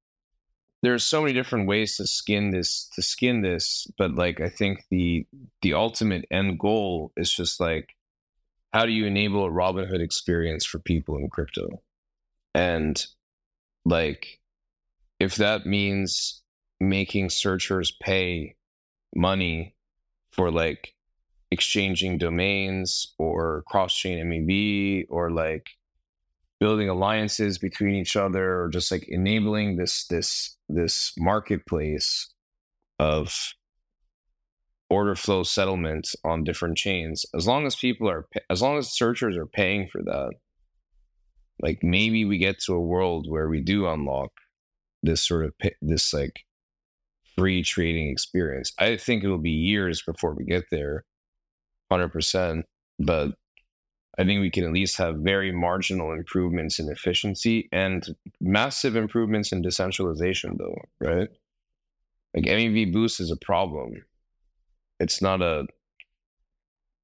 there's 0.82 1.04
so 1.04 1.22
many 1.22 1.32
different 1.32 1.66
ways 1.66 1.96
to 1.96 2.06
skin 2.06 2.50
this 2.50 2.88
to 2.94 3.02
skin 3.02 3.42
this, 3.42 3.86
but 3.98 4.14
like 4.14 4.40
I 4.40 4.48
think 4.48 4.84
the 4.90 5.26
the 5.62 5.74
ultimate 5.74 6.26
end 6.30 6.58
goal 6.58 7.12
is 7.16 7.32
just 7.32 7.60
like 7.60 7.90
how 8.72 8.84
do 8.84 8.92
you 8.92 9.06
enable 9.06 9.44
a 9.44 9.50
Robinhood 9.50 10.00
experience 10.00 10.66
for 10.66 10.78
people 10.78 11.16
in 11.16 11.28
crypto, 11.30 11.82
and 12.54 13.04
like 13.84 14.40
if 15.18 15.36
that 15.36 15.66
means 15.66 16.42
making 16.78 17.30
searchers 17.30 17.96
pay 18.02 18.54
money 19.14 19.74
for 20.30 20.50
like 20.50 20.94
exchanging 21.50 22.18
domains 22.18 23.14
or 23.18 23.62
cross 23.66 23.96
chain 23.96 24.18
MEV 24.26 25.06
or 25.08 25.30
like 25.30 25.68
building 26.60 26.88
alliances 26.88 27.58
between 27.58 27.94
each 27.94 28.16
other 28.16 28.62
or 28.62 28.68
just 28.68 28.90
like 28.90 29.04
enabling 29.08 29.76
this 29.76 30.06
this 30.06 30.56
this 30.68 31.12
marketplace 31.18 32.32
of 32.98 33.52
order 34.88 35.14
flow 35.14 35.42
settlement 35.42 36.08
on 36.24 36.44
different 36.44 36.76
chains 36.76 37.26
as 37.34 37.46
long 37.46 37.66
as 37.66 37.76
people 37.76 38.08
are 38.08 38.26
as 38.48 38.62
long 38.62 38.78
as 38.78 38.96
searchers 38.96 39.36
are 39.36 39.46
paying 39.46 39.88
for 39.90 40.00
that 40.02 40.30
like 41.60 41.78
maybe 41.82 42.24
we 42.24 42.38
get 42.38 42.58
to 42.60 42.74
a 42.74 42.80
world 42.80 43.26
where 43.28 43.48
we 43.48 43.60
do 43.60 43.86
unlock 43.86 44.30
this 45.02 45.22
sort 45.22 45.44
of 45.44 45.54
this 45.80 46.12
like 46.12 46.40
free 47.36 47.62
trading 47.62 48.08
experience. 48.08 48.72
I 48.78 48.96
think 48.96 49.22
it'll 49.22 49.38
be 49.38 49.50
years 49.50 50.02
before 50.02 50.34
we 50.34 50.44
get 50.44 50.64
there. 50.70 51.04
100%. 51.92 52.62
But 52.98 53.32
I 54.18 54.24
think 54.24 54.40
we 54.40 54.50
can 54.50 54.64
at 54.64 54.72
least 54.72 54.96
have 54.96 55.16
very 55.16 55.52
marginal 55.52 56.12
improvements 56.12 56.78
in 56.78 56.88
efficiency 56.90 57.68
and 57.70 58.06
massive 58.40 58.96
improvements 58.96 59.52
in 59.52 59.62
decentralization, 59.62 60.56
though, 60.58 60.76
right? 61.00 61.28
Like 62.34 62.44
MEV 62.44 62.92
boost 62.92 63.20
is 63.20 63.30
a 63.30 63.36
problem. 63.36 64.04
It's 64.98 65.20
not 65.20 65.42
a, 65.42 65.66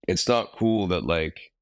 it's 0.08 0.26
not 0.26 0.56
cool 0.56 0.86
that 0.88 1.04
like 1.04 1.52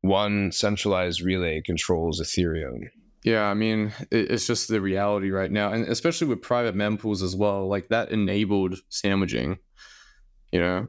one 0.00 0.50
centralized 0.52 1.20
relay 1.20 1.62
controls 1.62 2.20
Ethereum. 2.20 2.88
Yeah, 3.22 3.44
I 3.44 3.54
mean, 3.54 3.92
it's 4.12 4.46
just 4.46 4.68
the 4.68 4.80
reality 4.80 5.30
right 5.30 5.50
now, 5.50 5.72
and 5.72 5.84
especially 5.88 6.28
with 6.28 6.42
private 6.42 6.76
mempools 6.76 7.22
as 7.22 7.34
well. 7.34 7.68
Like 7.68 7.88
that 7.88 8.12
enabled 8.12 8.78
sandwiching. 8.88 9.58
You 10.52 10.60
know, 10.60 10.88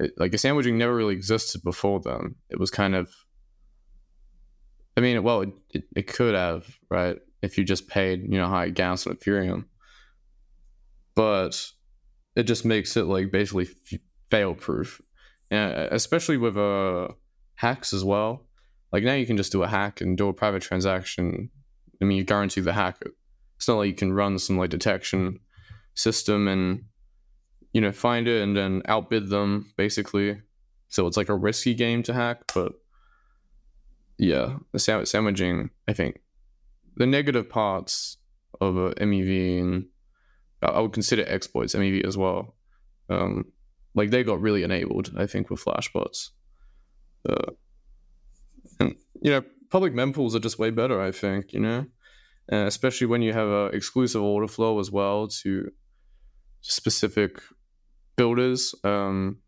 it, 0.00 0.12
like 0.16 0.34
a 0.34 0.38
sandwiching 0.38 0.78
never 0.78 0.94
really 0.94 1.14
existed 1.14 1.62
before 1.62 2.00
then. 2.00 2.34
It 2.48 2.58
was 2.58 2.70
kind 2.70 2.94
of, 2.94 3.10
I 4.96 5.00
mean, 5.00 5.22
well, 5.22 5.42
it, 5.42 5.50
it, 5.70 5.84
it 5.94 6.06
could 6.06 6.34
have, 6.34 6.66
right? 6.90 7.18
If 7.42 7.56
you 7.56 7.64
just 7.64 7.88
paid, 7.88 8.22
you 8.22 8.38
know, 8.38 8.48
high 8.48 8.70
gas 8.70 9.06
on 9.06 9.14
Ethereum, 9.14 9.64
but 11.14 11.64
it 12.36 12.44
just 12.44 12.64
makes 12.64 12.96
it 12.96 13.04
like 13.04 13.30
basically 13.30 13.68
fail 14.30 14.54
proof, 14.54 15.00
and 15.50 15.72
especially 15.92 16.36
with 16.36 16.56
uh 16.56 17.08
hacks 17.54 17.92
as 17.92 18.04
well. 18.04 18.46
Like 18.92 19.04
now 19.04 19.14
you 19.14 19.26
can 19.26 19.36
just 19.36 19.52
do 19.52 19.62
a 19.62 19.68
hack 19.68 20.00
and 20.00 20.16
do 20.16 20.28
a 20.28 20.32
private 20.32 20.62
transaction. 20.62 21.50
I 22.00 22.04
mean, 22.04 22.18
you 22.18 22.24
guarantee 22.24 22.60
the 22.60 22.72
hack. 22.72 23.02
It's 23.56 23.68
not 23.68 23.76
like 23.76 23.88
you 23.88 23.94
can 23.94 24.12
run 24.12 24.38
some 24.38 24.58
like 24.58 24.70
detection 24.70 25.40
system 25.94 26.48
and 26.48 26.84
you 27.72 27.80
know 27.80 27.92
find 27.92 28.26
it 28.28 28.42
and 28.42 28.56
then 28.56 28.82
outbid 28.86 29.28
them 29.28 29.72
basically. 29.76 30.40
So 30.88 31.06
it's 31.06 31.16
like 31.16 31.28
a 31.28 31.36
risky 31.36 31.74
game 31.74 32.02
to 32.04 32.12
hack, 32.12 32.42
but 32.52 32.72
yeah, 34.18 34.56
the 34.72 34.78
sandwiching. 34.78 35.70
I 35.88 35.92
think 35.92 36.20
the 36.96 37.06
negative 37.06 37.48
parts 37.48 38.18
of 38.60 38.76
a 38.76 38.90
MEV 38.94 39.60
and 39.60 39.86
I 40.62 40.80
would 40.80 40.92
consider 40.92 41.24
exploits 41.26 41.74
MEV 41.74 42.04
as 42.06 42.16
well. 42.16 42.54
Um, 43.08 43.46
like 43.94 44.10
they 44.10 44.22
got 44.22 44.40
really 44.40 44.62
enabled, 44.62 45.12
I 45.16 45.26
think, 45.26 45.50
with 45.50 45.64
flashbots. 45.64 46.28
Uh, 47.28 47.52
and 48.78 48.94
you 49.22 49.30
know, 49.30 49.42
public 49.70 49.94
mempools 49.94 50.34
are 50.34 50.40
just 50.40 50.58
way 50.58 50.70
better. 50.70 51.00
I 51.00 51.12
think 51.12 51.52
you 51.52 51.60
know, 51.60 51.86
uh, 52.52 52.66
especially 52.66 53.06
when 53.06 53.22
you 53.22 53.32
have 53.32 53.48
a 53.48 53.66
exclusive 53.66 54.22
order 54.22 54.48
flow 54.48 54.80
as 54.80 54.90
well 54.90 55.28
to 55.42 55.70
specific 56.60 57.40
builders. 58.20 58.74
Um, 58.84 59.38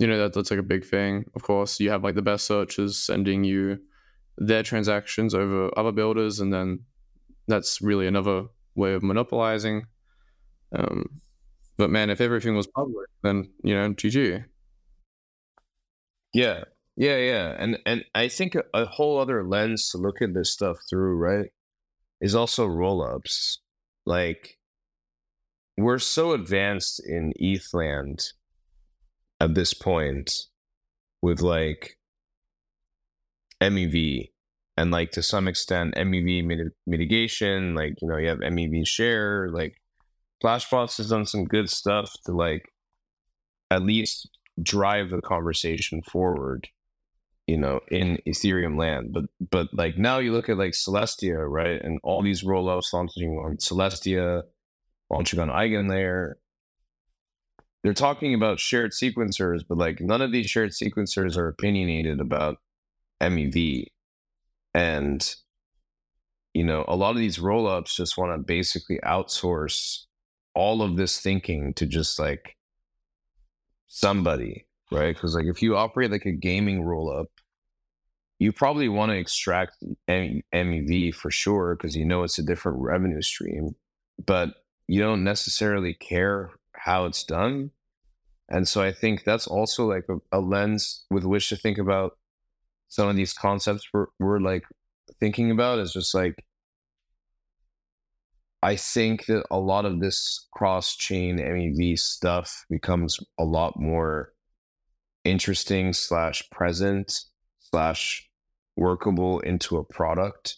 you 0.00 0.08
know 0.08 0.18
that 0.18 0.32
that's 0.32 0.50
like 0.50 0.58
a 0.58 0.72
big 0.74 0.84
thing. 0.84 1.26
Of 1.36 1.42
course, 1.44 1.78
you 1.78 1.90
have 1.90 2.02
like 2.02 2.16
the 2.16 2.28
best 2.30 2.44
searchers 2.44 2.98
sending 2.98 3.44
you 3.44 3.78
their 4.36 4.64
transactions 4.64 5.32
over 5.32 5.70
other 5.78 5.92
builders, 5.92 6.40
and 6.40 6.52
then 6.52 6.80
that's 7.46 7.80
really 7.80 8.08
another 8.08 8.46
way 8.74 8.94
of 8.94 9.04
monopolizing. 9.04 9.86
Um, 10.76 11.20
but 11.76 11.88
man, 11.88 12.10
if 12.10 12.20
everything 12.20 12.56
was 12.56 12.66
public, 12.66 13.06
then 13.22 13.48
you 13.62 13.76
know, 13.76 13.90
GG. 13.90 14.44
Yeah, 16.32 16.64
yeah, 16.96 17.18
yeah, 17.18 17.56
and 17.60 17.78
and 17.86 18.04
I 18.12 18.26
think 18.26 18.56
a, 18.56 18.64
a 18.74 18.86
whole 18.86 19.20
other 19.20 19.46
lens 19.46 19.90
to 19.90 19.98
look 19.98 20.20
at 20.20 20.34
this 20.34 20.50
stuff 20.50 20.78
through, 20.90 21.16
right, 21.16 21.50
is 22.20 22.34
also 22.34 22.66
rollups. 22.66 23.58
Like 24.04 24.58
we're 25.76 25.98
so 25.98 26.32
advanced 26.32 27.02
in 27.04 27.32
ETHland 27.40 28.32
at 29.40 29.54
this 29.54 29.74
point 29.74 30.46
with 31.20 31.40
like 31.40 31.98
MEV 33.60 34.30
and 34.76 34.90
like 34.90 35.10
to 35.12 35.22
some 35.22 35.48
extent 35.48 35.94
MEV 35.94 36.44
mit- 36.44 36.72
mitigation. 36.86 37.74
Like 37.74 37.94
you 38.00 38.08
know, 38.08 38.16
you 38.16 38.28
have 38.28 38.38
MEV 38.38 38.86
share. 38.86 39.48
Like 39.50 39.76
Flashbots 40.42 40.98
has 40.98 41.08
done 41.08 41.26
some 41.26 41.44
good 41.44 41.70
stuff 41.70 42.12
to 42.26 42.32
like 42.32 42.70
at 43.70 43.82
least 43.82 44.28
drive 44.62 45.10
the 45.10 45.20
conversation 45.20 46.02
forward 46.02 46.68
you 47.46 47.58
know, 47.58 47.80
in 47.90 48.18
Ethereum 48.26 48.78
land. 48.78 49.12
But 49.12 49.24
but 49.50 49.68
like 49.72 49.98
now 49.98 50.18
you 50.18 50.32
look 50.32 50.48
at 50.48 50.58
like 50.58 50.72
Celestia, 50.72 51.46
right? 51.48 51.80
And 51.82 52.00
all 52.02 52.22
these 52.22 52.42
rollups 52.42 52.92
launching 52.92 53.30
on 53.32 53.56
Celestia, 53.56 54.42
launching 55.10 55.40
on 55.40 55.48
Eigenlayer. 55.48 56.34
They're 57.82 57.94
talking 57.94 58.34
about 58.34 58.60
shared 58.60 58.92
sequencers, 58.92 59.62
but 59.68 59.78
like 59.78 60.00
none 60.00 60.22
of 60.22 60.32
these 60.32 60.46
shared 60.46 60.70
sequencers 60.70 61.36
are 61.36 61.48
opinionated 61.48 62.20
about 62.20 62.56
MEV. 63.20 63.86
And 64.74 65.34
you 66.54 66.64
know, 66.64 66.84
a 66.86 66.96
lot 66.96 67.10
of 67.10 67.16
these 67.16 67.38
rollups 67.38 67.96
just 67.96 68.16
want 68.16 68.32
to 68.32 68.38
basically 68.38 69.00
outsource 69.04 70.04
all 70.54 70.82
of 70.82 70.96
this 70.96 71.20
thinking 71.20 71.74
to 71.74 71.84
just 71.84 72.18
like 72.18 72.56
somebody 73.88 74.66
right? 74.94 75.14
Because 75.14 75.34
like 75.34 75.46
if 75.46 75.62
you 75.62 75.76
operate 75.76 76.10
like 76.10 76.26
a 76.26 76.32
gaming 76.32 76.82
roll 76.82 77.10
up, 77.10 77.28
you 78.38 78.52
probably 78.52 78.88
want 78.88 79.10
to 79.10 79.18
extract 79.18 79.82
MEV 80.08 81.14
for 81.14 81.30
sure 81.30 81.76
because 81.76 81.96
you 81.96 82.04
know 82.04 82.22
it's 82.22 82.38
a 82.38 82.42
different 82.42 82.78
revenue 82.80 83.22
stream, 83.22 83.74
but 84.24 84.54
you 84.86 85.00
don't 85.00 85.24
necessarily 85.24 85.94
care 85.94 86.50
how 86.74 87.06
it's 87.06 87.24
done. 87.24 87.70
And 88.48 88.68
so 88.68 88.82
I 88.82 88.92
think 88.92 89.24
that's 89.24 89.46
also 89.46 89.88
like 89.88 90.04
a, 90.08 90.38
a 90.38 90.40
lens 90.40 91.04
with 91.10 91.24
which 91.24 91.48
to 91.48 91.56
think 91.56 91.78
about 91.78 92.18
some 92.88 93.08
of 93.08 93.16
these 93.16 93.32
concepts 93.32 93.88
we're, 93.92 94.06
we're 94.20 94.40
like 94.40 94.64
thinking 95.18 95.50
about 95.50 95.78
is 95.78 95.92
just 95.92 96.14
like 96.14 96.44
I 98.62 98.76
think 98.76 99.26
that 99.26 99.44
a 99.50 99.58
lot 99.58 99.84
of 99.84 100.00
this 100.00 100.48
cross 100.54 100.96
chain 100.96 101.38
MEV 101.38 101.98
stuff 101.98 102.64
becomes 102.70 103.18
a 103.38 103.44
lot 103.44 103.78
more 103.78 104.32
interesting 105.22 105.92
slash 105.92 106.48
present 106.50 107.24
slash 107.58 108.26
workable 108.76 109.40
into 109.40 109.76
a 109.76 109.84
product 109.84 110.56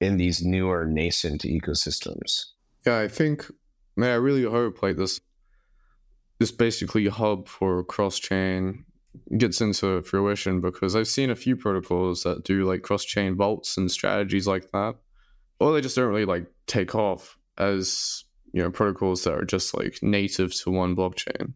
in 0.00 0.18
these 0.18 0.42
newer 0.44 0.86
nascent 0.86 1.42
ecosystems. 1.42 2.44
Yeah, 2.86 2.98
I 2.98 3.08
think, 3.08 3.50
man, 3.96 4.10
I 4.10 4.14
really 4.14 4.44
hope 4.44 4.82
like 4.82 4.96
this, 4.96 5.20
this 6.38 6.52
basically 6.52 7.06
hub 7.06 7.48
for 7.48 7.82
cross 7.84 8.18
chain 8.18 8.84
gets 9.38 9.60
into 9.60 10.02
fruition 10.02 10.60
because 10.60 10.96
I've 10.96 11.08
seen 11.08 11.30
a 11.30 11.36
few 11.36 11.56
protocols 11.56 12.24
that 12.24 12.44
do 12.44 12.64
like 12.64 12.82
cross 12.82 13.04
chain 13.04 13.36
vaults 13.36 13.76
and 13.76 13.90
strategies 13.90 14.46
like 14.46 14.70
that, 14.72 14.96
or 15.60 15.72
they 15.72 15.80
just 15.80 15.96
don't 15.96 16.08
really 16.08 16.24
like 16.24 16.46
take 16.66 16.94
off 16.94 17.38
as 17.56 18.24
you 18.52 18.62
know 18.62 18.70
protocols 18.70 19.24
that 19.24 19.34
are 19.34 19.44
just 19.44 19.76
like 19.76 19.98
native 20.02 20.54
to 20.54 20.70
one 20.70 20.96
blockchain. 20.96 21.54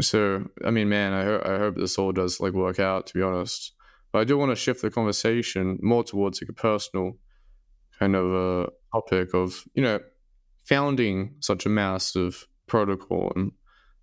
So, 0.00 0.48
I 0.64 0.70
mean, 0.70 0.88
man, 0.88 1.12
I, 1.12 1.24
ho- 1.24 1.42
I 1.44 1.58
hope 1.58 1.76
this 1.76 1.98
all 1.98 2.12
does 2.12 2.40
like 2.40 2.54
work 2.54 2.80
out, 2.80 3.08
to 3.08 3.14
be 3.14 3.22
honest. 3.22 3.72
But 4.12 4.20
I 4.20 4.24
do 4.24 4.38
want 4.38 4.50
to 4.50 4.56
shift 4.56 4.82
the 4.82 4.90
conversation 4.90 5.78
more 5.82 6.04
towards 6.04 6.40
like 6.40 6.48
a 6.48 6.54
personal 6.54 7.18
kind 7.98 8.16
of 8.16 8.32
a 8.32 8.62
uh, 8.62 8.66
topic 8.92 9.34
of, 9.34 9.64
you 9.74 9.82
know, 9.82 10.00
founding 10.64 11.34
such 11.40 11.66
a 11.66 11.68
massive 11.68 12.46
protocol 12.66 13.32
and 13.34 13.52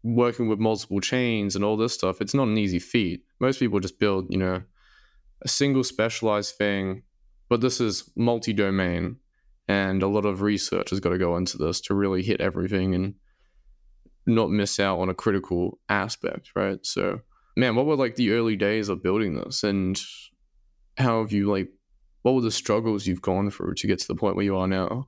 working 0.03 0.47
with 0.47 0.59
multiple 0.59 0.99
chains 0.99 1.55
and 1.55 1.63
all 1.63 1.77
this 1.77 1.93
stuff. 1.93 2.21
It's 2.21 2.33
not 2.33 2.47
an 2.47 2.57
easy 2.57 2.79
feat. 2.79 3.23
Most 3.39 3.59
people 3.59 3.79
just 3.79 3.99
build, 3.99 4.27
you 4.29 4.37
know, 4.37 4.61
a 5.41 5.47
single 5.47 5.83
specialized 5.83 6.55
thing, 6.55 7.03
but 7.49 7.61
this 7.61 7.81
is 7.81 8.09
multi 8.15 8.53
domain 8.53 9.17
and 9.69 10.01
a 10.01 10.07
lot 10.07 10.25
of 10.25 10.41
research 10.41 10.89
has 10.89 10.99
got 10.99 11.11
to 11.11 11.17
go 11.17 11.37
into 11.37 11.57
this 11.57 11.79
to 11.81 11.93
really 11.93 12.23
hit 12.23 12.41
everything 12.41 12.95
and 12.95 13.13
not 14.25 14.49
miss 14.49 14.79
out 14.79 14.99
on 14.99 15.09
a 15.09 15.13
critical 15.13 15.79
aspect, 15.89 16.49
right? 16.55 16.83
So, 16.83 17.21
man, 17.55 17.75
what 17.75 17.85
were 17.85 17.95
like 17.95 18.15
the 18.15 18.31
early 18.31 18.55
days 18.55 18.89
of 18.89 19.03
building 19.03 19.35
this, 19.35 19.63
and 19.63 19.99
how 20.97 21.21
have 21.21 21.31
you 21.31 21.51
like, 21.51 21.69
what 22.23 22.33
were 22.33 22.41
the 22.41 22.51
struggles 22.51 23.05
you've 23.05 23.21
gone 23.21 23.51
through 23.51 23.75
to 23.75 23.87
get 23.87 23.99
to 23.99 24.07
the 24.07 24.15
point 24.15 24.35
where 24.35 24.45
you 24.45 24.57
are 24.57 24.67
now? 24.67 25.07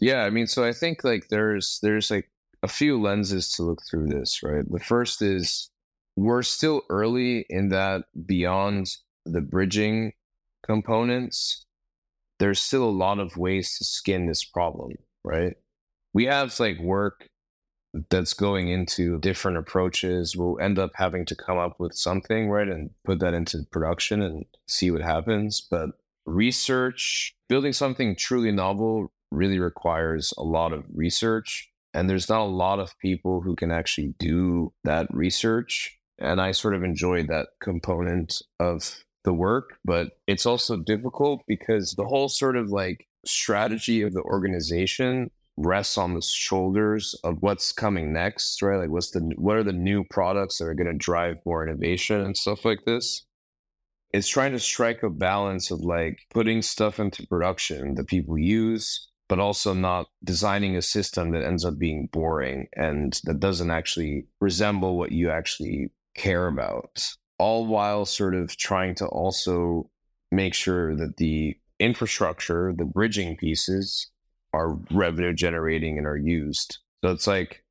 Yeah, 0.00 0.24
I 0.24 0.30
mean, 0.30 0.46
so 0.46 0.64
I 0.64 0.72
think 0.72 1.04
like 1.04 1.28
there's 1.28 1.78
there's 1.82 2.10
like 2.10 2.30
a 2.62 2.68
few 2.68 3.00
lenses 3.00 3.50
to 3.52 3.62
look 3.62 3.82
through 3.88 4.08
this, 4.08 4.42
right? 4.42 4.64
The 4.70 4.80
first 4.80 5.22
is 5.22 5.70
we're 6.16 6.42
still 6.42 6.82
early 6.90 7.46
in 7.48 7.68
that 7.70 8.04
beyond 8.26 8.88
the 9.26 9.40
bridging 9.40 10.12
components, 10.64 11.64
there's 12.38 12.60
still 12.60 12.84
a 12.84 12.90
lot 12.90 13.18
of 13.18 13.36
ways 13.36 13.76
to 13.78 13.84
skin 13.84 14.26
this 14.26 14.44
problem, 14.44 14.92
right? 15.24 15.54
we 16.12 16.24
have 16.24 16.58
like 16.60 16.78
work 16.80 17.28
that's 18.10 18.34
going 18.34 18.68
into 18.68 19.18
different 19.18 19.58
approaches. 19.58 20.36
We'll 20.36 20.60
end 20.60 20.78
up 20.78 20.92
having 20.94 21.26
to 21.26 21.34
come 21.36 21.58
up 21.58 21.80
with 21.80 21.94
something, 21.94 22.48
right, 22.48 22.68
and 22.68 22.90
put 23.04 23.18
that 23.20 23.34
into 23.34 23.64
production 23.70 24.22
and 24.22 24.44
see 24.66 24.90
what 24.90 25.02
happens. 25.02 25.60
But 25.60 25.90
research, 26.26 27.34
building 27.48 27.72
something 27.72 28.16
truly 28.16 28.52
novel 28.52 29.12
really 29.30 29.58
requires 29.58 30.32
a 30.38 30.42
lot 30.42 30.72
of 30.72 30.86
research 30.94 31.70
And 31.94 32.08
there's 32.08 32.28
not 32.28 32.42
a 32.42 32.44
lot 32.44 32.78
of 32.78 32.98
people 32.98 33.40
who 33.40 33.56
can 33.56 33.70
actually 33.70 34.14
do 34.18 34.72
that 34.84 35.08
research. 35.10 35.98
And 36.18 36.40
I 36.40 36.52
sort 36.52 36.74
of 36.74 36.84
enjoyed 36.84 37.28
that 37.28 37.48
component 37.60 38.34
of 38.58 39.02
the 39.24 39.32
work, 39.32 39.78
but 39.84 40.12
it's 40.26 40.46
also 40.46 40.76
difficult 40.76 41.42
because 41.46 41.94
the 41.94 42.04
whole 42.04 42.28
sort 42.28 42.56
of 42.56 42.70
like 42.70 43.06
strategy 43.26 44.02
of 44.02 44.12
the 44.14 44.22
organization 44.22 45.30
rests 45.56 45.98
on 45.98 46.14
the 46.14 46.22
shoulders 46.22 47.14
of 47.24 47.38
what's 47.40 47.72
coming 47.72 48.12
next, 48.12 48.62
right? 48.62 48.78
Like 48.78 48.90
what's 48.90 49.10
the 49.10 49.20
what 49.36 49.56
are 49.56 49.64
the 49.64 49.72
new 49.72 50.04
products 50.04 50.58
that 50.58 50.66
are 50.66 50.74
going 50.74 50.86
to 50.90 50.96
drive 50.96 51.38
more 51.44 51.66
innovation 51.66 52.20
and 52.20 52.36
stuff 52.36 52.64
like 52.64 52.84
this. 52.86 53.26
It's 54.12 54.28
trying 54.28 54.52
to 54.52 54.58
strike 54.58 55.02
a 55.02 55.10
balance 55.10 55.70
of 55.70 55.80
like 55.80 56.20
putting 56.30 56.62
stuff 56.62 56.98
into 56.98 57.26
production 57.26 57.94
that 57.94 58.06
people 58.08 58.38
use, 58.38 59.08
but 59.30 59.38
also 59.38 59.72
not 59.72 60.08
designing 60.24 60.74
a 60.74 60.82
system 60.82 61.30
that 61.30 61.44
ends 61.44 61.64
up 61.64 61.78
being 61.78 62.08
boring 62.10 62.66
and 62.72 63.20
that 63.22 63.38
doesn't 63.38 63.70
actually 63.70 64.26
resemble 64.40 64.98
what 64.98 65.12
you 65.12 65.30
actually 65.30 65.88
care 66.16 66.48
about. 66.48 67.06
All 67.38 67.64
while 67.64 68.04
sort 68.04 68.34
of 68.34 68.56
trying 68.56 68.96
to 68.96 69.06
also 69.06 69.88
make 70.32 70.52
sure 70.52 70.96
that 70.96 71.18
the 71.18 71.56
infrastructure, 71.78 72.74
the 72.76 72.84
bridging 72.84 73.36
pieces, 73.36 74.10
are 74.52 74.76
revenue 74.90 75.32
generating 75.32 75.96
and 75.96 76.08
are 76.08 76.16
used. 76.16 76.78
So 77.04 77.12
it's 77.12 77.28
like 77.28 77.62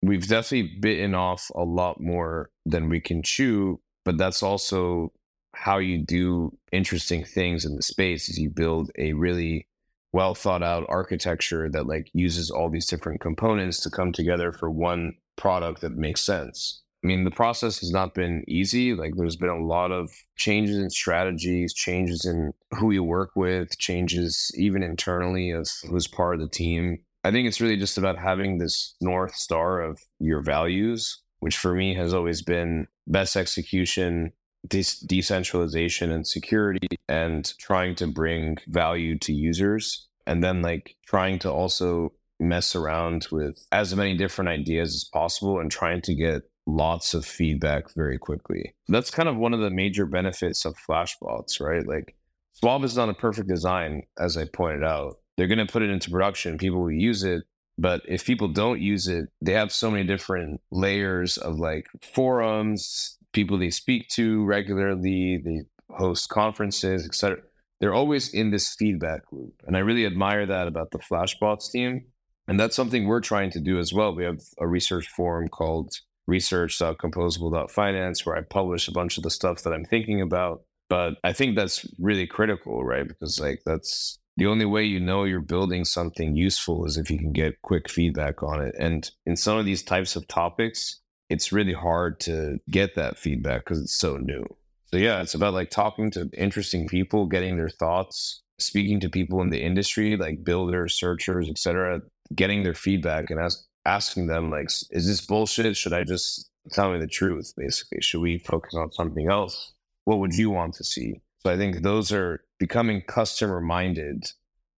we've 0.00 0.26
definitely 0.26 0.78
bitten 0.80 1.14
off 1.14 1.50
a 1.54 1.62
lot 1.62 2.00
more 2.00 2.48
than 2.64 2.88
we 2.88 3.00
can 3.00 3.22
chew, 3.22 3.82
but 4.02 4.16
that's 4.16 4.42
also 4.42 5.12
how 5.54 5.76
you 5.76 5.98
do 5.98 6.56
interesting 6.72 7.22
things 7.22 7.66
in 7.66 7.76
the 7.76 7.82
space 7.82 8.30
is 8.30 8.38
you 8.38 8.48
build 8.48 8.90
a 8.96 9.12
really 9.12 9.66
well 10.12 10.34
thought 10.34 10.62
out 10.62 10.86
architecture 10.88 11.68
that 11.70 11.86
like 11.86 12.10
uses 12.12 12.50
all 12.50 12.70
these 12.70 12.86
different 12.86 13.20
components 13.20 13.80
to 13.80 13.90
come 13.90 14.12
together 14.12 14.52
for 14.52 14.70
one 14.70 15.14
product 15.36 15.80
that 15.80 15.92
makes 15.92 16.22
sense. 16.22 16.82
I 17.04 17.06
mean, 17.06 17.24
the 17.24 17.30
process 17.30 17.78
has 17.78 17.92
not 17.92 18.12
been 18.12 18.44
easy. 18.48 18.92
Like, 18.92 19.12
there's 19.16 19.36
been 19.36 19.48
a 19.48 19.64
lot 19.64 19.92
of 19.92 20.10
changes 20.36 20.76
in 20.76 20.90
strategies, 20.90 21.72
changes 21.72 22.24
in 22.24 22.52
who 22.76 22.90
you 22.90 23.04
work 23.04 23.30
with, 23.36 23.78
changes 23.78 24.50
even 24.56 24.82
internally 24.82 25.52
of 25.52 25.68
who's 25.88 26.08
part 26.08 26.34
of 26.34 26.40
the 26.40 26.48
team. 26.48 26.98
I 27.22 27.30
think 27.30 27.46
it's 27.46 27.60
really 27.60 27.76
just 27.76 27.98
about 27.98 28.18
having 28.18 28.58
this 28.58 28.96
North 29.00 29.36
Star 29.36 29.80
of 29.80 30.00
your 30.18 30.42
values, 30.42 31.20
which 31.38 31.56
for 31.56 31.72
me 31.72 31.94
has 31.94 32.12
always 32.12 32.42
been 32.42 32.88
best 33.06 33.36
execution, 33.36 34.32
de- 34.68 35.06
decentralization, 35.06 36.12
and 36.12 36.26
security, 36.26 36.88
and 37.08 37.52
trying 37.58 37.94
to 37.96 38.06
bring 38.06 38.56
value 38.68 39.18
to 39.20 39.32
users. 39.32 40.06
And 40.26 40.42
then, 40.42 40.62
like, 40.62 40.96
trying 41.06 41.38
to 41.40 41.50
also 41.50 42.12
mess 42.40 42.76
around 42.76 43.26
with 43.32 43.66
as 43.72 43.94
many 43.94 44.16
different 44.16 44.48
ideas 44.48 44.94
as 44.94 45.04
possible 45.04 45.58
and 45.58 45.70
trying 45.70 46.00
to 46.02 46.14
get 46.14 46.42
lots 46.66 47.14
of 47.14 47.24
feedback 47.24 47.92
very 47.94 48.18
quickly. 48.18 48.74
That's 48.88 49.10
kind 49.10 49.28
of 49.28 49.36
one 49.36 49.54
of 49.54 49.60
the 49.60 49.70
major 49.70 50.06
benefits 50.06 50.64
of 50.64 50.76
Flashbots, 50.88 51.60
right? 51.60 51.86
Like 51.86 52.14
SUAVE 52.62 52.84
is 52.84 52.96
not 52.96 53.08
a 53.08 53.14
perfect 53.14 53.48
design, 53.48 54.02
as 54.18 54.36
I 54.36 54.44
pointed 54.44 54.84
out. 54.84 55.16
They're 55.36 55.46
going 55.46 55.64
to 55.64 55.72
put 55.72 55.82
it 55.82 55.90
into 55.90 56.10
production, 56.10 56.58
people 56.58 56.80
will 56.80 56.92
use 56.92 57.24
it. 57.24 57.44
But 57.80 58.02
if 58.08 58.26
people 58.26 58.48
don't 58.48 58.80
use 58.80 59.06
it, 59.06 59.26
they 59.40 59.52
have 59.52 59.72
so 59.72 59.88
many 59.90 60.02
different 60.02 60.60
layers 60.72 61.36
of 61.38 61.60
like 61.60 61.86
forums, 62.02 63.17
people 63.38 63.56
they 63.56 63.70
speak 63.70 64.08
to 64.08 64.44
regularly, 64.44 65.40
they 65.44 65.62
host 65.94 66.28
conferences, 66.28 67.06
etc. 67.06 67.38
They're 67.78 67.94
always 67.94 68.34
in 68.34 68.50
this 68.50 68.74
feedback 68.74 69.20
loop. 69.30 69.54
And 69.64 69.76
I 69.76 69.80
really 69.80 70.06
admire 70.06 70.44
that 70.46 70.66
about 70.66 70.90
the 70.90 70.98
Flashbots 70.98 71.70
team. 71.70 72.06
And 72.48 72.58
that's 72.58 72.74
something 72.74 73.06
we're 73.06 73.20
trying 73.20 73.52
to 73.52 73.60
do 73.60 73.78
as 73.78 73.92
well. 73.92 74.12
We 74.12 74.24
have 74.24 74.40
a 74.58 74.66
research 74.66 75.06
forum 75.06 75.46
called 75.46 75.92
research.composable.finance 76.26 78.26
where 78.26 78.36
I 78.36 78.40
publish 78.40 78.88
a 78.88 78.92
bunch 78.92 79.18
of 79.18 79.22
the 79.22 79.30
stuff 79.30 79.62
that 79.62 79.72
I'm 79.72 79.84
thinking 79.84 80.20
about. 80.20 80.62
But 80.88 81.14
I 81.22 81.32
think 81.32 81.54
that's 81.54 81.86
really 82.00 82.26
critical, 82.26 82.84
right? 82.84 83.06
Because 83.06 83.38
like 83.38 83.60
that's 83.64 84.18
the 84.36 84.46
only 84.46 84.64
way 84.64 84.82
you 84.82 84.98
know 84.98 85.22
you're 85.22 85.40
building 85.40 85.84
something 85.84 86.34
useful 86.34 86.86
is 86.86 86.96
if 86.96 87.08
you 87.08 87.18
can 87.18 87.32
get 87.32 87.62
quick 87.62 87.88
feedback 87.88 88.42
on 88.42 88.66
it. 88.66 88.74
And 88.80 89.08
in 89.26 89.36
some 89.36 89.58
of 89.58 89.64
these 89.64 89.84
types 89.84 90.16
of 90.16 90.26
topics, 90.26 91.00
it's 91.28 91.52
really 91.52 91.72
hard 91.72 92.20
to 92.20 92.58
get 92.70 92.94
that 92.94 93.18
feedback 93.18 93.64
because 93.64 93.80
it's 93.80 93.98
so 93.98 94.16
new. 94.16 94.44
So 94.86 94.96
yeah, 94.96 95.20
it's 95.20 95.34
about 95.34 95.54
like 95.54 95.70
talking 95.70 96.10
to 96.12 96.30
interesting 96.32 96.88
people, 96.88 97.26
getting 97.26 97.56
their 97.56 97.68
thoughts, 97.68 98.42
speaking 98.58 99.00
to 99.00 99.10
people 99.10 99.42
in 99.42 99.50
the 99.50 99.62
industry, 99.62 100.16
like 100.16 100.44
builders, 100.44 100.94
searchers, 100.94 101.48
etc., 101.48 102.00
getting 102.34 102.62
their 102.62 102.74
feedback 102.74 103.30
and 103.30 103.40
ask 103.40 103.64
asking 103.84 104.26
them 104.26 104.50
like, 104.50 104.68
is 104.90 105.06
this 105.06 105.24
bullshit? 105.24 105.76
Should 105.76 105.92
I 105.92 106.04
just 106.04 106.50
tell 106.72 106.92
me 106.92 106.98
the 106.98 107.06
truth? 107.06 107.52
Basically, 107.56 108.00
should 108.00 108.20
we 108.20 108.38
focus 108.38 108.74
on 108.74 108.90
something 108.92 109.30
else? 109.30 109.72
What 110.04 110.18
would 110.18 110.34
you 110.34 110.50
want 110.50 110.74
to 110.74 110.84
see? 110.84 111.20
So 111.40 111.50
I 111.50 111.56
think 111.56 111.82
those 111.82 112.12
are 112.12 112.42
becoming 112.58 113.02
customer 113.02 113.60
minded 113.60 114.24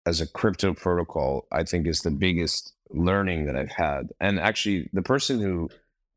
as 0.07 0.21
a 0.21 0.27
crypto 0.27 0.75
protocol. 0.75 1.47
I 1.53 1.65
think 1.65 1.87
is 1.87 2.03
the 2.03 2.11
biggest 2.11 2.73
learning 2.91 3.47
that 3.47 3.57
I've 3.57 3.71
had. 3.71 4.11
And 4.21 4.39
actually, 4.39 4.91
the 4.93 5.03
person 5.03 5.41
who 5.41 5.71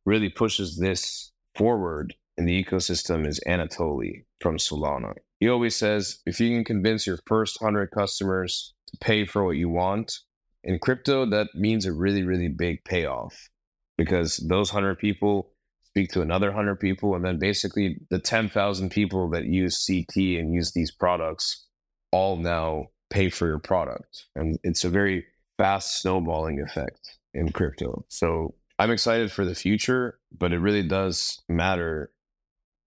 really 0.06 0.30
pushes 0.30 0.78
this 0.78 1.32
forward 1.56 2.14
in 2.38 2.46
the 2.46 2.64
ecosystem 2.64 3.28
is 3.28 3.40
Anatoly 3.48 4.26
from 4.40 4.58
Solana. 4.58 5.14
He 5.40 5.50
always 5.50 5.76
says 5.76 6.20
if 6.26 6.40
you 6.40 6.50
can 6.50 6.64
convince 6.64 7.06
your 7.06 7.20
first 7.28 7.62
100 7.62 7.92
customers 7.92 8.74
to 8.88 8.98
pay 8.98 9.26
for 9.26 9.44
what 9.44 9.58
you 9.58 9.70
want, 9.70 10.20
in 10.64 10.80
crypto, 10.80 11.26
that 11.30 11.50
means 11.54 11.86
a 11.86 11.92
really, 11.92 12.24
really 12.24 12.48
big 12.48 12.84
payoff 12.86 13.50
because 13.98 14.38
those 14.38 14.74
100 14.74 14.98
people 14.98 15.52
speak 15.84 16.12
to 16.12 16.22
another 16.22 16.48
100 16.48 16.80
people. 16.80 17.16
And 17.16 17.26
then 17.26 17.38
basically, 17.38 17.98
the 18.10 18.20
10,000 18.20 18.90
people 18.90 19.30
that 19.32 19.46
use 19.46 19.86
CT 19.86 20.16
and 20.40 20.54
use 20.54 20.72
these 20.72 20.92
products 20.92 21.68
all 22.12 22.38
now 22.38 22.88
pay 23.10 23.30
for 23.30 23.48
your 23.48 23.60
product. 23.60 24.26
And 24.36 24.58
it's 24.64 24.84
a 24.84 24.90
very 24.90 25.26
fast 25.58 26.02
snowballing 26.02 26.62
effect 26.62 27.18
in 27.34 27.52
crypto. 27.52 28.06
So 28.08 28.56
I'm 28.84 28.92
excited 28.92 29.32
for 29.32 29.46
the 29.46 29.56
future, 29.56 30.20
but 30.38 30.54
it 30.54 30.60
really 30.60 30.84
does 30.84 31.42
matter 31.48 32.12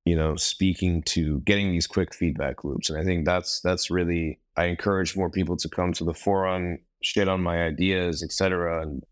you 0.05 0.15
know 0.15 0.37
speaking 0.37 1.03
to 1.03 1.41
getting 1.41 1.73
these 1.73 1.89
quick 1.89 2.15
feedback 2.15 2.63
loops 2.63 2.89
and 2.89 2.97
i 2.97 3.03
think 3.03 3.25
that's 3.25 3.61
that's 3.63 3.91
really 3.91 4.39
i 4.57 4.67
encourage 4.67 5.17
more 5.17 5.29
people 5.29 5.57
to 5.57 5.69
come 5.69 5.93
to 5.93 6.05
the 6.05 6.15
forum 6.15 6.79
shit 7.07 7.29
on 7.29 7.43
my 7.43 7.63
ideas, 7.63 8.23
etc. 8.23 8.83
And 8.83 9.03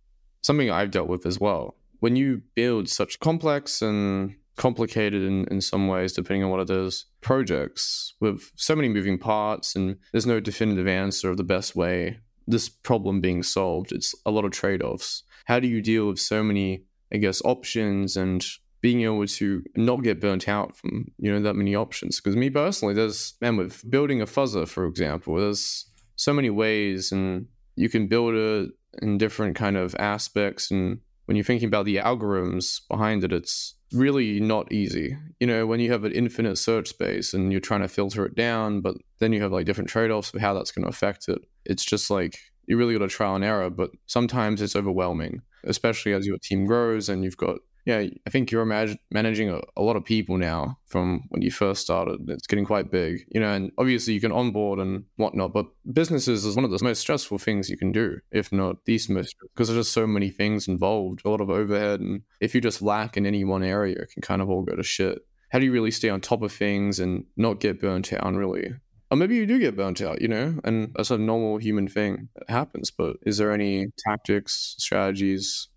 something 0.43 0.70
I've 0.70 0.91
dealt 0.91 1.09
with 1.09 1.26
as 1.26 1.39
well. 1.39 1.76
When 2.01 2.16
you 2.16 2.43
build 2.55 2.89
such 2.89 3.20
complex 3.20 3.80
and 3.80 4.35
complicated 4.57 5.22
in, 5.22 5.47
in 5.47 5.61
some 5.61 5.89
ways, 5.89 6.12
depending 6.12 6.45
on 6.45 6.51
what 6.51 6.61
it 6.61 6.70
is, 6.70 7.07
projects 7.20 8.14
with 8.20 8.51
so 8.57 8.76
many 8.76 8.89
moving 8.89 9.18
parts, 9.18 9.74
and 9.74 9.97
there's 10.12 10.26
no 10.26 10.41
definitive 10.41 10.87
answer 10.87 11.30
of 11.30 11.37
the 11.37 11.45
best 11.45 11.74
way 11.74 12.18
this 12.47 12.68
problem 12.68 13.22
being 13.22 13.43
solved. 13.43 13.91
It's 13.91 14.14
a 14.26 14.30
lot 14.30 14.45
of 14.45 14.51
trade 14.51 14.82
offs. 14.82 15.22
How 15.45 15.61
do 15.61 15.68
you 15.68 15.80
deal 15.80 16.09
with 16.09 16.18
so 16.18 16.42
many, 16.42 16.84
I 17.12 17.18
guess, 17.18 17.42
options 17.45 18.16
and 18.16 18.45
being 18.80 19.03
able 19.03 19.26
to 19.26 19.62
not 19.76 20.03
get 20.03 20.20
burnt 20.20 20.47
out 20.49 20.76
from 20.76 21.11
you 21.18 21.32
know 21.32 21.40
that 21.40 21.55
many 21.55 21.74
options? 21.74 22.20
Because 22.20 22.36
me 22.36 22.51
personally, 22.51 22.95
there's 22.95 23.34
man 23.40 23.57
with 23.57 23.88
building 23.90 24.20
a 24.20 24.26
fuzzer, 24.26 24.68
for 24.68 24.86
example, 24.86 25.36
there's 25.36 25.90
so 26.16 26.32
many 26.32 26.51
ways 26.51 27.12
and 27.12 27.47
you 27.76 27.88
can 27.88 28.07
build 28.07 28.34
it 28.34 28.70
in 29.03 29.18
different 29.18 29.57
kind 29.57 29.76
of 29.76 29.95
aspects 29.99 30.70
and 30.70 31.01
when 31.26 31.36
you're 31.36 31.45
thinking 31.45 31.68
about 31.68 31.84
the 31.84 31.97
algorithms 31.97 32.80
behind 32.88 33.24
it 33.24 33.32
it's 33.32 33.74
really 33.92 34.40
not 34.40 34.70
easy 34.72 35.16
you 35.40 35.47
know 35.47 35.66
when 35.66 35.80
you 35.80 35.90
have 35.90 36.05
an 36.05 36.12
infinite 36.12 36.57
search 36.57 36.88
space 36.88 37.34
and 37.34 37.51
you're 37.51 37.61
trying 37.61 37.80
to 37.80 37.88
filter 37.88 38.24
it 38.24 38.34
down 38.34 38.80
but 38.80 38.97
then 39.18 39.32
you 39.32 39.42
have 39.42 39.53
like 39.53 39.66
different 39.66 39.90
trade-offs 39.90 40.32
of 40.32 40.40
how 40.40 40.55
that's 40.55 40.70
going 40.70 40.84
to 40.84 40.88
affect 40.88 41.28
it 41.28 41.38
it's 41.64 41.84
just 41.84 42.11
like 42.11 42.38
you 42.67 42.77
really 42.77 42.95
got 42.97 43.05
to 43.05 43.09
trial 43.09 43.35
and 43.35 43.45
error 43.45 43.71
but 43.71 43.91
sometimes 44.07 44.61
it's 44.61 44.77
overwhelming 44.77 45.41
especially 45.65 46.12
as 46.12 46.27
your 46.27 46.39
team 46.39 46.67
grows 46.67 47.09
and 47.09 47.25
you've 47.25 47.37
got 47.37 47.59
yeah, 47.87 47.99
I 47.99 48.31
think 48.31 48.51
you're 48.51 48.65
managing 48.65 49.51
a, 49.51 49.61
a, 49.77 49.83
lot 49.83 49.97
of 49.97 50.05
people 50.05 50.39
now 50.39 50.79
from 50.87 51.25
when 51.29 51.43
you 51.43 51.51
first 51.51 51.83
started. 51.83 52.19
It's 52.29 52.47
getting 52.47 52.65
quite 52.65 52.91
big, 52.91 53.27
you 53.31 53.41
know, 53.41 53.53
and 53.53 53.73
obviously 53.77 54.15
you 54.15 54.23
can 54.23 54.33
onboard 54.33 54.79
and 54.79 55.05
whatnot, 55.17 55.53
but 55.53 55.67
businesses 55.93 56.47
is 56.47 56.57
one 56.57 56.65
of 56.65 56.71
the 56.71 56.83
most 56.83 57.01
stressful 57.01 57.39
things 57.39 57.69
you 57.69 57.77
can 57.77 57.93
do, 57.93 58.21
if 58.33 58.51
not 58.53 58.77
the 58.87 58.99
most, 59.11 59.37
because 59.55 59.69
there's 59.69 59.81
just 59.81 59.93
so 59.93 60.07
many 60.07 60.31
things 60.31 60.67
involved, 60.67 61.21
a 61.25 61.29
lot 61.29 61.43
of 61.43 61.51
overhead. 61.51 62.01
And 62.01 62.23
if 62.41 62.55
you 62.55 62.62
just 62.62 62.81
lack 62.81 63.19
in 63.19 63.27
any 63.27 63.45
one 63.45 63.62
area, 63.62 63.97
it 63.97 64.11
can 64.12 64.23
kind 64.23 64.41
of 64.41 64.49
all 64.49 64.62
go 64.62 64.77
to 64.77 64.83
shit. 64.83 65.19
How 65.51 65.59
do 65.59 65.67
you 65.67 65.73
really 65.73 65.91
stay 65.91 66.09
on 66.09 66.23
top 66.23 66.43
of 66.43 66.53
things 66.53 66.99
and 66.99 67.27
not 67.37 67.61
get 67.61 67.81
burnt 67.81 68.15
out, 68.15 68.35
really? 68.35 68.73
Or 69.15 69.17
maybe 69.17 69.37
you 69.37 69.47
do 69.47 69.61
get 69.61 69.77
burnt 69.77 70.01
out, 70.01 70.21
you 70.21 70.27
know, 70.27 70.59
and 70.65 70.93
that's 70.97 71.12
a 71.12 71.17
normal 71.17 71.59
human 71.59 71.87
thing 71.87 72.31
that 72.35 72.51
happens. 72.51 72.91
But 72.91 73.15
is 73.23 73.39
there 73.39 73.53
any 73.53 73.87
tactics, 73.97 74.75
strategies, 74.79 75.69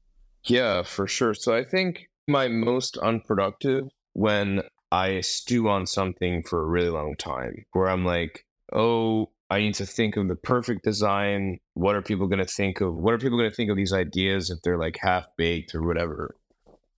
yeah, 0.46 0.82
for 0.82 1.06
sure. 1.06 1.36
So 1.36 1.56
I 1.56 1.64
think 1.64 2.10
my 2.28 2.48
most 2.48 2.98
unproductive 2.98 3.84
when 4.14 4.64
I 4.92 5.22
stew 5.22 5.70
on 5.70 5.86
something 5.86 6.42
for 6.42 6.64
a 6.64 6.66
really 6.66 6.90
long 6.90 7.16
time, 7.16 7.64
where 7.74 7.92
I'm 7.92 8.04
like, 8.04 8.44
oh, 8.74 9.30
I 9.52 9.60
need 9.60 9.76
to 9.76 9.86
think 9.86 10.18
of 10.18 10.28
the 10.28 10.36
perfect 10.36 10.84
design. 10.84 11.60
What 11.76 11.96
are 11.96 12.02
people 12.02 12.26
going 12.26 12.44
to 12.44 12.52
think 12.52 12.82
of? 12.82 12.96
What 12.96 13.14
are 13.14 13.20
people 13.20 13.38
going 13.38 13.52
to 13.52 13.56
think 13.56 13.70
of 13.70 13.78
these 13.78 13.94
ideas 13.94 14.50
if 14.50 14.64
they're 14.64 14.80
like 14.80 14.98
half 15.00 15.28
baked 15.38 15.76
or 15.76 15.86
whatever? 15.86 16.36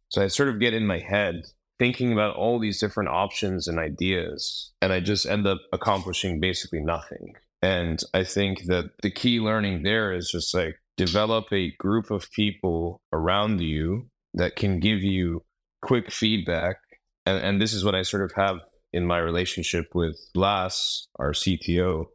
So 0.08 0.24
I 0.24 0.28
sort 0.28 0.48
of 0.48 0.62
get 0.62 0.74
in 0.74 0.88
my 0.88 1.00
head 1.00 1.42
thinking 1.80 2.12
about 2.12 2.36
all 2.36 2.60
these 2.60 2.80
different 2.80 3.10
options 3.10 3.68
and 3.68 3.80
ideas, 3.80 4.72
and 4.82 4.94
I 4.94 5.00
just 5.00 5.26
end 5.26 5.48
up 5.48 5.60
accomplishing 5.74 6.40
basically 6.40 6.82
nothing. 6.82 7.34
And 7.62 8.02
I 8.14 8.24
think 8.24 8.66
that 8.66 8.92
the 9.02 9.10
key 9.10 9.40
learning 9.40 9.84
there 9.84 10.14
is 10.14 10.30
just 10.30 10.54
like 10.54 10.76
develop 10.98 11.46
a 11.52 11.72
group 11.80 12.12
of 12.12 12.32
people 12.32 13.02
around 13.12 13.62
you 13.62 14.10
that 14.34 14.56
can 14.56 14.80
give 14.80 15.02
you 15.02 15.44
quick 15.82 16.12
feedback. 16.12 16.78
And, 17.26 17.44
and 17.44 17.62
this 17.62 17.74
is 17.74 17.84
what 17.84 17.96
I 17.96 18.04
sort 18.04 18.24
of 18.24 18.34
have 18.36 18.62
in 18.92 19.06
my 19.06 19.18
relationship 19.18 19.88
with 19.94 20.18
Blas, 20.34 21.08
our 21.18 21.32
CTO. 21.32 22.06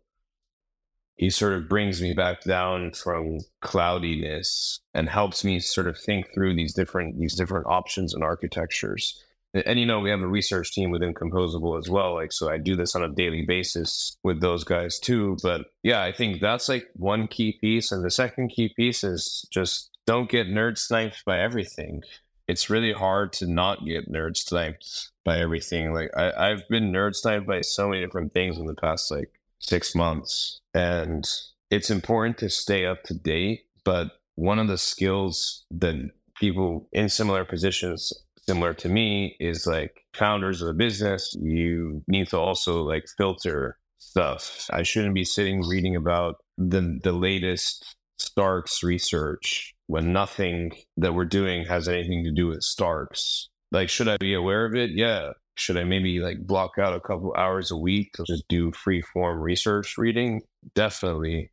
He 1.17 1.31
sort 1.31 1.55
of 1.55 1.69
brings 1.69 2.03
me 2.03 2.13
back 2.13 2.43
down 2.43 2.93
from 2.93 3.39
cloudiness 3.63 4.81
and 4.93 5.09
helps 5.09 5.45
me 5.45 5.61
sort 5.61 5.87
of 5.87 5.97
think 5.99 6.27
through 6.35 6.57
these 6.57 6.75
different 6.75 7.19
these 7.21 7.37
different 7.37 7.67
options 7.67 8.15
and 8.15 8.25
architectures 8.25 9.23
and 9.55 9.79
you 9.79 9.87
know 9.87 10.01
we 10.01 10.11
have 10.11 10.21
a 10.21 10.27
research 10.27 10.73
team 10.73 10.91
within 10.91 11.15
composable 11.15 11.79
as 11.79 11.89
well 11.89 12.15
like 12.15 12.33
so 12.33 12.51
i 12.51 12.59
do 12.59 12.75
this 12.77 12.95
on 12.95 13.05
a 13.05 13.09
daily 13.09 13.43
basis 13.43 14.17
with 14.23 14.41
those 14.41 14.65
guys 14.65 14.99
too 14.99 15.37
but 15.43 15.67
yeah 15.83 16.03
i 16.03 16.13
think 16.13 16.41
that's 16.41 16.69
like 16.69 16.89
one 16.95 17.27
key 17.29 17.57
piece 17.61 17.93
and 17.93 18.05
the 18.05 18.11
second 18.11 18.49
key 18.49 18.69
piece 18.77 19.05
is 19.05 19.47
just 19.51 19.91
don't 20.07 20.31
get 20.31 20.49
nerd 20.49 20.79
sniped 20.79 21.25
by 21.25 21.41
everything. 21.41 22.03
It's 22.47 22.69
really 22.69 22.93
hard 22.93 23.33
to 23.35 23.47
not 23.47 23.87
get 23.87 24.13
nerd 24.13 24.37
sniped 24.37 25.11
by 25.25 25.39
everything 25.39 25.93
like 25.95 26.11
I, 26.15 26.51
i've 26.51 26.69
been 26.69 26.93
nerd 26.93 27.15
sniped 27.17 27.47
by 27.47 27.63
so 27.63 27.89
many 27.89 28.05
different 28.05 28.35
things 28.35 28.59
in 28.59 28.67
the 28.67 28.75
past 28.75 29.11
like 29.11 29.33
six 29.59 29.95
months 29.95 30.61
and 30.75 31.27
it's 31.71 31.91
important 31.91 32.37
to 32.39 32.51
stay 32.51 32.85
up 32.85 33.03
to 33.05 33.15
date 33.15 33.63
but 33.85 34.11
one 34.35 34.59
of 34.59 34.69
the 34.69 34.77
skills 34.77 35.65
that 35.71 36.11
people 36.39 36.87
in 36.93 37.09
similar 37.09 37.45
positions 37.45 38.13
similar 38.47 38.75
to 38.75 38.89
me 38.89 39.37
is 39.41 39.67
like 39.67 40.05
founders 40.15 40.63
of 40.63 40.69
a 40.69 40.75
business, 40.75 41.35
you 41.41 42.03
need 42.09 42.29
to 42.29 42.39
also 42.39 42.83
like 42.83 43.05
filter 43.17 43.79
stuff. 43.99 44.67
I 44.71 44.83
shouldn't 44.83 45.15
be 45.15 45.25
sitting 45.25 45.67
reading 45.67 45.97
about 45.97 46.37
the 46.59 46.99
the 47.03 47.13
latest 47.13 47.97
Starks 48.19 48.83
research 48.83 49.75
when 49.87 50.13
nothing 50.13 50.73
that 50.97 51.15
we're 51.15 51.25
doing 51.25 51.65
has 51.67 51.89
anything 51.89 52.25
to 52.25 52.33
do 52.33 52.47
with 52.47 52.63
Starks. 52.63 53.49
Like, 53.73 53.89
should 53.89 54.09
I 54.09 54.17
be 54.19 54.35
aware 54.35 54.65
of 54.65 54.75
it? 54.75 54.91
Yeah. 54.91 55.33
Should 55.57 55.77
I 55.77 55.85
maybe 55.85 56.21
like 56.21 56.47
block 56.47 56.73
out 56.79 56.95
a 56.95 57.01
couple 57.01 57.35
hours 57.37 57.71
a 57.71 57.77
week 57.77 58.13
to 58.15 58.25
just 58.25 58.45
do 58.49 58.73
free 58.73 59.03
form 59.03 59.41
research 59.41 59.99
reading? 59.99 60.43
Definitely, 60.75 61.51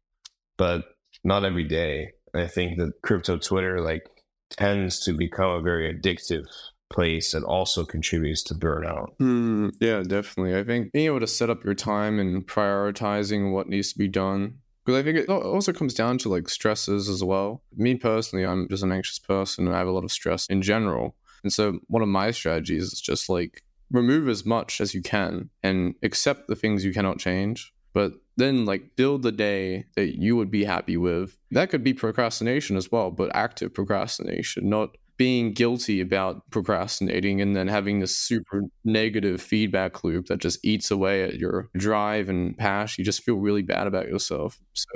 but 0.58 0.86
not 1.24 1.46
every 1.46 1.66
day. 1.66 2.12
I 2.34 2.48
think 2.48 2.78
that 2.78 2.94
crypto 3.04 3.38
Twitter 3.38 3.82
like 3.82 4.04
tends 4.52 5.00
to 5.02 5.14
become 5.14 5.52
a 5.52 5.62
very 5.62 5.94
addictive 5.94 6.46
place 6.92 7.32
that 7.32 7.44
also 7.44 7.86
contributes 7.86 8.44
to 8.44 8.54
burnout. 8.54 9.16
Mm, 9.18 9.74
yeah, 9.80 10.04
definitely. 10.04 10.58
I 10.58 10.64
think 10.64 10.92
being 10.92 11.08
able 11.08 11.20
to 11.20 11.28
set 11.28 11.50
up 11.50 11.64
your 11.64 11.74
time 11.74 12.20
and 12.20 12.46
prioritizing 12.46 13.52
what 13.52 13.68
needs 13.68 13.92
to 13.94 13.98
be 13.98 14.08
done. 14.08 14.60
Because 14.86 15.00
I 15.00 15.04
think 15.04 15.18
it 15.18 15.30
also 15.30 15.72
comes 15.74 15.94
down 15.94 16.18
to 16.20 16.30
like 16.30 16.50
stresses 16.50 17.08
as 17.08 17.24
well. 17.24 17.62
Me 17.76 17.96
personally, 17.96 18.46
I'm 18.46 18.68
just 18.68 18.84
an 18.84 18.92
anxious 18.92 19.20
person 19.20 19.68
and 19.68 19.76
I 19.76 19.80
have 19.80 19.88
a 19.88 19.92
lot 19.92 20.04
of 20.04 20.12
stress 20.12 20.48
in 20.48 20.62
general. 20.62 21.16
And 21.44 21.54
so 21.54 21.80
one 21.88 22.02
of 22.02 22.08
my 22.08 22.32
strategies 22.32 22.94
is 22.94 23.02
just 23.02 23.30
like 23.30 23.64
remove 23.92 24.28
as 24.28 24.46
much 24.46 24.82
as 24.82 24.94
you 24.94 25.02
can 25.02 25.50
and 25.64 25.96
accept 26.02 26.48
the 26.48 26.56
things 26.56 26.84
you 26.84 26.94
cannot 26.94 27.20
change. 27.20 27.74
But 27.94 28.14
then 28.38 28.66
like 28.66 28.96
build 28.96 29.22
the 29.22 29.32
day 29.32 29.86
that 29.96 30.18
you 30.18 30.36
would 30.36 30.50
be 30.50 30.64
happy 30.64 30.98
with. 30.98 31.38
That 31.52 31.70
could 31.70 31.84
be 31.84 31.94
procrastination 31.94 32.78
as 32.78 32.92
well, 32.92 33.12
but 33.12 33.36
active 33.36 33.74
procrastination, 33.74 34.70
not 34.70 34.98
being 35.22 35.54
guilty 35.54 36.02
about 36.02 36.42
procrastinating 36.50 37.42
and 37.42 37.56
then 37.56 37.68
having 37.68 38.00
this 38.00 38.18
super 38.18 38.64
negative 38.84 39.40
feedback 39.40 40.04
loop 40.04 40.26
that 40.26 40.40
just 40.40 40.58
eats 40.66 40.90
away 40.90 41.24
at 41.24 41.36
your 41.36 41.70
drive 41.78 42.28
and 42.28 42.58
passion. 42.58 43.00
You 43.00 43.06
just 43.06 43.22
feel 43.22 43.36
really 43.36 43.62
bad 43.62 43.86
about 43.86 44.08
yourself. 44.08 44.58
So 44.74 44.88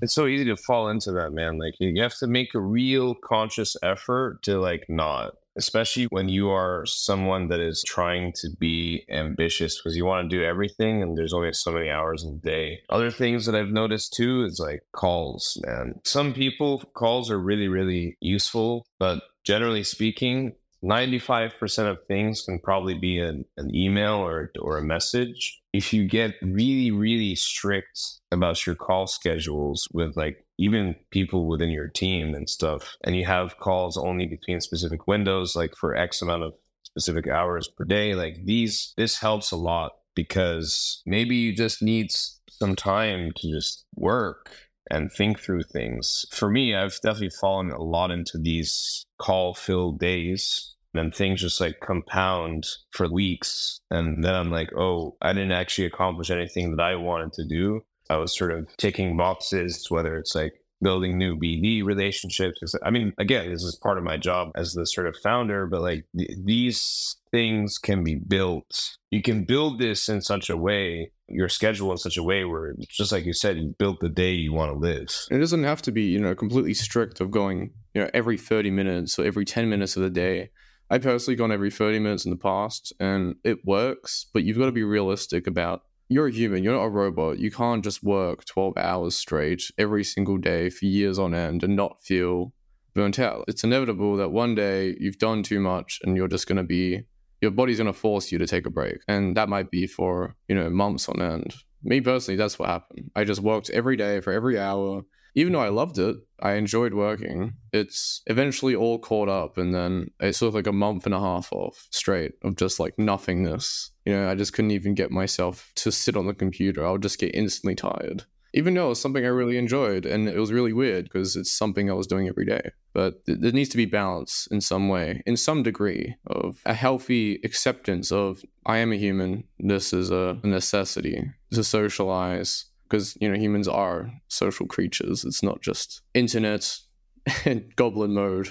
it's 0.00 0.14
so 0.14 0.28
easy 0.28 0.44
to 0.44 0.56
fall 0.56 0.90
into 0.90 1.10
that, 1.10 1.32
man. 1.32 1.58
Like 1.58 1.74
you 1.80 2.00
have 2.04 2.16
to 2.18 2.28
make 2.28 2.54
a 2.54 2.60
real 2.60 3.16
conscious 3.16 3.76
effort 3.82 4.44
to 4.44 4.60
like 4.60 4.84
not 4.88 5.34
especially 5.56 6.04
when 6.06 6.28
you 6.28 6.50
are 6.50 6.84
someone 6.86 7.48
that 7.48 7.60
is 7.60 7.82
trying 7.86 8.32
to 8.36 8.48
be 8.58 9.04
ambitious 9.08 9.78
because 9.78 9.96
you 9.96 10.04
want 10.04 10.28
to 10.28 10.36
do 10.36 10.44
everything 10.44 11.02
and 11.02 11.16
there's 11.16 11.32
only 11.32 11.52
so 11.52 11.72
many 11.72 11.90
hours 11.90 12.24
in 12.24 12.34
a 12.34 12.46
day. 12.46 12.80
Other 12.90 13.10
things 13.10 13.46
that 13.46 13.54
I've 13.54 13.68
noticed 13.68 14.14
too 14.14 14.44
is 14.44 14.58
like 14.58 14.82
calls, 14.92 15.60
man. 15.64 16.00
Some 16.04 16.32
people 16.32 16.82
calls 16.94 17.30
are 17.30 17.38
really, 17.38 17.68
really 17.68 18.16
useful, 18.20 18.86
but 18.98 19.22
generally 19.44 19.84
speaking, 19.84 20.54
95% 20.84 21.90
of 21.90 21.98
things 22.06 22.42
can 22.42 22.58
probably 22.58 22.94
be 22.94 23.18
an, 23.18 23.46
an 23.56 23.74
email 23.74 24.16
or, 24.16 24.52
or 24.60 24.76
a 24.76 24.82
message. 24.82 25.60
If 25.72 25.92
you 25.94 26.06
get 26.06 26.34
really, 26.42 26.90
really 26.90 27.34
strict 27.36 27.98
about 28.30 28.66
your 28.66 28.74
call 28.74 29.06
schedules 29.06 29.88
with 29.92 30.14
like 30.16 30.43
even 30.58 30.94
people 31.10 31.48
within 31.48 31.70
your 31.70 31.88
team 31.88 32.34
and 32.34 32.48
stuff, 32.48 32.96
and 33.04 33.16
you 33.16 33.24
have 33.26 33.58
calls 33.58 33.96
only 33.96 34.26
between 34.26 34.60
specific 34.60 35.06
windows, 35.06 35.56
like 35.56 35.74
for 35.76 35.96
X 35.96 36.22
amount 36.22 36.42
of 36.42 36.54
specific 36.82 37.26
hours 37.26 37.68
per 37.68 37.84
day, 37.84 38.14
like 38.14 38.44
these, 38.44 38.94
this 38.96 39.18
helps 39.18 39.50
a 39.50 39.56
lot 39.56 39.92
because 40.14 41.02
maybe 41.06 41.34
you 41.34 41.54
just 41.54 41.82
need 41.82 42.12
some 42.50 42.76
time 42.76 43.32
to 43.36 43.50
just 43.50 43.84
work 43.96 44.50
and 44.90 45.10
think 45.10 45.40
through 45.40 45.62
things. 45.62 46.24
For 46.30 46.48
me, 46.48 46.74
I've 46.74 47.00
definitely 47.00 47.30
fallen 47.30 47.70
a 47.70 47.82
lot 47.82 48.10
into 48.10 48.38
these 48.38 49.06
call 49.18 49.54
filled 49.54 49.98
days. 49.98 50.70
And 50.96 51.12
things 51.12 51.40
just 51.40 51.60
like 51.60 51.80
compound 51.80 52.68
for 52.92 53.10
weeks. 53.10 53.80
And 53.90 54.22
then 54.22 54.32
I'm 54.32 54.52
like, 54.52 54.70
oh, 54.76 55.16
I 55.20 55.32
didn't 55.32 55.50
actually 55.50 55.86
accomplish 55.86 56.30
anything 56.30 56.76
that 56.76 56.80
I 56.80 56.94
wanted 56.94 57.32
to 57.32 57.44
do. 57.44 57.80
I 58.10 58.16
was 58.16 58.36
sort 58.36 58.52
of 58.52 58.68
ticking 58.76 59.16
boxes, 59.16 59.86
whether 59.90 60.16
it's 60.16 60.34
like 60.34 60.54
building 60.84 61.16
new 61.16 61.36
BD 61.36 61.82
relationships. 61.84 62.74
I 62.84 62.90
mean, 62.90 63.12
again, 63.18 63.50
this 63.50 63.62
is 63.62 63.76
part 63.76 63.98
of 63.98 64.04
my 64.04 64.16
job 64.16 64.50
as 64.54 64.74
the 64.74 64.86
sort 64.86 65.06
of 65.06 65.16
founder, 65.22 65.66
but 65.66 65.80
like 65.80 66.04
th- 66.16 66.30
these 66.44 67.16
things 67.30 67.78
can 67.78 68.04
be 68.04 68.14
built. 68.16 68.96
You 69.10 69.22
can 69.22 69.44
build 69.44 69.78
this 69.78 70.08
in 70.08 70.20
such 70.20 70.50
a 70.50 70.56
way, 70.56 71.10
your 71.28 71.48
schedule 71.48 71.90
in 71.90 71.98
such 71.98 72.16
a 72.16 72.22
way 72.22 72.44
where, 72.44 72.74
just 72.88 73.12
like 73.12 73.24
you 73.24 73.32
said, 73.32 73.56
you 73.56 73.74
build 73.78 73.98
the 74.00 74.08
day 74.08 74.32
you 74.32 74.52
want 74.52 74.72
to 74.72 74.78
live. 74.78 75.08
It 75.30 75.38
doesn't 75.38 75.64
have 75.64 75.82
to 75.82 75.92
be, 75.92 76.02
you 76.02 76.20
know, 76.20 76.34
completely 76.34 76.74
strict 76.74 77.20
of 77.20 77.30
going, 77.30 77.72
you 77.94 78.02
know, 78.02 78.10
every 78.12 78.36
30 78.36 78.70
minutes 78.70 79.18
or 79.18 79.24
every 79.24 79.44
10 79.44 79.68
minutes 79.68 79.96
of 79.96 80.02
the 80.02 80.10
day. 80.10 80.50
I 80.90 80.98
personally 80.98 81.36
gone 81.36 81.50
every 81.50 81.70
30 81.70 81.98
minutes 81.98 82.26
in 82.26 82.30
the 82.30 82.36
past 82.36 82.92
and 83.00 83.36
it 83.42 83.64
works, 83.64 84.26
but 84.34 84.44
you've 84.44 84.58
got 84.58 84.66
to 84.66 84.72
be 84.72 84.84
realistic 84.84 85.46
about 85.46 85.82
you're 86.08 86.28
a 86.28 86.32
human, 86.32 86.62
you're 86.62 86.76
not 86.76 86.84
a 86.84 86.90
robot. 86.90 87.38
You 87.38 87.50
can't 87.50 87.82
just 87.82 88.02
work 88.02 88.44
12 88.44 88.76
hours 88.76 89.16
straight 89.16 89.62
every 89.78 90.04
single 90.04 90.36
day 90.36 90.70
for 90.70 90.84
years 90.84 91.18
on 91.18 91.34
end 91.34 91.62
and 91.62 91.76
not 91.76 92.02
feel 92.02 92.52
burnt 92.94 93.18
out. 93.18 93.44
It's 93.48 93.64
inevitable 93.64 94.16
that 94.16 94.30
one 94.30 94.54
day 94.54 94.96
you've 94.98 95.18
done 95.18 95.42
too 95.42 95.60
much 95.60 96.00
and 96.04 96.16
you're 96.16 96.28
just 96.28 96.46
going 96.46 96.56
to 96.56 96.64
be, 96.64 97.04
your 97.40 97.50
body's 97.50 97.78
going 97.78 97.92
to 97.92 97.98
force 97.98 98.30
you 98.30 98.38
to 98.38 98.46
take 98.46 98.66
a 98.66 98.70
break. 98.70 98.98
And 99.08 99.36
that 99.36 99.48
might 99.48 99.70
be 99.70 99.86
for, 99.86 100.36
you 100.48 100.54
know, 100.54 100.70
months 100.70 101.08
on 101.08 101.20
end. 101.20 101.54
Me 101.82 102.00
personally, 102.00 102.36
that's 102.36 102.58
what 102.58 102.68
happened. 102.68 103.10
I 103.16 103.24
just 103.24 103.40
worked 103.40 103.70
every 103.70 103.96
day 103.96 104.20
for 104.20 104.32
every 104.32 104.58
hour 104.58 105.04
even 105.34 105.52
though 105.52 105.60
I 105.60 105.68
loved 105.68 105.98
it, 105.98 106.16
I 106.40 106.52
enjoyed 106.52 106.94
working. 106.94 107.54
It's 107.72 108.22
eventually 108.26 108.74
all 108.74 108.98
caught 108.98 109.28
up, 109.28 109.58
and 109.58 109.74
then 109.74 110.10
it's 110.20 110.38
sort 110.38 110.48
of 110.48 110.54
like 110.54 110.66
a 110.66 110.72
month 110.72 111.06
and 111.06 111.14
a 111.14 111.20
half 111.20 111.52
off 111.52 111.88
straight 111.90 112.32
of 112.42 112.56
just 112.56 112.78
like 112.78 112.98
nothingness. 112.98 113.90
You 114.04 114.12
know, 114.12 114.30
I 114.30 114.34
just 114.34 114.52
couldn't 114.52 114.70
even 114.72 114.94
get 114.94 115.10
myself 115.10 115.72
to 115.76 115.90
sit 115.90 116.16
on 116.16 116.26
the 116.26 116.34
computer. 116.34 116.86
I 116.86 116.90
would 116.90 117.02
just 117.02 117.18
get 117.18 117.34
instantly 117.34 117.74
tired. 117.74 118.24
Even 118.52 118.74
though 118.74 118.86
it 118.86 118.90
was 118.90 119.00
something 119.00 119.24
I 119.24 119.28
really 119.28 119.58
enjoyed, 119.58 120.06
and 120.06 120.28
it 120.28 120.38
was 120.38 120.52
really 120.52 120.72
weird 120.72 121.06
because 121.06 121.34
it's 121.34 121.50
something 121.50 121.90
I 121.90 121.94
was 121.94 122.06
doing 122.06 122.28
every 122.28 122.44
day. 122.44 122.70
But 122.92 123.26
th- 123.26 123.40
there 123.40 123.50
needs 123.50 123.70
to 123.70 123.76
be 123.76 123.86
balance 123.86 124.46
in 124.50 124.60
some 124.60 124.88
way, 124.88 125.22
in 125.26 125.36
some 125.36 125.64
degree, 125.64 126.14
of 126.28 126.60
a 126.64 126.74
healthy 126.74 127.40
acceptance 127.42 128.12
of 128.12 128.44
I 128.64 128.78
am 128.78 128.92
a 128.92 128.96
human. 128.96 129.44
This 129.58 129.92
is 129.92 130.12
a 130.12 130.38
necessity 130.44 131.32
to 131.50 131.64
socialize 131.64 132.66
because 132.88 133.16
you 133.20 133.28
know 133.28 133.36
humans 133.36 133.66
are 133.66 134.12
social 134.28 134.66
creatures. 134.66 135.24
It's 135.24 135.42
not 135.42 135.60
just 135.60 136.02
internet 136.14 136.78
and 137.44 137.74
goblin 137.76 138.14
mode. 138.14 138.48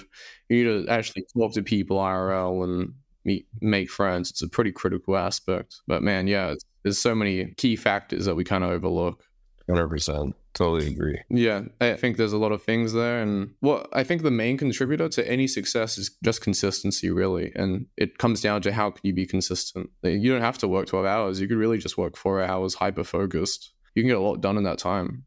You 0.48 0.64
need 0.64 0.86
to 0.86 0.92
actually 0.92 1.24
talk 1.36 1.54
to 1.54 1.62
people 1.62 1.98
IRL 1.98 2.64
and 2.64 2.94
meet, 3.24 3.46
make 3.60 3.90
friends. 3.90 4.30
It's 4.30 4.42
a 4.42 4.48
pretty 4.48 4.72
critical 4.72 5.16
aspect. 5.16 5.76
But 5.86 6.02
man, 6.02 6.26
yeah, 6.26 6.54
there's 6.82 6.98
so 6.98 7.14
many 7.14 7.52
key 7.56 7.76
factors 7.76 8.26
that 8.26 8.34
we 8.34 8.44
kind 8.44 8.64
of 8.64 8.70
overlook. 8.70 9.22
Hundred 9.68 9.88
percent. 9.88 10.34
Totally 10.52 10.86
agree. 10.86 11.20
Yeah, 11.30 11.62
I 11.80 11.94
think 11.94 12.16
there's 12.16 12.32
a 12.32 12.38
lot 12.38 12.52
of 12.52 12.62
things 12.62 12.92
there, 12.92 13.20
and 13.20 13.54
what 13.58 13.88
I 13.92 14.04
think 14.04 14.22
the 14.22 14.30
main 14.30 14.56
contributor 14.56 15.08
to 15.08 15.28
any 15.28 15.48
success 15.48 15.98
is 15.98 16.16
just 16.22 16.42
consistency, 16.42 17.10
really. 17.10 17.50
And 17.56 17.86
it 17.96 18.18
comes 18.18 18.40
down 18.40 18.62
to 18.62 18.72
how 18.72 18.90
can 18.90 19.00
you 19.02 19.14
be 19.14 19.26
consistent. 19.26 19.90
You 20.02 20.30
don't 20.30 20.42
have 20.42 20.58
to 20.58 20.68
work 20.68 20.86
12 20.86 21.06
hours. 21.06 21.40
You 21.40 21.48
could 21.48 21.56
really 21.56 21.78
just 21.78 21.98
work 21.98 22.16
four 22.16 22.40
hours 22.40 22.74
hyper 22.74 23.02
focused 23.02 23.74
you 23.94 24.02
can 24.02 24.08
get 24.08 24.18
a 24.18 24.20
lot 24.20 24.40
done 24.40 24.56
in 24.56 24.64
that 24.64 24.78
time 24.78 25.24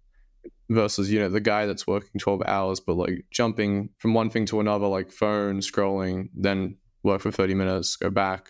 versus 0.70 1.12
you 1.12 1.20
know 1.20 1.30
the 1.30 1.40
guy 1.40 1.66
that's 1.66 1.88
working 1.88 2.20
12 2.20 2.42
hours 2.46 2.80
but 2.80 2.96
like 2.96 3.26
jumping 3.32 3.90
from 3.98 4.14
one 4.14 4.30
thing 4.30 4.46
to 4.46 4.60
another 4.60 4.88
like 4.88 5.12
phone 5.12 5.60
scrolling 5.60 6.30
then 6.36 6.76
work 7.04 7.22
for 7.22 7.32
30 7.32 7.54
minutes 7.54 7.96
go 7.96 8.10
back 8.10 8.50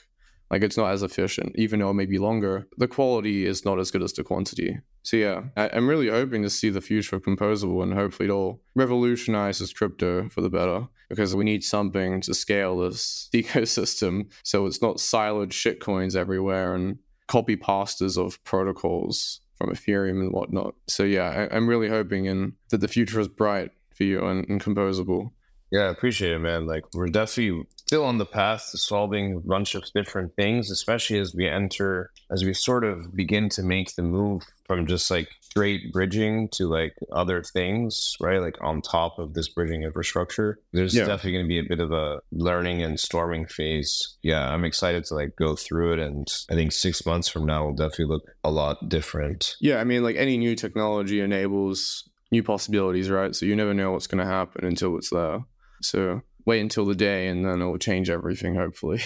like 0.50 0.64
it's 0.64 0.78
not 0.78 0.92
as 0.92 1.04
efficient 1.04 1.52
even 1.56 1.80
though 1.80 1.90
it 1.90 1.96
may 1.96 2.06
be 2.06 2.18
longer 2.18 2.68
the 2.78 2.88
quality 2.88 3.46
is 3.46 3.66
not 3.66 3.80
as 3.80 3.92
good 3.92 4.04
as 4.04 4.14
the 4.14 4.24
quantity 4.24 4.78
so 5.04 5.18
yeah 5.18 5.44
I, 5.56 5.68
am 5.68 5.88
really 5.88 6.10
hoping 6.10 6.44
to 6.44 6.50
see 6.50 6.70
the 6.70 6.82
future 6.82 7.16
of 7.16 7.24
composable 7.24 7.84
and 7.84 7.94
hopefully 7.94 8.30
it'll 8.30 8.62
revolutionize 8.76 9.60
this 9.60 9.74
crypto 9.74 10.30
for 10.30 10.42
the 10.42 10.50
better 10.50 10.88
because 11.10 11.36
we 11.36 11.44
need 11.46 11.64
something 11.64 12.22
to 12.22 12.34
scale 12.34 12.78
this 12.78 13.30
ecosystem 13.34 14.32
so 14.44 14.66
it's 14.66 14.82
not 14.82 14.98
siloed 14.98 15.50
shitcoins 15.50 16.16
everywhere 16.16 16.76
and 16.76 17.00
copy 17.28 17.58
pastas 17.58 18.18
of 18.18 18.42
protocols 18.44 19.42
from 19.58 19.72
Ethereum 19.72 20.22
and 20.22 20.32
whatnot. 20.32 20.76
So 20.88 21.04
yeah, 21.04 21.48
I, 21.52 21.56
am 21.56 21.68
really 21.68 21.90
hoping 21.90 22.26
in 22.26 22.54
that 22.70 22.80
the 22.80 22.88
future 22.88 23.20
is 23.20 23.28
bright 23.28 23.72
for 23.94 24.04
you 24.04 24.26
and, 24.26 24.48
and 24.48 24.64
composable. 24.64 25.32
Yeah, 25.72 25.82
I 25.82 25.90
appreciate 25.90 26.32
it, 26.32 26.40
man. 26.40 26.66
Like 26.66 26.86
we're 26.94 27.08
definitely 27.08 27.66
still 27.88 28.04
on 28.04 28.18
the 28.18 28.26
path 28.26 28.68
to 28.72 28.78
solving 28.78 29.38
a 29.38 29.40
bunch 29.40 29.74
of 29.74 29.84
different 29.96 30.36
things, 30.36 30.70
especially 30.70 31.18
as 31.20 31.34
we 31.34 31.48
enter, 31.48 32.12
as 32.30 32.44
we 32.44 32.54
sort 32.54 32.84
of 32.84 33.16
begin 33.16 33.48
to 33.48 33.64
make 33.64 33.96
the 33.96 34.02
move 34.02 34.44
from 34.66 34.86
just 34.86 35.10
like 35.10 35.30
straight 35.40 35.94
bridging 35.94 36.50
to 36.50 36.68
like 36.68 36.94
other 37.14 37.42
things, 37.42 38.18
right? 38.20 38.42
Like 38.42 38.58
on 38.62 38.82
top 38.82 39.18
of 39.18 39.34
this 39.34 39.48
bridging 39.48 39.84
infrastructure. 39.84 40.60
There's 40.74 40.94
yeah. 40.94 41.06
definitely 41.06 41.32
going 41.32 41.46
to 41.46 41.48
be 41.48 41.60
a 41.60 41.70
bit 41.70 41.80
of 41.80 41.94
a 41.94 42.20
learning 42.34 42.84
and 42.84 43.00
storming 43.00 43.48
phase. 43.48 44.18
Yeah, 44.22 44.50
I'm 44.50 44.66
excited 44.66 45.06
to 45.06 45.16
like 45.16 45.38
go 45.38 45.56
through 45.56 45.94
it. 45.94 46.00
And 46.00 46.28
I 46.52 46.56
think 46.56 46.74
six 46.74 47.06
months 47.06 47.30
from 47.30 47.46
now 47.46 47.66
will 47.66 47.74
definitely 47.74 48.06
look 48.08 48.24
a 48.44 48.52
lot 48.52 48.90
different. 48.90 49.56
Yeah, 49.62 49.78
I 49.78 49.86
mean, 49.86 50.04
like 50.04 50.18
any 50.18 50.38
new 50.38 50.56
technology 50.56 51.22
enables 51.22 52.08
new 52.34 52.44
possibilities, 52.44 53.10
right? 53.10 53.34
So 53.34 53.46
you 53.46 53.56
never 53.56 53.74
know 53.74 53.94
what's 53.94 54.08
going 54.08 54.20
to 54.20 54.30
happen 54.30 54.66
until 54.66 54.98
it's 54.98 55.10
there. 55.10 55.40
So 55.82 56.22
wait 56.48 56.62
until 56.62 56.86
the 56.86 56.96
day 56.96 57.28
and 57.28 57.46
then 57.46 57.62
it'll 57.62 57.78
change 57.78 58.10
everything, 58.10 58.56
hopefully. 58.56 59.02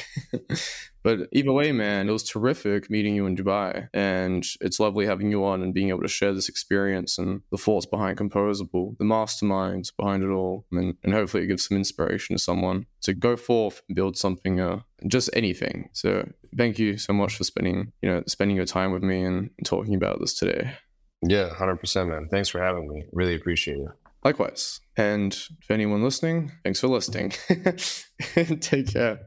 but 1.04 1.28
either 1.32 1.52
way, 1.52 1.72
man, 1.72 2.08
it 2.08 2.12
was 2.12 2.24
terrific 2.24 2.88
meeting 2.88 3.16
you 3.16 3.26
in 3.26 3.36
Dubai. 3.36 3.90
And 3.96 4.46
it's 4.62 4.80
lovely 4.80 5.08
having 5.08 5.32
you 5.32 5.44
on 5.44 5.64
and 5.64 5.74
being 5.74 5.90
able 5.90 6.04
to 6.04 6.08
share 6.08 6.34
this 6.34 6.48
experience 6.48 7.18
and 7.18 7.42
the 7.50 7.58
thoughts 7.58 7.88
behind 7.88 8.20
Composable, 8.20 8.96
the 9.00 9.06
masterminds 9.06 9.92
behind 9.98 10.22
it 10.22 10.30
all. 10.30 10.66
And, 10.72 10.96
and 11.04 11.14
hopefully 11.14 11.44
it 11.44 11.48
gives 11.48 11.68
some 11.68 11.78
inspiration 11.78 12.36
to 12.36 12.42
someone 12.42 12.86
to 13.02 13.14
go 13.16 13.36
forth 13.36 13.82
and 13.90 13.96
build 13.96 14.18
something, 14.18 14.60
uh, 14.60 14.82
just 15.08 15.32
anything. 15.34 15.90
So 15.94 16.30
thank 16.56 16.78
you 16.78 17.00
so 17.00 17.12
much 17.12 17.36
for 17.38 17.44
spending, 17.44 17.92
you 18.04 18.10
know, 18.10 18.24
spending 18.28 18.56
your 18.56 18.68
time 18.68 18.92
with 18.92 19.02
me 19.02 19.24
and 19.24 19.50
talking 19.66 19.96
about 19.96 20.20
this 20.20 20.36
today. 20.36 20.76
Yeah, 21.24 21.50
100%, 21.50 22.08
man. 22.08 22.28
Thanks 22.30 22.50
for 22.50 22.62
having 22.62 22.88
me. 22.88 23.06
Really 23.12 23.34
appreciate 23.34 23.80
it. 23.80 24.01
Likewise. 24.24 24.80
And 24.98 25.34
for 25.66 25.74
anyone 25.74 26.04
listening, 26.04 26.52
thanks 26.64 26.80
for 26.80 26.88
listening. 26.88 27.32
Mm-hmm. 27.32 28.56
Take 28.60 28.94
care. 28.94 29.20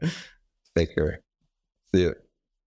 Take 0.76 0.94
care. 0.94 1.20
See 1.94 2.02
you. 2.02 2.23